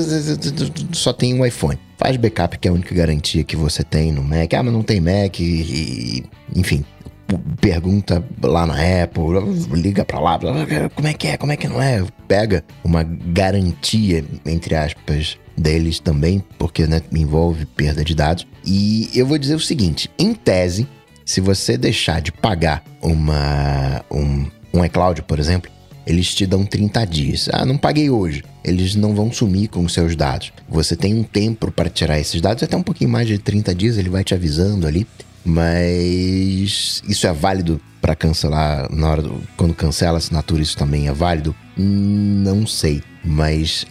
[0.93, 1.79] só tem um iPhone.
[1.97, 4.53] Faz backup, que é a única garantia que você tem no Mac.
[4.55, 6.25] Ah, mas não tem Mac, e, e
[6.55, 6.85] enfim
[7.61, 10.39] pergunta lá na Apple, liga pra lá,
[10.95, 12.05] como é que é, como é que não é?
[12.27, 18.47] Pega uma garantia, entre aspas, deles também, porque né, envolve perda de dados.
[18.65, 20.87] E eu vou dizer o seguinte: em tese,
[21.25, 25.71] se você deixar de pagar uma, um, um iCloud, por exemplo,
[26.07, 27.49] eles te dão 30 dias.
[27.53, 28.43] Ah, não paguei hoje.
[28.65, 30.53] Eles não vão sumir com os seus dados.
[30.69, 33.99] Você tem um tempo para tirar esses dados, até um pouquinho mais de 30 dias,
[33.99, 35.07] ele vai te avisando ali.
[35.45, 41.09] Mas isso é válido para cancelar na hora do, quando cancela a assinatura, isso também
[41.09, 41.55] é válido?
[41.77, 43.87] Não sei, mas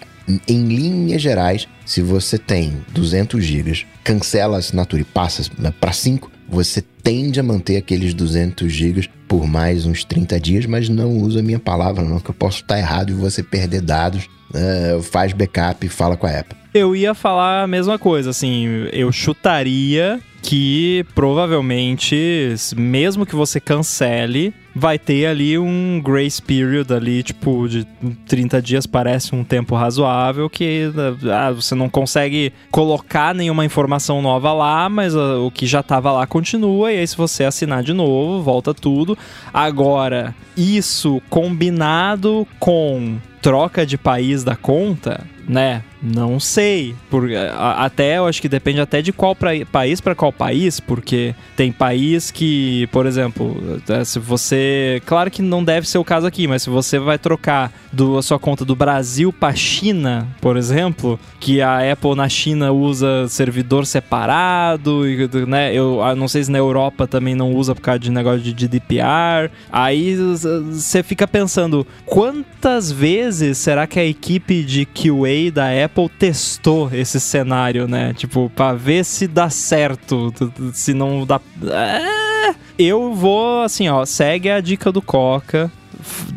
[0.47, 5.43] em linhas gerais, se você tem 200 GB, cancela a assinatura e passa
[5.79, 10.89] para 5, você tende a manter aqueles 200 GB por mais uns 30 dias, mas
[10.89, 14.29] não usa a minha palavra, não, que eu posso estar errado e você perder dados.
[14.53, 16.57] Uh, faz backup e fala com a Apple.
[16.73, 24.53] Eu ia falar a mesma coisa, assim, eu chutaria que provavelmente, mesmo que você cancele,
[24.75, 27.85] vai ter ali um grace period ali, tipo, de
[28.27, 30.91] 30 dias parece um tempo razoável, que
[31.31, 36.11] ah, você não consegue colocar nenhuma informação nova lá, mas ah, o que já estava
[36.11, 39.17] lá continua, e aí se você assinar de novo, volta tudo.
[39.53, 45.83] Agora, isso combinado com troca de país da conta, né?
[46.01, 46.95] Não sei.
[47.09, 51.35] Por, até eu acho que depende até de qual pra, país para qual país, porque
[51.55, 55.01] tem país que, por exemplo, é, se você.
[55.05, 58.23] Claro que não deve ser o caso aqui, mas se você vai trocar do, a
[58.23, 63.85] sua conta do Brasil para China, por exemplo, que a Apple na China usa servidor
[63.85, 65.03] separado,
[65.47, 65.73] né?
[65.73, 69.51] Eu não sei se na Europa também não usa por causa de negócio de GDPR.
[69.71, 76.09] Aí você fica pensando, quantas vezes será que a equipe de QA da Apple Apple
[76.17, 78.13] testou esse cenário, né?
[78.13, 80.33] Tipo, pra ver se dá certo,
[80.73, 81.39] se não dá.
[81.69, 82.55] É...
[82.79, 85.71] Eu vou, assim, ó, segue a dica do Coca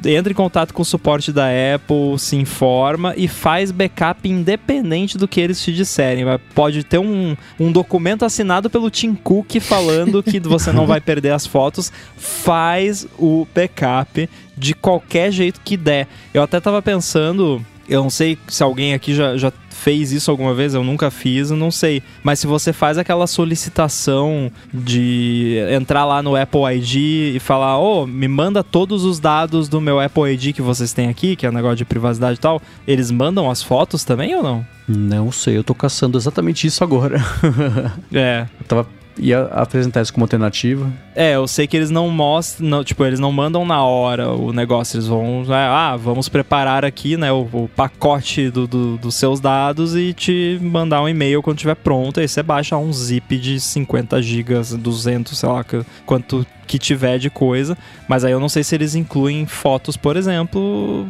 [0.04, 5.26] entra em contato com o suporte da Apple, se informa e faz backup independente do
[5.26, 6.24] que eles te disserem.
[6.54, 11.30] Pode ter um, um documento assinado pelo Tim Cook falando que você não vai perder
[11.30, 11.90] as fotos.
[12.16, 16.06] Faz o backup de qualquer jeito que der.
[16.32, 20.54] Eu até tava pensando eu não sei se alguém aqui já, já fez isso alguma
[20.54, 22.02] vez, eu nunca fiz, eu não sei.
[22.22, 28.02] Mas se você faz aquela solicitação de entrar lá no Apple ID e falar, ô,
[28.02, 31.44] oh, me manda todos os dados do meu Apple ID que vocês têm aqui, que
[31.44, 34.66] é um negócio de privacidade e tal, eles mandam as fotos também ou não?
[34.88, 37.18] Não sei, eu tô caçando exatamente isso agora.
[38.12, 38.46] é.
[38.60, 38.88] Eu tava
[39.18, 40.90] ia apresentar isso como alternativa.
[41.14, 44.52] É, eu sei que eles não mostram, não, tipo, eles não mandam na hora o
[44.52, 49.14] negócio, eles vão, né, ah, vamos preparar aqui, né, o, o pacote do, do, dos
[49.14, 53.38] seus dados e te mandar um e-mail quando estiver pronto, aí você baixa um zip
[53.38, 55.64] de 50 gigas, 200, sei lá,
[56.04, 57.76] quanto que tiver de coisa,
[58.08, 61.06] mas aí eu não sei se eles incluem fotos, por exemplo,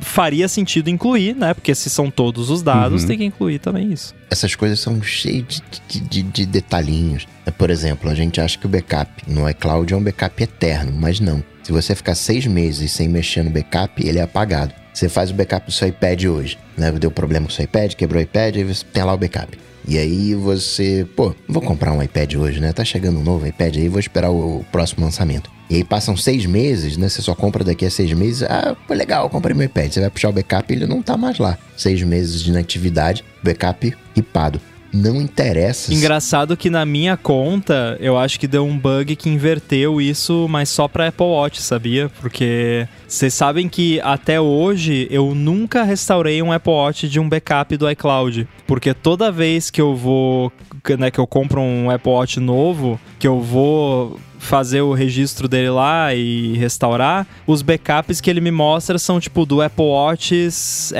[0.00, 1.54] faria sentido incluir, né?
[1.54, 3.08] Porque se são todos os dados, uhum.
[3.08, 4.14] tem que incluir também isso.
[4.30, 7.26] Essas coisas são cheias de, de, de detalhinhos.
[7.50, 11.20] Por exemplo, a gente acha que o backup no iCloud é um backup eterno, mas
[11.20, 11.42] não.
[11.62, 14.74] Se você ficar seis meses sem mexer no backup, ele é apagado.
[14.92, 16.92] Você faz o backup do seu iPad hoje, né?
[16.92, 19.58] Deu problema com o seu iPad, quebrou o iPad, aí você tem lá o backup.
[19.86, 22.72] E aí você, pô, vou comprar um iPad hoje, né?
[22.72, 25.50] Tá chegando um novo iPad aí, vou esperar o próximo lançamento.
[25.68, 27.08] E aí passam seis meses, né?
[27.08, 28.42] Você só compra daqui a seis meses.
[28.42, 29.90] Ah, pô, legal, comprei meu iPad.
[29.90, 31.58] Você vai puxar o backup e ele não tá mais lá.
[31.76, 34.60] Seis meses de inatividade, backup ripado
[34.92, 35.92] não interessa.
[35.92, 40.68] Engraçado que na minha conta, eu acho que deu um bug que inverteu isso, mas
[40.68, 42.10] só pra Apple Watch, sabia?
[42.20, 47.76] Porque vocês sabem que até hoje eu nunca restaurei um Apple Watch de um backup
[47.76, 48.46] do iCloud.
[48.66, 50.52] Porque toda vez que eu vou,
[50.98, 55.70] né, que eu compro um Apple Watch novo, que eu vou fazer o registro dele
[55.70, 60.92] lá e restaurar, os backups que ele me mostra são tipo do Apple Watch S,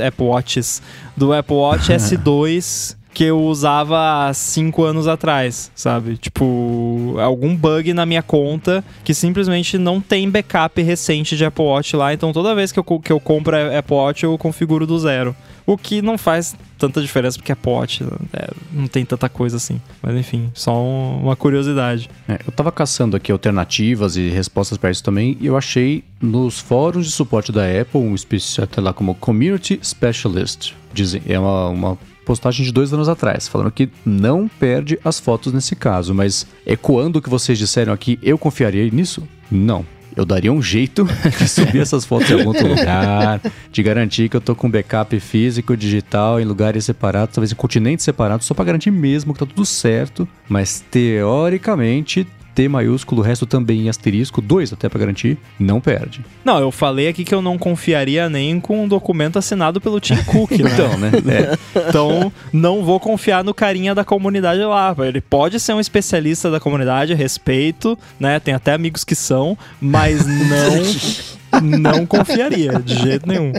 [0.00, 0.82] Apple Watches,
[1.16, 6.16] do Apple Watch S2 que eu usava há cinco anos atrás, sabe?
[6.16, 11.94] Tipo, algum bug na minha conta que simplesmente não tem backup recente de Apple Watch
[11.96, 12.12] lá.
[12.12, 15.36] Então toda vez que eu, que eu compro Apple Watch, eu configuro do zero.
[15.64, 19.80] O que não faz tanta diferença porque Apple Watch é, não tem tanta coisa assim.
[20.02, 22.10] Mas enfim, só um, uma curiosidade.
[22.26, 26.58] É, eu tava caçando aqui alternativas e respostas para isso também e eu achei nos
[26.58, 30.72] fóruns de suporte da Apple um especial lá como Community Specialist.
[30.92, 35.52] Dizem, é uma, uma postagem de dois anos atrás, falando que não perde as fotos
[35.52, 39.26] nesse caso, mas ecoando o que vocês disseram aqui, eu confiaria nisso?
[39.50, 39.84] Não.
[40.14, 41.08] Eu daria um jeito
[41.38, 43.40] de subir essas fotos em algum outro lugar,
[43.70, 48.04] de garantir que eu tô com backup físico, digital, em lugares separados, talvez em continentes
[48.04, 50.28] separados, só para garantir mesmo que tá tudo certo.
[50.48, 56.24] Mas teoricamente T maiúsculo, o resto também em asterisco, dois até para garantir, não perde.
[56.44, 60.16] Não, eu falei aqui que eu não confiaria nem com um documento assinado pelo Tim
[60.24, 60.70] Cook, né?
[60.72, 61.12] então, né?
[61.32, 61.88] É.
[61.88, 64.94] Então, não vou confiar no carinha da comunidade lá.
[64.98, 68.38] Ele pode ser um especialista da comunidade, respeito, né?
[68.38, 73.52] Tem até amigos que são, mas não não confiaria de jeito nenhum.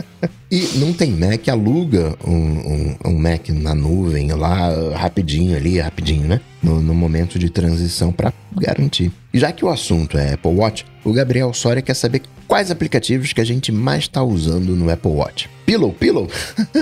[0.50, 6.28] E não tem Mac, aluga um, um, um, Mac na nuvem lá rapidinho ali, rapidinho,
[6.28, 6.40] né?
[6.62, 9.10] No, no momento de transição para garantir.
[9.32, 13.32] E já que o assunto é Apple Watch, o Gabriel Soria quer saber quais aplicativos
[13.32, 15.50] que a gente mais está usando no Apple Watch.
[15.66, 16.28] Pillow, Pillow?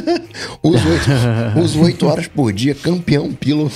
[0.63, 3.71] uso, oito, uso oito horas por dia, campeão Pillow.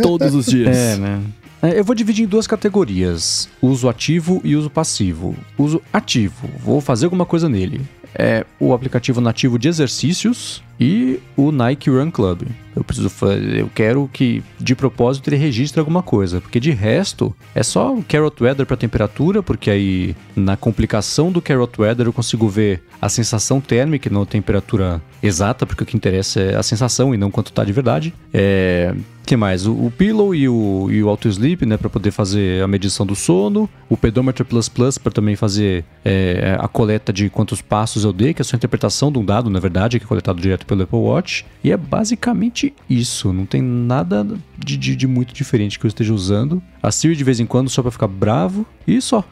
[0.00, 0.76] Todos os dias.
[0.76, 1.20] É, né?
[1.62, 5.36] É, eu vou dividir em duas categorias: uso ativo e uso passivo.
[5.56, 7.80] Uso ativo, vou fazer alguma coisa nele.
[8.14, 12.42] É o aplicativo nativo de exercícios e o Nike Run Club.
[12.74, 17.34] Eu preciso fazer, eu quero que de propósito ele registre alguma coisa, porque de resto
[17.54, 22.12] é só o Carrot Weather para temperatura, porque aí na complicação do Carrot Weather eu
[22.12, 26.62] consigo ver a sensação térmica não a temperatura exata, porque o que interessa é a
[26.62, 28.14] sensação e não quanto tá de verdade.
[28.32, 28.94] É,
[29.24, 29.66] que mais?
[29.66, 33.06] O, o Pillow e o, e o Auto Sleep, né, para poder fazer a medição
[33.06, 33.68] do sono.
[33.88, 38.34] O Pedometer Plus Plus para também fazer é, a coleta de quantos passos eu dei,
[38.34, 40.82] que é a sua interpretação de um dado, na verdade, que é coletado direto pelo
[40.82, 41.44] Apple Watch.
[41.62, 43.32] E é basicamente isso.
[43.32, 44.26] Não tem nada
[44.58, 46.62] de, de, de muito diferente que eu esteja usando.
[46.82, 49.22] A Siri de vez em quando só para ficar bravo e só.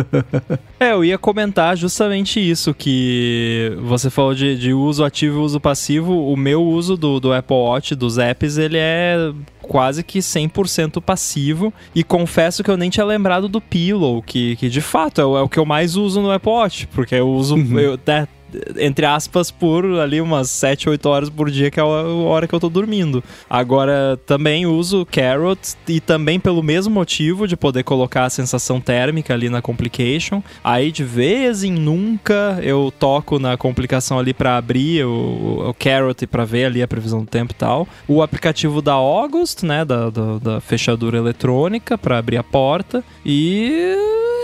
[0.78, 5.58] é, eu ia comentar justamente isso, que você falou de, de uso ativo e uso
[5.58, 6.30] passivo.
[6.30, 9.32] O meu uso do, do Apple Watch, dos apps, ele é
[9.62, 11.72] quase que 100% passivo.
[11.94, 15.36] E confesso que eu nem tinha lembrado do Pillow, que, que de fato é o,
[15.38, 17.56] é o que eu mais uso no Apple Watch, porque eu uso.
[17.56, 17.78] Uhum.
[17.78, 18.28] Eu, né,
[18.78, 22.54] entre aspas, por ali umas 7, 8 horas por dia, que é a hora que
[22.54, 23.22] eu tô dormindo.
[23.48, 29.34] Agora, também uso Carrot e também pelo mesmo motivo de poder colocar a sensação térmica
[29.34, 30.42] ali na complication.
[30.62, 36.22] Aí, de vez em nunca, eu toco na complicação ali para abrir o, o Carrot
[36.22, 37.86] e pra ver ali a previsão do tempo e tal.
[38.06, 43.02] O aplicativo da August, né, da, da, da fechadura eletrônica para abrir a porta.
[43.24, 43.94] E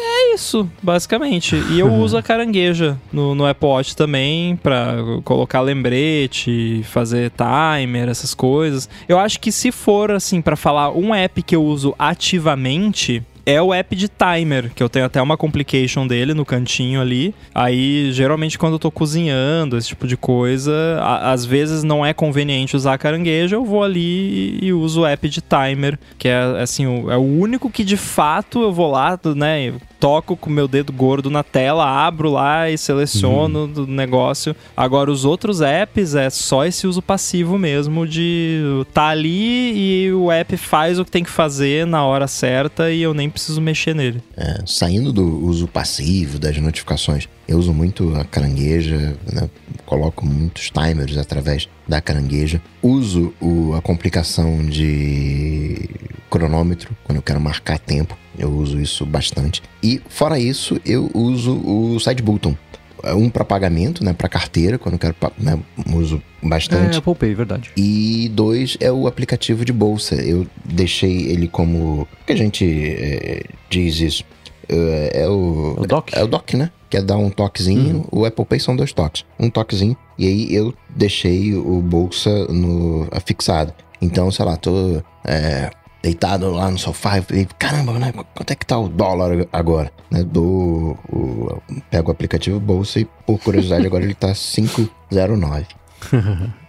[0.04, 1.56] é isso, basicamente.
[1.70, 8.08] E eu uso a carangueja no, no Apple Watch também para colocar lembrete, fazer timer,
[8.08, 8.88] essas coisas.
[9.08, 13.60] Eu acho que se for assim para falar um app que eu uso ativamente, é
[13.60, 17.34] o app de timer, que eu tenho até uma complication dele no cantinho ali.
[17.54, 22.14] Aí, geralmente, quando eu tô cozinhando, esse tipo de coisa, a, às vezes não é
[22.14, 26.40] conveniente usar caranguejo, eu vou ali e, e uso o app de timer, que é
[26.60, 29.74] assim, o, é o único que de fato eu vou lá, né?
[30.04, 33.72] toco com meu dedo gordo na tela, abro lá e seleciono uhum.
[33.72, 34.54] do negócio.
[34.76, 40.30] Agora, os outros apps é só esse uso passivo mesmo de tá ali e o
[40.30, 43.94] app faz o que tem que fazer na hora certa e eu nem preciso mexer
[43.94, 44.22] nele.
[44.36, 49.50] É, saindo do uso passivo das notificações, eu uso muito a carangueja, né?
[49.84, 52.62] coloco muitos timers através da carangueja.
[52.80, 55.90] Uso o, a complicação de
[56.30, 58.16] cronômetro quando eu quero marcar tempo.
[58.38, 59.62] Eu uso isso bastante.
[59.82, 62.50] E fora isso, eu uso o side button.
[62.50, 62.63] É
[63.12, 65.58] um para pagamento, né, para carteira, quando eu quero, né,
[65.92, 66.96] uso bastante.
[66.96, 67.70] É, Apple Pay, verdade.
[67.76, 70.14] E dois é o aplicativo de bolsa.
[70.14, 74.24] Eu deixei ele como que a gente é, diz isso.
[74.68, 76.16] É, é o, o dock.
[76.16, 76.70] É, o dock, né?
[76.88, 77.96] Que é dar um toquezinho.
[77.96, 78.20] Uhum.
[78.20, 79.24] O Apple Pay são dois toques.
[79.38, 79.96] Um toquezinho.
[80.18, 83.74] E aí eu deixei o bolsa no afixado.
[84.00, 85.70] Então, sei lá, tô é,
[86.04, 88.12] deitado lá no sofá e falei, caramba, né?
[88.12, 89.90] Quanto é que tá o dólar agora?
[90.10, 95.64] Né, do, o, pego o aplicativo bolsa e, por curiosidade, agora ele tá 5,09.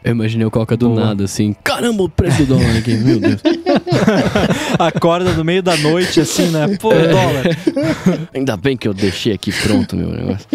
[0.02, 1.08] Eu imaginei o Coca do Boa.
[1.08, 3.42] nada, assim, caramba, o preço do dólar aqui, meu Deus.
[4.80, 6.78] Acorda no meio da noite, assim, né?
[6.80, 7.08] Pô, é.
[7.10, 7.44] dólar.
[8.34, 10.48] Ainda bem que eu deixei aqui pronto, meu negócio.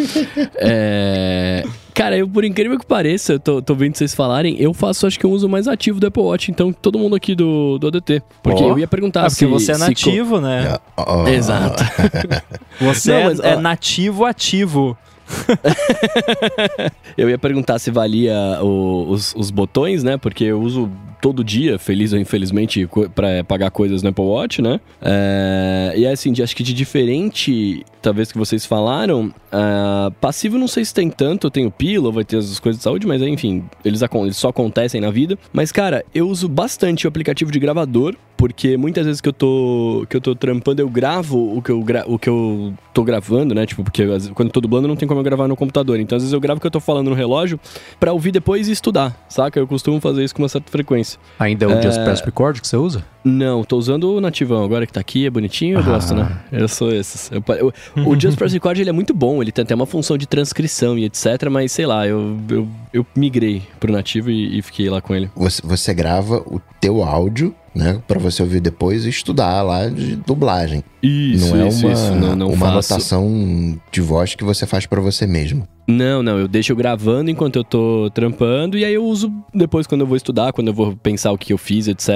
[0.57, 1.65] É...
[1.95, 5.19] Cara, eu, por incrível que pareça, eu tô, tô vendo vocês falarem, eu faço acho
[5.19, 8.23] que um uso mais ativo do Apple Watch, então todo mundo aqui do, do ADT.
[8.43, 8.71] Porque oh.
[8.71, 9.37] eu ia perguntar ah, se...
[9.37, 10.43] porque você é nativo, se...
[10.43, 10.79] né?
[10.97, 11.27] Oh.
[11.29, 11.83] Exato.
[12.81, 14.97] você Não, é, mas, é nativo ativo.
[17.17, 20.17] eu ia perguntar se valia o, os, os botões, né?
[20.17, 20.91] Porque eu uso
[21.21, 24.81] todo dia, feliz ou infelizmente, para pagar coisas no Apple Watch, né?
[25.01, 30.69] É, e assim, de, acho que de diferente, talvez que vocês falaram, uh, passivo não
[30.69, 33.65] sei se tem tanto, eu tenho pila, vai ter as coisas de saúde, mas enfim,
[33.85, 35.39] eles, eles só acontecem na vida.
[35.53, 40.07] Mas, cara, eu uso bastante o aplicativo de gravador, porque muitas vezes que eu tô,
[40.09, 43.55] que eu tô trampando, eu gravo o que eu, gra o que eu tô gravando,
[43.55, 43.67] né?
[43.67, 44.03] Tipo, porque
[44.35, 46.01] quando eu tô dublando não tem como eu gravar no computador.
[46.01, 47.61] Então, às vezes eu gravo o que eu tô falando no relógio
[47.99, 49.61] para ouvir depois e estudar, saca?
[49.61, 51.21] Eu costumo fazer isso com uma certa frequência.
[51.39, 51.83] Ainda é o é...
[51.83, 53.05] Just Press Record que você usa?
[53.23, 55.83] Não, tô usando o nativão agora que tá aqui, é bonitinho, eu ah.
[55.83, 56.41] gosto, né?
[56.51, 57.31] Eu sou esses.
[57.31, 60.17] Eu, eu, o Just Press Record ele é muito bom, ele tem até uma função
[60.17, 64.63] de transcrição e etc, mas sei lá, eu, eu, eu migrei pro nativo e, e
[64.63, 65.31] fiquei lá com ele.
[65.37, 68.03] Você, você grava o teu áudio né?
[68.07, 70.83] Para você ouvir depois e estudar lá de dublagem.
[71.03, 72.15] Isso, não é isso, uma, isso.
[72.15, 72.93] Não, não uma faço...
[72.93, 75.67] anotação de voz que você faz para você mesmo.
[75.91, 80.03] Não, não, eu deixo gravando enquanto eu tô trampando e aí eu uso depois quando
[80.03, 82.09] eu vou estudar, quando eu vou pensar o que eu fiz, etc.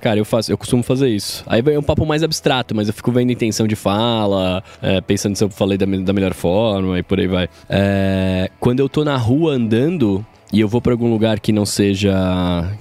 [0.00, 1.44] Cara, eu faço, eu costumo fazer isso.
[1.46, 5.36] Aí é um papo mais abstrato, mas eu fico vendo intenção de fala, é, pensando
[5.36, 7.48] se eu falei da, da melhor forma e por aí vai.
[7.68, 11.64] É, quando eu tô na rua andando, e eu vou para algum lugar que não
[11.64, 12.12] seja.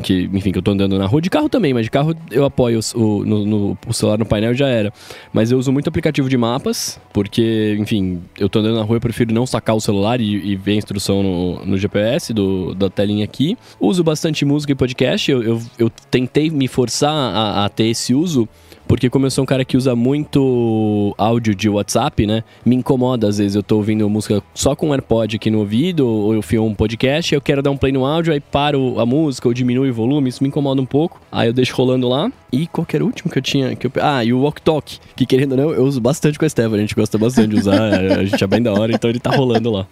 [0.03, 2.43] que Enfim, que eu tô andando na rua, de carro também, mas de carro eu
[2.43, 4.91] apoio o, no, o celular no painel já era.
[5.31, 9.02] Mas eu uso muito aplicativo de mapas, porque, enfim, eu tô andando na rua, eu
[9.02, 12.89] prefiro não sacar o celular e, e ver a instrução no, no GPS do, da
[12.89, 13.57] telinha aqui.
[13.80, 18.14] Uso bastante música e podcast, eu, eu, eu tentei me forçar a, a ter esse
[18.14, 18.49] uso
[18.91, 22.43] porque como eu sou um cara que usa muito áudio de WhatsApp, né?
[22.65, 26.34] Me incomoda às vezes eu tô ouvindo música só com AirPod aqui no ouvido, ou
[26.34, 29.47] eu filmo um podcast, eu quero dar um play no áudio, aí paro a música
[29.47, 31.22] ou diminui o volume, isso me incomoda um pouco.
[31.31, 32.30] Aí eu deixo rolando lá.
[32.51, 33.73] E qualquer último que eu tinha.
[33.77, 33.91] Que eu...
[34.01, 36.77] Ah, e o Walk Talk, que querendo ou não, eu uso bastante com a Estevam,
[36.77, 39.31] a gente gosta bastante de usar, a gente é bem da hora, então ele tá
[39.34, 39.88] rolando lá.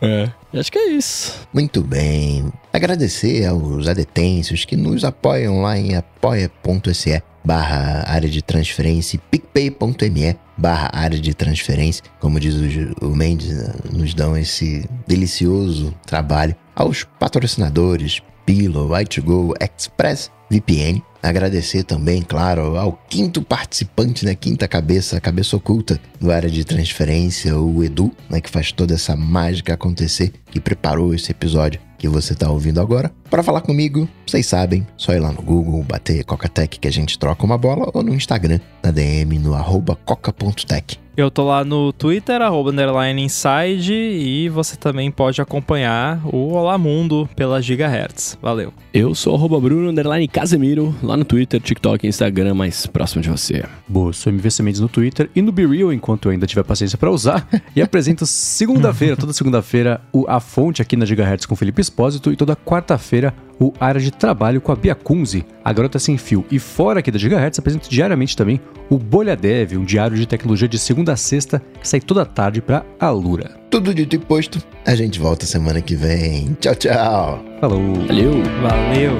[0.00, 0.30] É.
[0.54, 1.40] Acho que é isso.
[1.52, 2.44] Muito bem.
[2.72, 7.10] Agradecer aos adetêncios que nos apoiam lá em apoia.se
[7.44, 12.04] barra área de transferência e picpay.me barra área de transferência.
[12.20, 13.52] Como diz o, o Mendes,
[13.92, 16.54] nos dão esse delicioso trabalho.
[16.74, 21.02] Aos patrocinadores, Pillow, i2Go, Express, VPN.
[21.22, 24.34] Agradecer também, claro, ao quinto participante, né?
[24.34, 28.40] Quinta cabeça, cabeça oculta do área de transferência, o Edu, né?
[28.40, 33.12] Que faz toda essa mágica acontecer, que preparou esse episódio que você está ouvindo agora.
[33.30, 37.16] Para falar comigo, vocês sabem, só ir lá no Google, bater Coca-Tech que a gente
[37.16, 41.01] troca uma bola ou no Instagram, na DM, no arroba coca.tech.
[41.14, 46.78] Eu tô lá no Twitter, arroba underline inside, e você também pode acompanhar o Olá
[46.78, 48.38] Mundo pela Gigahertz.
[48.40, 48.72] Valeu.
[48.94, 53.28] Eu sou arroba Bruno underline Casemiro, lá no Twitter, TikTok e Instagram, mais próximo de
[53.28, 53.62] você.
[53.86, 57.10] Boa, sou MVC Mendes no Twitter e no BeReal, enquanto eu ainda tiver paciência para
[57.10, 57.46] usar.
[57.76, 62.56] e apresento segunda-feira, toda segunda-feira, a fonte aqui na Gigahertz com Felipe Espósito e toda
[62.56, 66.44] quarta-feira o Área de Trabalho com a Bia Kunze, a garota sem fio.
[66.50, 68.60] E fora aqui da Gigahertz, apresento diariamente também
[68.90, 72.60] o Bolha Dev, um diário de tecnologia de segunda a sexta, que sai toda tarde
[72.60, 73.50] para Alura.
[73.70, 76.56] Tudo dito e posto, a gente volta semana que vem.
[76.60, 77.44] Tchau, tchau.
[77.60, 77.94] Falou.
[78.06, 78.42] Valeu.
[78.60, 79.16] Valeu!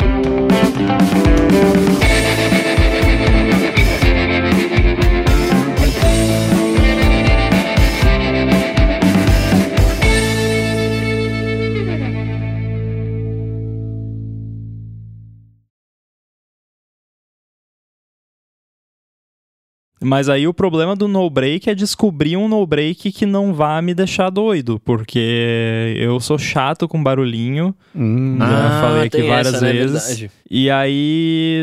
[20.02, 23.80] Mas aí o problema do no break é descobrir um no break que não vá
[23.80, 27.74] me deixar doido, porque eu sou chato com barulhinho.
[27.94, 29.72] Hum, Já Ah, falei aqui várias essa, né?
[29.72, 30.06] vezes.
[30.06, 30.30] Verdade.
[30.54, 31.62] E aí,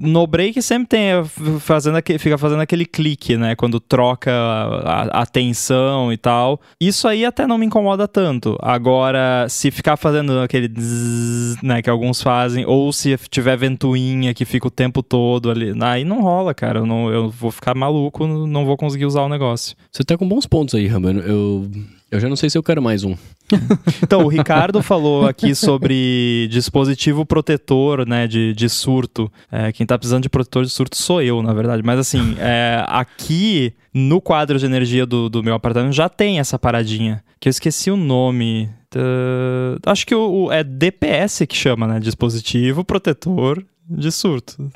[0.00, 1.24] no break sempre tem é,
[1.58, 3.56] fazendo aquele, fica fazendo aquele clique, né?
[3.56, 6.60] Quando troca a, a tensão e tal.
[6.80, 8.56] Isso aí até não me incomoda tanto.
[8.62, 14.44] Agora, se ficar fazendo aquele zzz, né, que alguns fazem, ou se tiver ventoinha que
[14.44, 16.78] fica o tempo todo ali, aí não rola, cara.
[16.80, 19.76] Eu, não, eu vou ficar maluco, não vou conseguir usar o negócio.
[19.90, 21.10] Você tá com bons pontos aí, Rambo.
[21.10, 21.70] Eu,
[22.10, 23.14] eu já não sei se eu quero mais um.
[24.02, 29.30] Então, o Ricardo falou aqui sobre dispositivo protetor, né, de, de surto.
[29.50, 31.82] É, quem tá precisando de protetor de surto sou eu, na verdade.
[31.84, 36.58] Mas assim, é, aqui no quadro de energia do, do meu apartamento já tem essa
[36.58, 38.68] paradinha, que eu esqueci o nome.
[38.90, 44.70] Tá, acho que o, o- é DPS que chama, né, dispositivo protetor de surto.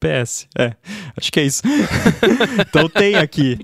[0.00, 0.48] DPS.
[0.58, 0.72] É,
[1.16, 1.62] acho que é isso.
[2.66, 3.58] então tem aqui.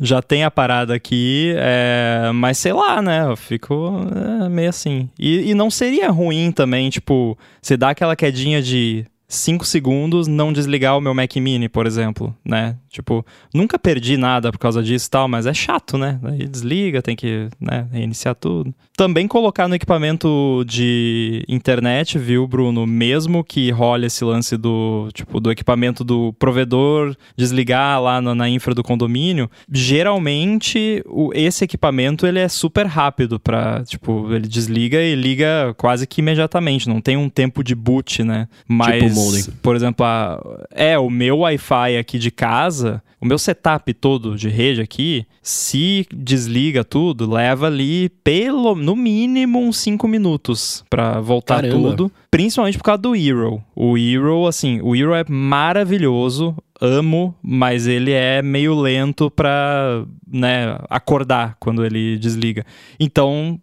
[0.00, 3.26] Já tem a parada aqui, é, mas sei lá, né?
[3.26, 4.00] Eu fico
[4.44, 5.10] é, meio assim.
[5.18, 10.52] E, e não seria ruim também, tipo, você dá aquela quedinha de 5 segundos, não
[10.52, 12.76] desligar o meu Mac Mini, por exemplo, né?
[12.88, 13.24] Tipo,
[13.54, 16.18] nunca perdi nada por causa disso e tal, mas é chato, né?
[16.24, 18.74] Aí desliga, tem que né, reiniciar tudo.
[18.96, 22.86] Também colocar no equipamento de internet, viu, Bruno?
[22.86, 28.48] Mesmo que role esse lance do, tipo, do equipamento do provedor desligar lá na, na
[28.48, 35.00] infra do condomínio, geralmente o, esse equipamento ele é super rápido para tipo, ele desliga
[35.00, 38.48] e liga quase que imediatamente, não tem um tempo de boot, né?
[38.66, 39.44] Mas, modem.
[39.62, 40.40] por exemplo, a,
[40.70, 46.06] é, o meu Wi-Fi aqui de casa, o meu setup todo de rede aqui, se
[46.14, 51.90] desliga tudo, leva ali pelo, no mínimo uns 5 minutos para voltar Caramba.
[51.90, 52.12] tudo.
[52.30, 53.62] Principalmente por causa do Hero.
[53.74, 60.78] O Hero, assim, o Hero é maravilhoso, amo, mas ele é meio lento pra, né,
[60.88, 62.64] acordar quando ele desliga.
[62.98, 63.60] Então,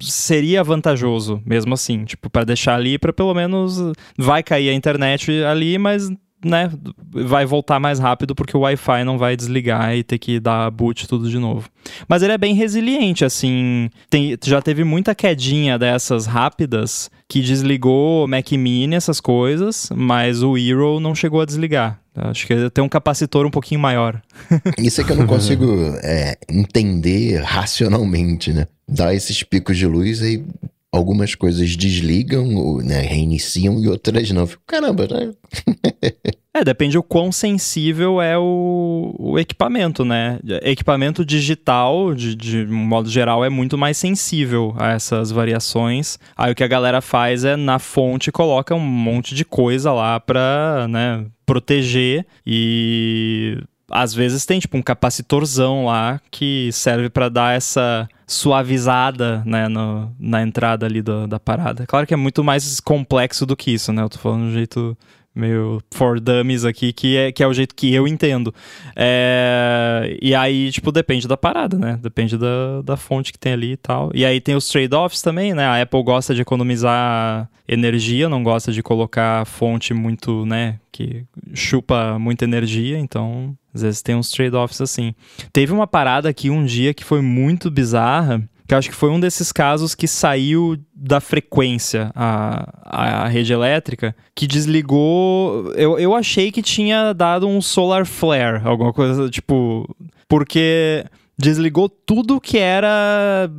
[0.00, 3.78] seria vantajoso, mesmo assim, tipo, para deixar ali para pelo menos
[4.18, 6.10] vai cair a internet ali, mas
[6.44, 6.70] né,
[7.12, 11.06] vai voltar mais rápido porque o Wi-Fi não vai desligar e ter que dar boot
[11.06, 11.68] tudo de novo.
[12.08, 18.24] Mas ele é bem resiliente, assim, tem, já teve muita quedinha dessas rápidas que desligou
[18.24, 21.99] o Mac Mini, essas coisas, mas o Hero não chegou a desligar.
[22.14, 24.20] Acho que tem um capacitor um pouquinho maior.
[24.78, 25.66] Isso é que eu não consigo
[26.02, 28.66] é, entender racionalmente, né?
[28.88, 30.44] Dá esses picos de luz aí
[30.92, 34.46] algumas coisas desligam, né, reiniciam e outras não.
[34.46, 35.32] Fico, caramba, né?
[36.52, 40.40] É, depende o quão sensível é o, o equipamento, né?
[40.62, 46.18] Equipamento digital, de, de um modo geral, é muito mais sensível a essas variações.
[46.36, 50.18] Aí o que a galera faz é, na fonte, coloca um monte de coisa lá
[50.18, 53.62] pra, né, proteger e...
[53.90, 60.12] Às vezes tem, tipo, um capacitorzão lá que serve pra dar essa suavizada, né, no-
[60.18, 61.86] na entrada ali do- da parada.
[61.86, 64.02] Claro que é muito mais complexo do que isso, né?
[64.02, 64.96] Eu tô falando de um jeito
[65.34, 68.54] meio for dummies aqui, que é, que é o jeito que eu entendo.
[68.96, 71.98] É, e aí, tipo, depende da parada, né?
[72.02, 74.10] Depende da, da fonte que tem ali e tal.
[74.14, 75.64] E aí tem os trade-offs também, né?
[75.64, 80.80] A Apple gosta de economizar energia, não gosta de colocar fonte muito, né?
[80.90, 81.24] Que
[81.54, 85.14] chupa muita energia, então às vezes tem uns trade-offs assim.
[85.52, 89.18] Teve uma parada aqui um dia que foi muito bizarra, que acho que foi um
[89.18, 95.72] desses casos que saiu da frequência a, a, rede elétrica, que desligou.
[95.74, 99.92] Eu, eu achei que tinha dado um solar flare, alguma coisa tipo.
[100.28, 101.04] Porque
[101.36, 103.50] desligou tudo que era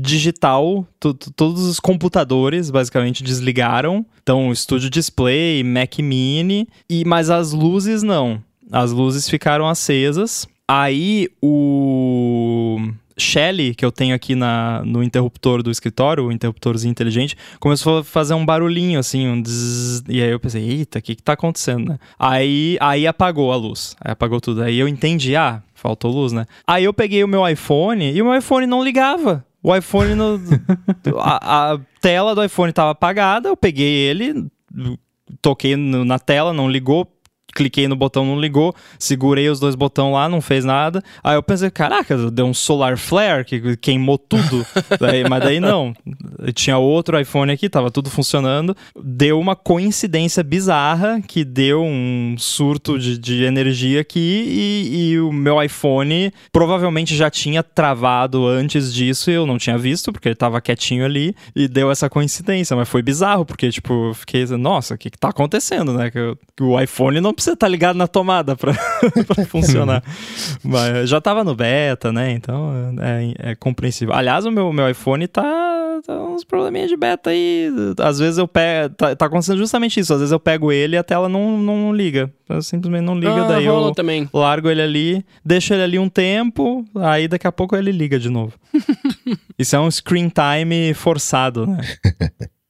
[0.00, 0.86] digital,
[1.36, 4.06] todos os computadores basicamente desligaram.
[4.22, 8.42] Então, Studio Display, Mac Mini, e mas as luzes não.
[8.72, 10.48] As luzes ficaram acesas.
[10.66, 12.78] Aí o
[13.18, 18.04] Shelly, que eu tenho aqui na, no interruptor do escritório, o interruptorzinho inteligente, começou a
[18.04, 19.42] fazer um barulhinho assim, um
[20.08, 21.98] e aí eu pensei, eita, o que que tá acontecendo, né?
[22.18, 24.62] Aí, aí apagou a luz, aí apagou tudo.
[24.62, 26.46] Aí eu entendi, ah, faltou luz, né?
[26.66, 29.44] Aí eu peguei o meu iPhone e o meu iPhone não ligava.
[29.62, 30.40] O iPhone no.
[31.18, 34.46] a, a tela do iPhone tava apagada, eu peguei ele,
[35.42, 37.10] toquei no- na tela, não ligou.
[37.56, 38.74] Cliquei no botão, não ligou.
[38.98, 41.02] Segurei os dois botões lá, não fez nada.
[41.24, 44.64] Aí eu pensei, caraca, deu um solar flare que queimou tudo.
[45.00, 45.94] Daí- mas daí não.
[46.54, 48.76] Tinha outro iPhone aqui, tava tudo funcionando.
[49.02, 55.32] Deu uma coincidência bizarra que deu um surto de, de energia aqui e, e o
[55.32, 60.34] meu iPhone provavelmente já tinha travado antes disso e eu não tinha visto, porque ele
[60.34, 62.74] tava quietinho ali e deu essa coincidência.
[62.76, 66.10] Mas foi bizarro, porque, tipo, eu fiquei, nossa, o que, que tá acontecendo, né?
[66.10, 68.72] Que, eu- que o iPhone não precisa estar ligado na tomada pra,
[69.26, 70.02] pra funcionar.
[70.62, 72.32] Mas já tava no beta, né?
[72.32, 74.14] Então é, é compreensível.
[74.14, 75.42] Aliás, o meu, meu iPhone tá,
[76.06, 77.70] tá uns probleminha de beta aí.
[77.98, 78.94] Às vezes eu pego.
[78.94, 80.12] Tá, tá acontecendo justamente isso.
[80.12, 82.32] Às vezes eu pego ele e a tela não, não liga.
[82.48, 84.28] Ela simplesmente não liga, ah, daí eu também.
[84.32, 88.30] largo ele ali, deixo ele ali um tempo, aí daqui a pouco ele liga de
[88.30, 88.52] novo.
[89.58, 91.80] Isso é um screen time forçado, né?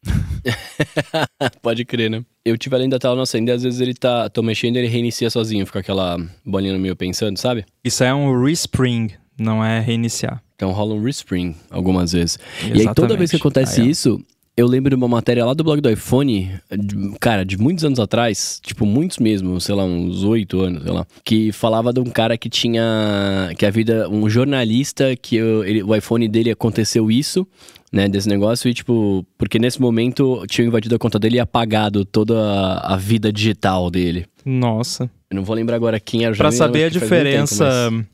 [1.62, 2.24] Pode crer, né?
[2.44, 4.28] Eu tive além da tela não acender, às vezes ele tá.
[4.28, 7.64] tô mexendo e ele reinicia sozinho, fica aquela bolinha no meio pensando, sabe?
[7.84, 10.42] Isso é um respring, não é reiniciar.
[10.54, 12.38] Então rola um respring algumas vezes.
[12.62, 13.18] E aí toda Exatamente.
[13.18, 14.18] vez que acontece Aí, isso,
[14.56, 17.98] eu lembro de uma matéria lá do blog do iPhone, de- cara, de muitos anos
[18.00, 22.06] atrás, tipo, muitos mesmo, sei lá, uns oito anos, sei lá, que falava de um
[22.06, 23.50] cara que tinha.
[23.58, 24.08] que a vida.
[24.08, 27.46] um jornalista que o, ele- o iPhone dele aconteceu isso.
[27.92, 32.04] Né, desse negócio, e tipo, porque nesse momento tinham invadido a conta dele e apagado
[32.04, 34.26] toda a, a vida digital dele.
[34.44, 35.08] Nossa.
[35.30, 38.06] Eu não vou lembrar agora quem era o Pra saber a muito tempo, diferença, mas-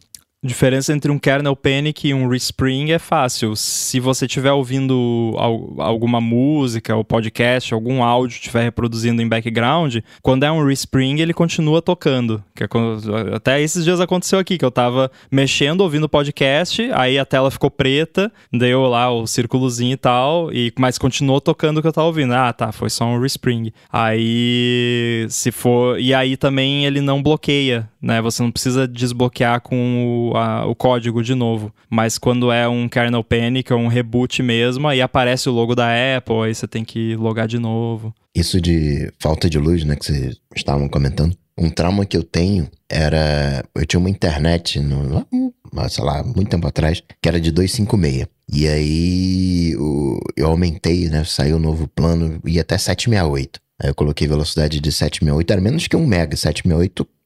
[0.44, 3.54] diferença entre um kernel panic e um respring é fácil.
[3.54, 9.98] Se você estiver ouvindo al- alguma música ou podcast, algum áudio estiver reproduzindo em background,
[10.20, 12.42] quando é um respring ele continua tocando.
[12.58, 17.50] É até esses dias aconteceu aqui que eu tava mexendo, ouvindo podcast, aí a tela
[17.50, 21.92] ficou preta, deu lá o círculozinho e tal, e mas continuou tocando o que eu
[21.92, 22.32] tava ouvindo.
[22.34, 23.72] Ah, tá, foi só um respring.
[23.92, 28.20] Aí se for e aí também ele não bloqueia, né?
[28.22, 31.72] Você não precisa desbloquear com o, a- o código de novo.
[31.90, 35.88] Mas quando é um kernel panic ou um reboot mesmo, aí aparece o logo da
[36.16, 38.14] Apple, aí você tem que logar de novo.
[38.34, 41.36] Isso de falta de luz, né, que vocês estavam comentando.
[41.58, 43.62] Um trauma que eu tenho era.
[43.74, 45.52] Eu tinha uma internet, no, hum,
[45.88, 48.26] sei lá, muito tempo atrás, que era de 256.
[48.50, 51.24] E aí o- eu aumentei, né?
[51.24, 53.60] Saiu o novo plano, ia até 768.
[53.82, 56.36] Aí eu coloquei velocidade de 768, era menos que 1 mega,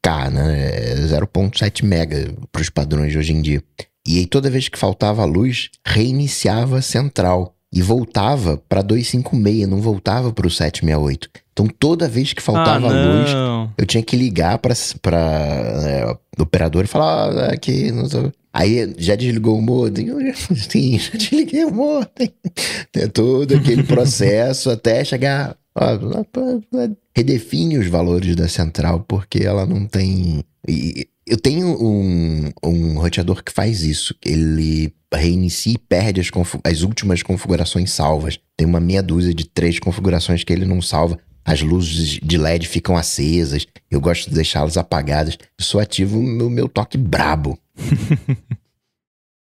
[0.06, 0.70] 768K, né?
[0.70, 3.62] É 0.7 mega para os padrões de hoje em dia.
[4.06, 9.80] E aí toda vez que faltava luz, reiniciava a central e voltava para 256, não
[9.80, 11.28] voltava para o 768.
[11.52, 13.30] Então toda vez que faltava ah, luz,
[13.76, 18.32] eu tinha que ligar pra, pra é, operador e falar, ah, aqui, não sei.
[18.52, 20.08] Aí já desligou o modem?
[20.70, 22.32] Sim, já desliguei o modem.
[22.92, 25.56] Tem todo aquele processo até chegar.
[25.74, 25.98] ó,
[27.16, 30.44] redefine os valores da central, porque ela não tem.
[31.26, 34.14] eu tenho um, um roteador que faz isso.
[34.22, 36.30] Ele reinicia e perde as,
[36.62, 38.38] as últimas configurações salvas.
[38.54, 41.18] Tem uma meia dúzia de três configurações que ele não salva.
[41.42, 43.66] As luzes de LED ficam acesas.
[43.90, 45.38] Eu gosto de deixá-las apagadas.
[45.58, 47.58] Eu só ativo o meu, meu toque brabo.